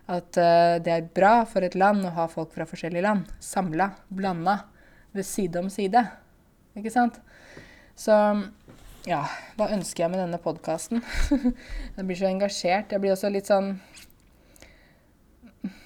At 0.05 0.37
uh, 0.37 0.77
det 0.85 0.93
er 0.93 1.09
bra 1.17 1.39
for 1.49 1.65
et 1.65 1.77
land 1.77 2.05
å 2.05 2.13
ha 2.13 2.27
folk 2.29 2.53
fra 2.53 2.67
forskjellige 2.69 3.05
land 3.05 3.31
samla, 3.41 3.89
blanda, 4.13 4.59
ved 5.15 5.25
side 5.25 5.61
om 5.63 5.71
side. 5.73 6.03
Ikke 6.77 6.93
sant? 6.93 7.17
Så 7.97 8.13
ja, 9.07 9.21
hva 9.57 9.69
ønsker 9.73 10.03
jeg 10.03 10.11
med 10.13 10.21
denne 10.21 10.41
podkasten? 10.41 11.01
jeg 11.95 12.05
blir 12.05 12.19
så 12.19 12.29
engasjert. 12.29 12.93
Jeg 12.93 13.01
blir 13.01 13.15
også 13.15 13.31
litt 13.33 13.49
sånn 13.49 13.75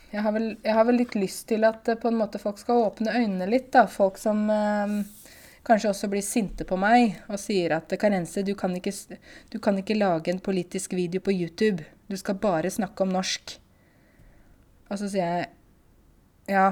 jeg 0.09 0.23
har, 0.25 0.33
vel, 0.33 0.49
jeg 0.65 0.73
har 0.73 0.87
vel 0.87 0.99
litt 1.03 1.15
lyst 1.17 1.45
til 1.51 1.65
at 1.67 1.85
uh, 1.89 1.97
på 1.99 2.09
en 2.09 2.17
måte 2.17 2.41
folk 2.41 2.57
skal 2.61 2.81
åpne 2.87 3.13
øynene 3.13 3.49
litt. 3.49 3.71
da, 3.75 3.85
Folk 3.89 4.17
som 4.17 4.41
eh, 4.49 4.95
kanskje 5.67 5.91
også 5.91 6.09
blir 6.09 6.25
sinte 6.25 6.65
på 6.65 6.77
meg 6.81 7.19
og 7.29 7.37
sier 7.41 7.77
at 7.77 7.93
Karense, 8.01 8.41
du 8.45 8.55
kan, 8.57 8.73
ikke, 8.75 8.93
du 9.53 9.59
kan 9.61 9.77
ikke 9.77 9.99
lage 9.99 10.33
en 10.33 10.41
politisk 10.41 10.97
video 10.97 11.21
på 11.21 11.35
YouTube. 11.35 11.85
Du 12.09 12.17
skal 12.17 12.39
bare 12.41 12.71
snakke 12.73 13.05
om 13.05 13.13
norsk. 13.13 13.59
Og 14.89 14.97
så 14.97 15.09
sier 15.11 15.25
jeg 15.25 15.49
ja, 16.49 16.71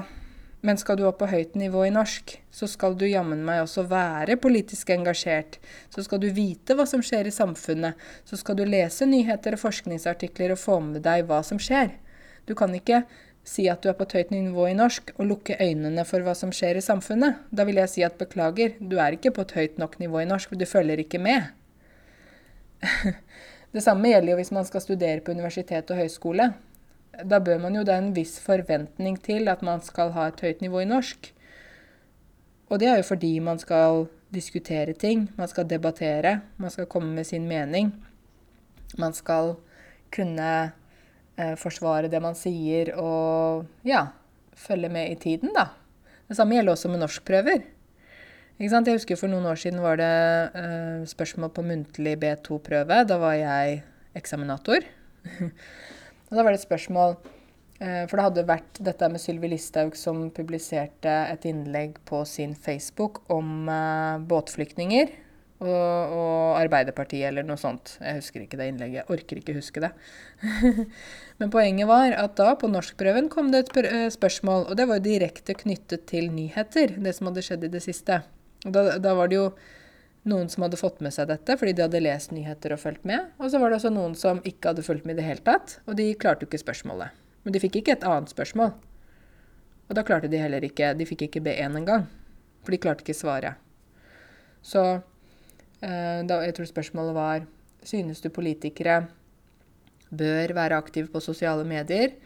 men 0.66 0.78
skal 0.80 0.98
du 0.98 1.04
opp 1.06 1.20
på 1.20 1.28
høyt 1.30 1.54
nivå 1.54 1.84
i 1.86 1.92
norsk, 1.94 2.32
så 2.50 2.66
skal 2.66 2.96
du 2.98 3.04
jammen 3.06 3.44
meg 3.46 3.60
også 3.62 3.84
være 3.86 4.34
politisk 4.42 4.90
engasjert. 4.90 5.60
Så 5.94 6.02
skal 6.02 6.18
du 6.24 6.26
vite 6.34 6.74
hva 6.74 6.86
som 6.90 7.04
skjer 7.04 7.30
i 7.30 7.34
samfunnet. 7.34 7.94
Så 8.26 8.40
skal 8.40 8.58
du 8.58 8.64
lese 8.66 9.06
nyheter 9.06 9.54
og 9.54 9.62
forskningsartikler 9.62 10.56
og 10.56 10.58
få 10.58 10.80
med 10.82 11.04
deg 11.06 11.28
hva 11.30 11.44
som 11.46 11.62
skjer. 11.62 11.94
Du 12.48 12.56
kan 12.58 12.74
ikke 12.74 13.04
si 13.48 13.66
at 13.72 13.82
du 13.82 13.88
er 13.90 13.96
på 13.96 14.04
et 14.04 14.16
høyt 14.18 14.32
nivå 14.34 14.68
i 14.68 14.76
norsk, 14.76 15.14
og 15.16 15.30
lukke 15.32 15.56
øynene 15.60 16.04
for 16.08 16.24
hva 16.24 16.36
som 16.36 16.52
skjer 16.54 16.78
i 16.78 16.84
samfunnet. 16.84 17.40
Da 17.50 17.64
vil 17.68 17.80
jeg 17.80 17.92
si 17.94 18.04
at 18.06 18.20
beklager, 18.20 18.76
du 18.78 18.98
er 19.00 19.16
ikke 19.16 19.32
på 19.34 19.46
et 19.46 19.56
høyt 19.56 19.80
nok 19.80 19.98
nivå 20.02 20.22
i 20.22 20.28
norsk, 20.28 20.52
du 20.52 20.66
følger 20.68 21.04
ikke 21.04 21.22
med. 21.22 21.50
Det 23.74 23.82
samme 23.84 24.08
gjelder 24.08 24.32
jo 24.32 24.38
hvis 24.38 24.54
man 24.56 24.64
skal 24.64 24.80
studere 24.80 25.20
på 25.20 25.34
universitet 25.36 25.90
og 25.92 25.98
høyskole 26.00 26.46
da 27.24 27.40
bør 27.42 27.58
man 27.62 27.74
jo 27.74 27.84
det 27.86 27.96
en 27.98 28.12
viss 28.14 28.38
forventning 28.42 29.18
til 29.22 29.48
at 29.50 29.62
man 29.66 29.82
skal 29.82 30.12
ha 30.14 30.28
et 30.28 30.40
høyt 30.44 30.62
nivå 30.62 30.84
i 30.84 30.88
norsk. 30.88 31.32
Og 32.68 32.80
det 32.80 32.88
er 32.90 33.00
jo 33.00 33.08
fordi 33.10 33.38
man 33.40 33.58
skal 33.58 34.06
diskutere 34.34 34.92
ting, 34.92 35.28
man 35.36 35.48
skal 35.48 35.66
debattere, 35.68 36.40
man 36.56 36.70
skal 36.70 36.86
komme 36.86 37.14
med 37.14 37.26
sin 37.26 37.48
mening. 37.48 37.94
Man 38.98 39.12
skal 39.12 39.56
kunne 40.14 40.72
forsvare 41.60 42.10
det 42.10 42.18
man 42.22 42.34
sier 42.34 42.90
og 42.98 43.66
ja, 43.86 44.08
følge 44.58 44.90
med 44.92 45.12
i 45.12 45.18
tiden, 45.20 45.52
da. 45.54 45.68
Det 46.28 46.36
samme 46.36 46.58
gjelder 46.58 46.74
også 46.74 46.90
med 46.92 47.00
norskprøver. 47.00 47.62
Ikke 48.58 48.72
sant? 48.72 48.88
Jeg 48.90 48.98
husker 48.98 49.18
For 49.18 49.30
noen 49.30 49.46
år 49.46 49.58
siden 49.60 49.80
var 49.80 50.00
det 50.00 50.10
eh, 50.58 51.06
spørsmål 51.08 51.52
på 51.54 51.64
muntlig 51.64 52.16
B2-prøve. 52.18 53.04
Da 53.06 53.18
var 53.22 53.36
jeg 53.38 53.82
eksaminator. 54.18 54.82
Og 56.28 56.32
da 56.34 56.42
var 56.42 56.52
det 56.52 56.58
et 56.58 56.66
spørsmål 56.66 57.14
eh, 57.80 58.02
For 58.10 58.18
det 58.18 58.26
hadde 58.26 58.46
vært 58.50 58.82
dette 58.90 59.08
med 59.12 59.22
Sylvi 59.22 59.52
Listhaug 59.54 59.94
som 59.96 60.26
publiserte 60.34 61.14
et 61.30 61.46
innlegg 61.48 61.96
på 62.08 62.24
sin 62.28 62.56
Facebook 62.58 63.22
om 63.32 63.70
uh, 63.70 64.18
båtflyktninger 64.18 65.14
og, 65.58 66.12
og, 66.14 66.58
Arbeiderpartiet 66.58 67.26
eller 67.30 67.46
noe 67.46 67.58
sånt. 67.58 67.96
Jeg 67.98 68.20
husker 68.20 68.44
ikke 68.44 68.58
det 68.60 68.68
innlegget. 68.70 69.00
Jeg 69.00 69.14
orker 69.16 69.40
ikke 69.40 69.56
huske 69.56 69.82
det. 69.82 69.90
Men 71.40 71.50
poenget 71.54 71.90
var 71.90 72.14
at 72.14 72.36
da, 72.38 72.52
på 72.58 72.70
norskprøven, 72.70 73.30
kom 73.32 73.50
det 73.54 73.64
et 73.64 73.80
eh, 73.88 74.06
spørsmål, 74.14 74.68
og 74.70 74.78
det 74.78 74.86
var 74.90 75.00
jo 75.00 75.08
direkte 75.08 75.56
knyttet 75.58 76.06
til 76.10 76.30
nyheter, 76.34 76.94
det 77.02 77.16
som 77.16 77.30
hadde 77.30 77.44
skjedd 77.46 77.66
i 77.66 77.72
det 77.74 77.82
siste. 77.82 78.22
Og 78.66 78.74
da, 78.74 78.84
da 79.02 79.14
var 79.18 79.30
det 79.30 79.38
jo 79.40 79.50
noen 80.28 80.50
som 80.52 80.66
hadde 80.66 80.78
fått 80.78 80.98
med 81.04 81.14
seg 81.14 81.28
dette 81.30 81.54
fordi 81.56 81.72
de 81.76 81.84
hadde 81.86 82.02
lest 82.02 82.34
nyheter 82.34 82.74
og 82.74 82.82
fulgt 82.82 83.06
med. 83.08 83.30
Og 83.42 83.50
så 83.50 83.62
var 83.62 83.70
det 83.70 83.80
også 83.80 83.94
noen 83.94 84.14
som 84.18 84.42
ikke 84.46 84.72
hadde 84.72 84.86
fulgt 84.86 85.08
med 85.08 85.16
i 85.16 85.22
det 85.22 85.28
hele 85.28 85.46
tatt, 85.46 85.78
og 85.86 85.98
de 85.98 86.12
klarte 86.20 86.44
jo 86.44 86.50
ikke 86.50 86.62
spørsmålet. 86.62 87.14
Men 87.42 87.54
de 87.54 87.62
fikk 87.62 87.80
ikke 87.80 87.96
et 87.96 88.06
annet 88.06 88.30
spørsmål. 88.30 88.74
Og 89.88 89.96
da 89.96 90.04
klarte 90.04 90.28
de 90.28 90.36
heller 90.36 90.60
ikke 90.66 90.90
De 90.98 91.06
fikk 91.08 91.22
ikke 91.28 91.40
B1 91.46 91.78
engang. 91.78 92.04
For 92.60 92.74
de 92.74 92.80
klarte 92.82 93.06
ikke 93.06 93.16
svaret. 93.16 93.56
Så 94.62 94.82
jeg 95.80 96.54
tror 96.56 96.66
spørsmålet 96.66 97.14
var 97.14 97.46
Synes 97.86 98.20
du 98.20 98.28
politikere 98.34 99.06
bør 100.10 100.54
være 100.54 100.76
aktive 100.76 101.06
på 101.12 101.20
sosiale 101.22 101.64
medier? 101.64 102.16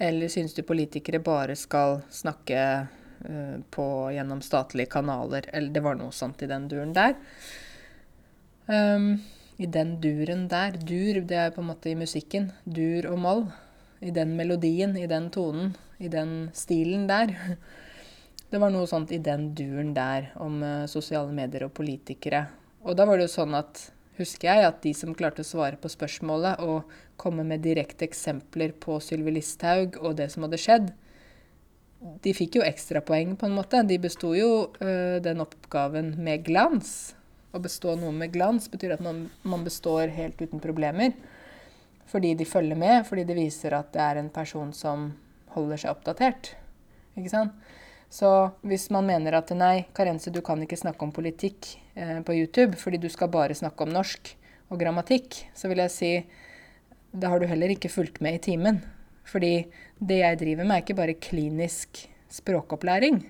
Eller 0.00 0.28
synes 0.32 0.54
du 0.54 0.62
politikere 0.62 1.20
bare 1.20 1.54
skal 1.56 2.00
snakke 2.10 2.88
Eh, 3.24 3.60
på, 3.70 4.10
gjennom 4.12 4.40
statlige 4.40 4.86
kanaler. 4.86 5.48
Eller 5.52 5.72
det 5.72 5.82
var 5.84 5.96
noe 5.96 6.12
sånt 6.12 6.42
i 6.44 6.48
den 6.50 6.66
duren 6.68 6.92
der. 6.96 7.14
Um, 8.66 9.14
I 9.56 9.66
den 9.66 9.96
duren 10.02 10.48
der. 10.50 10.76
Dur, 10.76 11.22
det 11.24 11.38
er 11.38 11.54
på 11.54 11.62
en 11.62 11.70
måte 11.70 11.92
i 11.92 11.96
musikken. 11.96 12.50
Dur 12.64 13.08
og 13.12 13.18
moll. 13.22 13.46
I 14.04 14.12
den 14.12 14.34
melodien, 14.36 14.96
i 15.00 15.06
den 15.08 15.30
tonen, 15.32 15.72
i 15.98 16.10
den 16.12 16.50
stilen 16.52 17.08
der. 17.08 17.32
Det 18.54 18.60
var 18.62 18.70
noe 18.70 18.86
sånt 18.86 19.10
i 19.10 19.18
den 19.18 19.48
duren 19.56 19.94
der 19.96 20.28
om 20.38 20.60
uh, 20.62 20.84
sosiale 20.86 21.32
medier 21.34 21.64
og 21.66 21.72
politikere. 21.74 22.44
Og 22.84 22.96
da 22.96 23.06
var 23.08 23.18
det 23.18 23.28
jo 23.28 23.36
sånn 23.38 23.56
at 23.56 23.80
husker 24.18 24.50
jeg 24.50 24.66
at 24.68 24.82
de 24.84 24.92
som 24.94 25.14
klarte 25.16 25.42
å 25.42 25.48
svare 25.48 25.78
på 25.80 25.90
spørsmålet 25.90 26.60
og 26.62 26.90
komme 27.20 27.44
med 27.46 27.64
direkte 27.64 28.06
eksempler 28.06 28.74
på 28.80 28.98
Sylvi 29.02 29.34
Listhaug 29.34 29.98
og 30.02 30.18
det 30.20 30.28
som 30.32 30.46
hadde 30.46 30.60
skjedd, 30.60 30.92
de 32.24 32.34
fikk 32.36 32.58
jo 32.58 32.64
ekstrapoeng, 32.66 33.32
på 33.40 33.48
en 33.48 33.54
måte. 33.56 33.80
De 33.88 33.96
besto 34.00 34.34
jo 34.36 34.48
øh, 34.68 35.20
den 35.24 35.40
oppgaven 35.40 36.12
med 36.20 36.44
glans. 36.44 37.14
Å 37.54 37.60
bestå 37.62 37.94
noe 37.96 38.12
med 38.12 38.34
glans 38.34 38.68
betyr 38.68 38.96
at 38.96 39.04
man, 39.04 39.28
man, 39.46 39.64
består 39.64 40.12
helt 40.12 40.40
uten 40.42 40.60
problemer. 40.60 41.14
Fordi 42.10 42.34
de 42.36 42.44
følger 42.44 42.76
med, 42.76 43.06
fordi 43.08 43.24
det 43.24 43.38
viser 43.38 43.76
at 43.78 43.92
det 43.94 44.02
er 44.04 44.20
en 44.20 44.28
person 44.34 44.74
som 44.76 45.12
holder 45.54 45.80
seg 45.80 45.94
oppdatert. 45.94 46.52
Ikke 47.16 47.32
sant? 47.32 47.56
Så 48.12 48.30
hvis 48.62 48.88
man 48.94 49.06
mener 49.08 49.36
at 49.38 49.50
nei, 49.56 49.86
Karense, 49.96 50.30
du 50.30 50.40
kan 50.44 50.60
ikke 50.62 50.78
snakke 50.78 51.02
om 51.06 51.12
politikk 51.14 51.72
eh, 51.94 52.20
på 52.24 52.36
YouTube 52.36 52.78
fordi 52.80 53.00
du 53.02 53.08
skal 53.12 53.32
bare 53.32 53.56
snakke 53.58 53.86
om 53.86 53.94
norsk 53.94 54.34
og 54.70 54.80
grammatikk, 54.80 55.40
så 55.54 55.70
vil 55.70 55.82
jeg 55.84 55.94
si 55.94 56.12
da 57.14 57.30
har 57.30 57.38
du 57.38 57.46
heller 57.46 57.70
ikke 57.70 57.92
fulgt 57.92 58.20
med 58.24 58.40
i 58.40 58.42
timen. 58.50 58.80
Fordi 59.24 59.66
det 60.02 60.18
jeg 60.20 60.38
driver 60.40 60.66
med, 60.66 60.76
er 60.76 60.82
ikke 60.82 60.98
bare 60.98 61.14
klinisk 61.14 62.04
språkopplæring. 62.32 63.22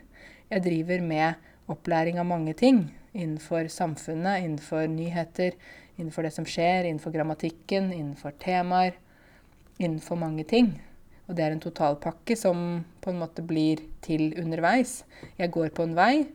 Jeg 0.50 0.64
driver 0.64 1.04
med 1.04 1.34
opplæring 1.70 2.18
av 2.20 2.28
mange 2.28 2.54
ting 2.56 2.86
innenfor 3.14 3.68
samfunnet, 3.70 4.42
innenfor 4.42 4.88
nyheter, 4.90 5.54
innenfor 5.98 6.26
det 6.26 6.32
som 6.34 6.48
skjer, 6.48 6.88
innenfor 6.88 7.14
grammatikken, 7.14 7.92
innenfor 7.92 8.34
temaer. 8.42 8.96
Innenfor 9.78 10.18
mange 10.18 10.44
ting. 10.46 10.74
Og 11.24 11.36
det 11.36 11.44
er 11.44 11.54
en 11.54 11.62
totalpakke 11.62 12.36
som 12.36 12.84
på 13.00 13.12
en 13.12 13.20
måte 13.22 13.44
blir 13.46 13.80
til 14.04 14.34
underveis. 14.40 15.02
Jeg 15.38 15.52
går 15.54 15.70
på 15.76 15.86
en 15.86 15.94
vei, 15.96 16.26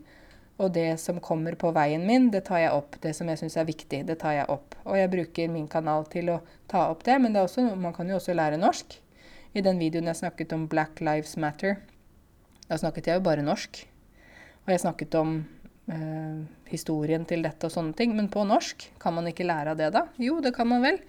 og 0.60 0.74
det 0.76 0.98
som 1.00 1.22
kommer 1.24 1.56
på 1.56 1.72
veien 1.76 2.04
min, 2.08 2.28
det 2.34 2.44
tar 2.50 2.64
jeg 2.64 2.74
opp. 2.76 2.98
Det 3.04 3.14
som 3.16 3.30
jeg 3.30 3.40
syns 3.40 3.56
er 3.60 3.70
viktig, 3.70 4.02
det 4.10 4.18
tar 4.24 4.36
jeg 4.36 4.50
opp. 4.52 4.76
Og 4.84 4.98
jeg 4.98 5.12
bruker 5.14 5.54
min 5.54 5.70
kanal 5.72 6.08
til 6.12 6.34
å 6.34 6.42
ta 6.72 6.88
opp 6.90 7.06
det, 7.08 7.20
men 7.22 7.36
det 7.36 7.46
også, 7.46 7.70
man 7.80 7.96
kan 7.96 8.10
jo 8.10 8.18
også 8.18 8.36
lære 8.36 8.60
norsk. 8.60 8.98
I 9.54 9.64
den 9.66 9.80
videoen 9.82 10.10
jeg 10.12 10.20
snakket 10.20 10.52
om 10.58 10.68
Black 10.70 11.00
Lives 11.02 11.38
Matter, 11.42 11.80
da 12.70 12.78
snakket 12.78 13.08
jeg 13.10 13.18
jo 13.18 13.26
bare 13.26 13.46
norsk. 13.46 13.80
Og 14.66 14.74
jeg 14.74 14.82
snakket 14.84 15.16
om 15.18 15.40
eh, 15.90 16.42
historien 16.70 17.24
til 17.30 17.46
dette 17.46 17.66
og 17.66 17.74
sånne 17.74 17.96
ting. 17.98 18.14
Men 18.18 18.30
på 18.30 18.44
norsk, 18.46 18.90
kan 19.02 19.16
man 19.16 19.30
ikke 19.32 19.48
lære 19.48 19.74
av 19.74 19.80
det 19.80 19.90
da? 19.96 20.06
Jo, 20.22 20.38
det 20.44 20.54
kan 20.58 20.70
man 20.70 20.84
vel. 20.86 21.00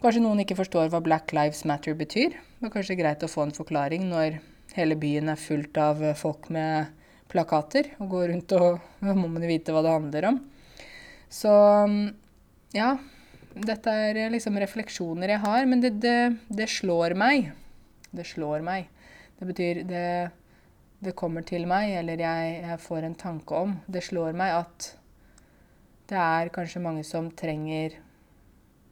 Kanskje 0.00 0.22
noen 0.24 0.40
ikke 0.40 0.56
forstår 0.56 0.88
hva 0.88 1.02
Black 1.04 1.34
Lives 1.36 1.66
Matter 1.68 1.92
betyr. 1.98 2.32
Det 2.32 2.68
er 2.68 2.72
kanskje 2.72 2.96
greit 2.96 3.24
å 3.24 3.28
få 3.28 3.44
en 3.44 3.52
forklaring 3.52 4.06
når 4.08 4.38
hele 4.72 4.96
byen 4.96 5.28
er 5.28 5.40
fullt 5.40 5.76
av 5.80 6.00
folk 6.16 6.48
med 6.54 6.88
plakater 7.30 7.92
og 8.00 8.08
går 8.14 8.30
rundt 8.32 8.54
og 8.56 8.80
må 9.20 9.28
man 9.28 9.44
vite 9.44 9.74
hva 9.74 9.84
det 9.84 9.92
handler 9.92 10.28
om. 10.32 10.40
Så 11.30 11.52
ja, 12.74 12.94
dette 13.54 13.92
er 14.06 14.24
eh, 14.24 14.32
liksom 14.32 14.58
refleksjoner 14.62 15.34
jeg 15.34 15.42
har, 15.44 15.68
men 15.68 15.82
det, 15.82 15.94
det, 16.02 16.18
det 16.48 16.68
slår 16.70 17.14
meg. 17.18 17.50
Det 18.10 18.26
slår 18.26 18.64
meg. 18.66 18.88
Det 19.38 19.48
betyr 19.52 19.82
det, 19.88 20.08
det 21.04 21.16
kommer 21.18 21.44
til 21.46 21.66
meg, 21.70 21.92
eller 22.00 22.24
jeg, 22.24 22.60
jeg, 22.64 22.82
får 22.88 23.06
en 23.06 23.18
tanke 23.18 23.64
om. 23.66 23.76
Det 23.84 24.02
slår 24.06 24.32
meg 24.38 24.62
at 24.62 24.92
det 26.10 26.18
er 26.18 26.50
kanskje 26.54 26.82
mange 26.82 27.04
som 27.06 27.30
trenger 27.36 28.00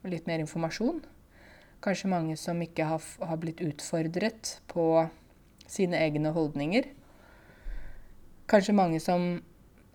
litt 0.05 0.27
mer 0.27 0.43
informasjon. 0.43 1.03
Kanskje 1.83 2.11
mange 2.11 2.37
som 2.37 2.59
ikke 2.63 2.87
har, 2.87 3.03
har 3.23 3.39
blitt 3.39 3.63
utfordret 3.63 4.59
på 4.71 5.09
sine 5.69 5.99
egne 6.01 6.33
holdninger. 6.35 6.95
kanskje 8.49 8.73
mange 8.73 9.01
som 9.01 9.43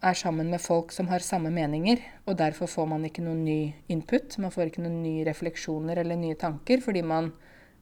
er 0.04 0.14
sammen 0.14 0.50
med 0.52 0.62
folk 0.62 0.92
som 0.92 1.08
har 1.08 1.20
samme 1.20 1.50
meninger, 1.50 1.98
og 2.28 2.38
derfor 2.38 2.68
får 2.68 2.86
man 2.86 3.06
ikke 3.06 3.24
noen 3.24 3.44
ny 3.46 3.74
input. 3.88 4.38
Man 4.38 4.52
får 4.52 4.70
ikke 4.70 4.84
noen 4.84 5.02
nye 5.02 5.24
refleksjoner 5.26 5.98
eller 5.98 6.20
nye 6.20 6.36
tanker, 6.36 6.84
fordi 6.84 7.02
man 7.02 7.32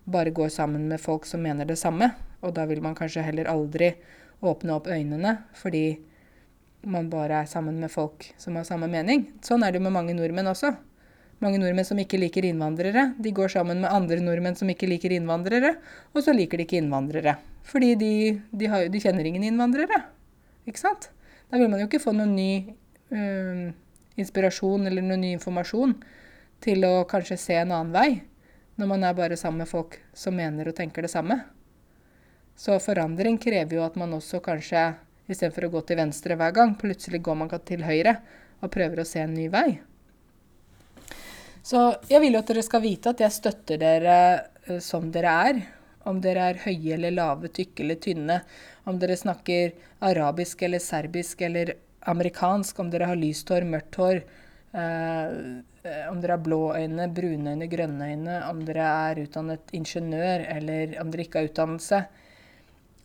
bare 0.05 0.32
går 0.32 0.49
sammen 0.49 0.88
med 0.88 1.01
folk 1.01 1.26
som 1.26 1.41
mener 1.41 1.65
det 1.65 1.78
samme. 1.78 2.11
Og 2.41 2.53
da 2.55 2.65
vil 2.69 2.82
man 2.82 2.95
kanskje 2.95 3.26
heller 3.26 3.49
aldri 3.49 3.95
åpne 4.41 4.78
opp 4.78 4.88
øynene, 4.88 5.38
fordi 5.53 5.99
man 6.86 7.09
bare 7.09 7.41
er 7.41 7.49
sammen 7.49 7.80
med 7.80 7.91
folk 7.91 8.32
som 8.38 8.55
har 8.55 8.65
samme 8.65 8.88
mening. 8.89 9.28
Sånn 9.45 9.63
er 9.63 9.72
det 9.72 9.82
jo 9.82 9.86
med 9.89 9.97
mange 9.97 10.15
nordmenn 10.17 10.49
også. 10.49 10.74
Mange 11.42 11.58
nordmenn 11.58 11.88
som 11.88 11.98
ikke 11.98 12.20
liker 12.22 12.46
innvandrere, 12.46 13.08
de 13.18 13.32
går 13.34 13.50
sammen 13.50 13.80
med 13.82 13.89
andre 13.89 14.20
nordmenn 14.22 14.58
som 14.60 14.70
ikke 14.70 14.89
liker 14.89 15.16
innvandrere, 15.16 15.74
og 16.14 16.22
så 16.22 16.36
liker 16.38 16.62
de 16.62 16.68
ikke 16.68 16.78
innvandrere. 16.78 17.39
Fordi 17.66 17.96
de, 17.98 18.14
de, 18.54 18.70
har, 18.70 18.86
de 18.94 19.02
kjenner 19.02 19.26
ingen 19.26 19.48
innvandrere. 19.48 20.04
Ikke 20.70 20.84
sant? 20.84 21.10
Da 21.50 21.58
vil 21.58 21.72
man 21.72 21.82
jo 21.82 21.89
ikke 21.89 22.02
få 22.04 22.14
noen 22.14 22.36
ny 22.38 22.52
øh, 23.18 23.72
inspirasjon 24.22 24.86
eller 24.86 25.06
noen 25.06 25.26
ny 25.26 25.34
informasjon 25.39 25.98
til 26.62 26.86
å 26.86 26.94
kanskje 27.10 27.39
se 27.42 27.58
en 27.58 27.74
annen 27.74 27.96
vei, 27.96 28.22
når 28.78 28.94
man 28.94 29.10
er 29.10 29.18
bare 29.18 29.38
sammen 29.38 29.66
med 29.66 29.72
folk 29.72 29.98
som 30.14 30.38
mener 30.38 30.70
og 30.70 30.78
tenker 30.78 31.06
det 31.06 31.14
samme. 31.14 31.42
Så 32.54 32.78
forandring 32.84 33.42
krever 33.42 33.80
jo 33.80 33.86
at 33.86 33.98
man 33.98 34.14
også 34.14 34.44
kanskje, 34.46 34.92
istedenfor 35.26 35.66
å 35.66 35.74
gå 35.74 35.88
til 35.88 35.98
venstre 36.02 36.38
hver 36.38 36.54
gang, 36.54 36.76
plutselig 36.78 37.24
går 37.26 37.39
man 37.39 37.50
til 37.66 37.86
høyre 37.88 38.20
og 38.62 38.70
prøver 38.74 39.02
å 39.02 39.08
se 39.08 39.24
en 39.24 39.34
ny 39.34 39.48
vei. 39.50 39.82
Så 41.64 41.84
jeg 42.09 42.22
vil 42.24 42.36
jo 42.36 42.41
at 42.41 42.49
dere 42.49 42.66
skal 42.66 42.84
vite 42.84 43.14
at 43.14 43.22
jeg 43.22 43.36
støtter 43.36 43.80
dere 43.82 44.18
uh, 44.68 44.80
som 44.84 45.12
dere 45.14 45.38
er. 45.49 45.64
Om 46.09 46.22
dere 46.24 46.49
er 46.51 46.62
høye 46.64 46.95
eller 46.95 47.14
lave, 47.14 47.51
tykke 47.53 47.84
eller 47.86 47.99
tynne. 48.01 48.39
Om 48.89 48.97
dere 49.01 49.18
snakker 49.20 49.76
arabisk 50.07 50.64
eller 50.66 50.82
serbisk 50.82 51.43
eller 51.45 51.76
amerikansk. 52.09 52.80
Om 52.82 52.89
dere 52.89 53.12
har 53.12 53.20
lyst 53.20 53.51
hår, 53.53 53.68
mørkt 53.70 53.99
hår. 54.01 54.24
Eh, 54.72 55.34
om 56.09 56.22
dere 56.24 56.38
har 56.38 56.41
blå 56.41 56.62
øyne, 56.78 57.05
brune 57.14 57.53
øyne, 57.53 57.68
grønne 57.70 58.07
øyne. 58.14 58.39
Om 58.49 58.64
dere 58.66 58.88
er 59.12 59.22
utdannet 59.26 59.74
ingeniør 59.78 60.45
eller 60.55 60.95
om 61.01 61.12
dere 61.14 61.28
ikke 61.28 61.41
har 61.41 61.51
utdannelse. 61.51 62.01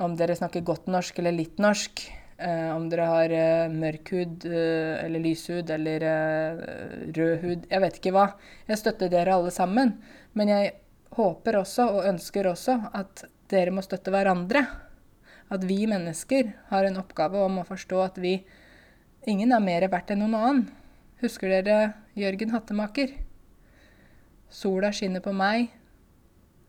Om 0.00 0.16
dere 0.16 0.36
snakker 0.38 0.64
godt 0.64 0.88
norsk 0.92 1.18
eller 1.20 1.36
litt 1.36 1.61
norsk. 1.62 2.07
Eh, 2.37 2.70
om 2.76 2.84
dere 2.93 3.05
har 3.09 3.32
uh, 3.32 3.72
mørk 3.72 4.11
hud 4.12 4.43
uh, 4.45 5.01
eller 5.01 5.22
lyshud 5.24 5.70
eller 5.72 6.03
rød 7.16 7.39
hud. 7.41 7.62
Jeg 7.70 7.80
vet 7.80 7.97
ikke 7.97 8.12
hva. 8.12 8.26
Jeg 8.68 8.80
støtter 8.82 9.12
dere 9.12 9.39
alle 9.39 9.53
sammen. 9.55 9.95
Men 10.37 10.53
jeg 10.53 10.74
håper 11.16 11.62
også 11.62 11.89
og 11.95 12.09
ønsker 12.11 12.51
også 12.51 12.76
at 12.93 13.24
dere 13.49 13.72
må 13.72 13.84
støtte 13.84 14.12
hverandre. 14.12 14.66
At 15.49 15.64
vi 15.64 15.87
mennesker 15.89 16.53
har 16.68 16.84
en 16.84 17.01
oppgave 17.01 17.41
om 17.47 17.62
å 17.62 17.68
forstå 17.68 18.05
at 18.05 18.20
vi 18.22 18.39
Ingen 19.26 19.51
er 19.51 19.59
mer 19.59 19.82
verdt 19.91 20.12
enn 20.14 20.20
noen 20.22 20.37
annen. 20.39 20.61
Husker 21.18 21.51
dere 21.51 21.97
Jørgen 22.14 22.53
Hattemaker? 22.53 23.16
Sola 24.53 24.93
skinner 24.95 25.24
på 25.24 25.32
meg 25.34 25.72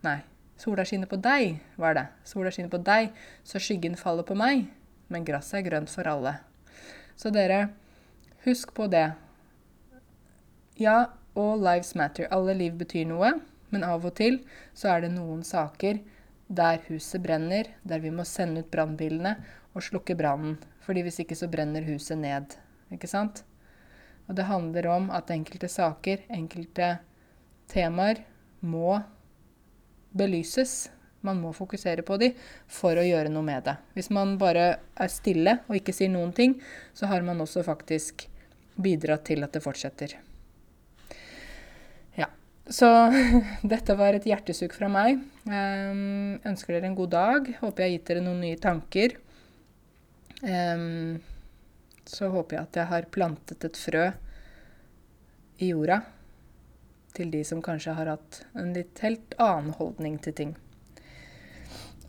Nei. 0.05 0.21
Sola 0.57 0.85
skinner 0.87 1.09
på 1.09 1.19
deg, 1.21 1.59
var 1.77 1.93
det. 1.93 2.07
Sola 2.25 2.49
skinner 2.53 2.71
på 2.73 2.79
deg, 2.81 3.11
så 3.45 3.61
skyggen 3.61 3.97
faller 3.99 4.25
på 4.25 4.33
meg. 4.37 4.65
Men 5.07 5.25
gresset 5.27 5.61
er 5.61 5.67
grønt 5.69 5.91
for 5.91 6.07
alle. 6.09 6.37
Så 7.17 7.31
dere, 7.33 7.69
husk 8.45 8.73
på 8.77 8.87
det. 8.91 9.09
Ja, 10.77 11.09
all 11.37 11.63
lives 11.63 11.95
matter. 11.95 12.27
Alle 12.31 12.53
liv 12.57 12.75
betyr 12.77 13.07
noe. 13.09 13.37
Men 13.69 13.83
av 13.83 14.05
og 14.07 14.15
til 14.19 14.41
så 14.77 14.93
er 14.93 15.03
det 15.03 15.15
noen 15.15 15.43
saker 15.43 15.99
der 16.47 16.79
huset 16.87 17.19
brenner, 17.23 17.67
der 17.83 17.99
vi 17.99 18.11
må 18.13 18.23
sende 18.23 18.63
ut 18.63 18.71
brannbilene 18.71 19.33
og 19.75 19.83
slukke 19.83 20.15
brannen. 20.15 20.55
Fordi 20.85 21.03
hvis 21.03 21.19
ikke 21.23 21.35
så 21.35 21.49
brenner 21.51 21.83
huset 21.87 22.19
ned. 22.21 22.55
Ikke 22.93 23.09
sant? 23.11 23.43
Og 24.27 24.35
det 24.35 24.47
handler 24.47 24.87
om 24.91 25.09
at 25.11 25.31
enkelte 25.31 25.69
saker, 25.71 26.23
enkelte 26.31 26.97
temaer, 27.71 28.23
må 28.61 28.99
belyses. 30.17 30.87
Man 31.25 31.41
må 31.41 31.53
fokusere 31.55 32.05
på 32.05 32.19
dem 32.21 32.37
for 32.69 32.97
å 32.97 33.05
gjøre 33.05 33.31
noe 33.33 33.45
med 33.45 33.65
det. 33.65 33.77
Hvis 33.97 34.11
man 34.13 34.35
bare 34.41 34.69
er 34.93 35.11
stille 35.11 35.59
og 35.67 35.79
ikke 35.79 35.95
sier 35.95 36.13
noen 36.13 36.35
ting, 36.37 36.59
så 36.93 37.09
har 37.11 37.25
man 37.25 37.41
også 37.41 37.65
faktisk 37.65 38.27
bidratt 38.77 39.25
til 39.31 39.41
at 39.43 39.57
det 39.57 39.65
fortsetter. 39.65 40.19
Så 42.69 42.87
dette 43.73 43.95
var 43.95 44.17
et 44.17 44.27
hjertesukk 44.27 44.75
fra 44.75 44.89
meg. 44.91 45.21
Um, 45.47 46.35
ønsker 46.47 46.75
dere 46.75 46.89
en 46.89 46.97
god 46.97 47.13
dag. 47.13 47.49
Håper 47.61 47.83
jeg 47.83 47.89
har 47.89 47.95
gitt 47.95 48.11
dere 48.11 48.25
noen 48.25 48.43
nye 48.43 48.59
tanker. 48.59 49.15
Um, 50.43 51.17
så 52.07 52.29
håper 52.31 52.57
jeg 52.57 52.67
at 52.67 52.79
jeg 52.81 52.91
har 52.91 53.09
plantet 53.11 53.67
et 53.67 53.79
frø 53.79 54.05
i 55.57 55.71
jorda 55.71 56.01
til 57.17 57.31
de 57.33 57.41
som 57.47 57.63
kanskje 57.65 57.95
har 57.97 58.11
hatt 58.11 58.43
en 58.59 58.69
litt 58.75 58.99
helt 59.01 59.33
annen 59.41 59.73
holdning 59.79 60.19
til 60.21 60.35
ting. 60.37 60.51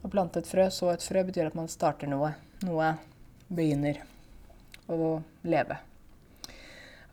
Å 0.02 0.10
plante 0.12 0.42
et 0.42 0.48
frø, 0.48 0.68
så 0.70 0.92
et 0.92 1.04
frø, 1.04 1.24
betyr 1.26 1.50
at 1.50 1.58
man 1.58 1.70
starter 1.70 2.10
noe. 2.10 2.32
Noe 2.66 2.92
begynner 3.48 4.00
å 4.88 5.18
leve. 5.48 5.78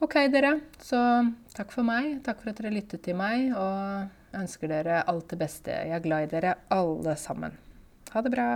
OK, 0.04 0.18
dere. 0.32 0.60
Så 0.84 1.00
takk 1.56 1.74
for 1.74 1.88
meg. 1.88 2.20
Takk 2.26 2.44
for 2.44 2.52
at 2.52 2.62
dere 2.62 2.74
lyttet 2.76 3.06
til 3.08 3.18
meg. 3.18 3.52
Og 3.58 4.38
ønsker 4.38 4.72
dere 4.72 5.04
alt 5.08 5.30
det 5.32 5.40
beste. 5.40 5.72
Jeg 5.72 5.96
er 5.98 6.04
glad 6.04 6.28
i 6.28 6.34
dere 6.36 6.58
alle 6.74 7.16
sammen. 7.20 7.56
Ha 8.14 8.22
det 8.26 8.34
bra. 8.36 8.50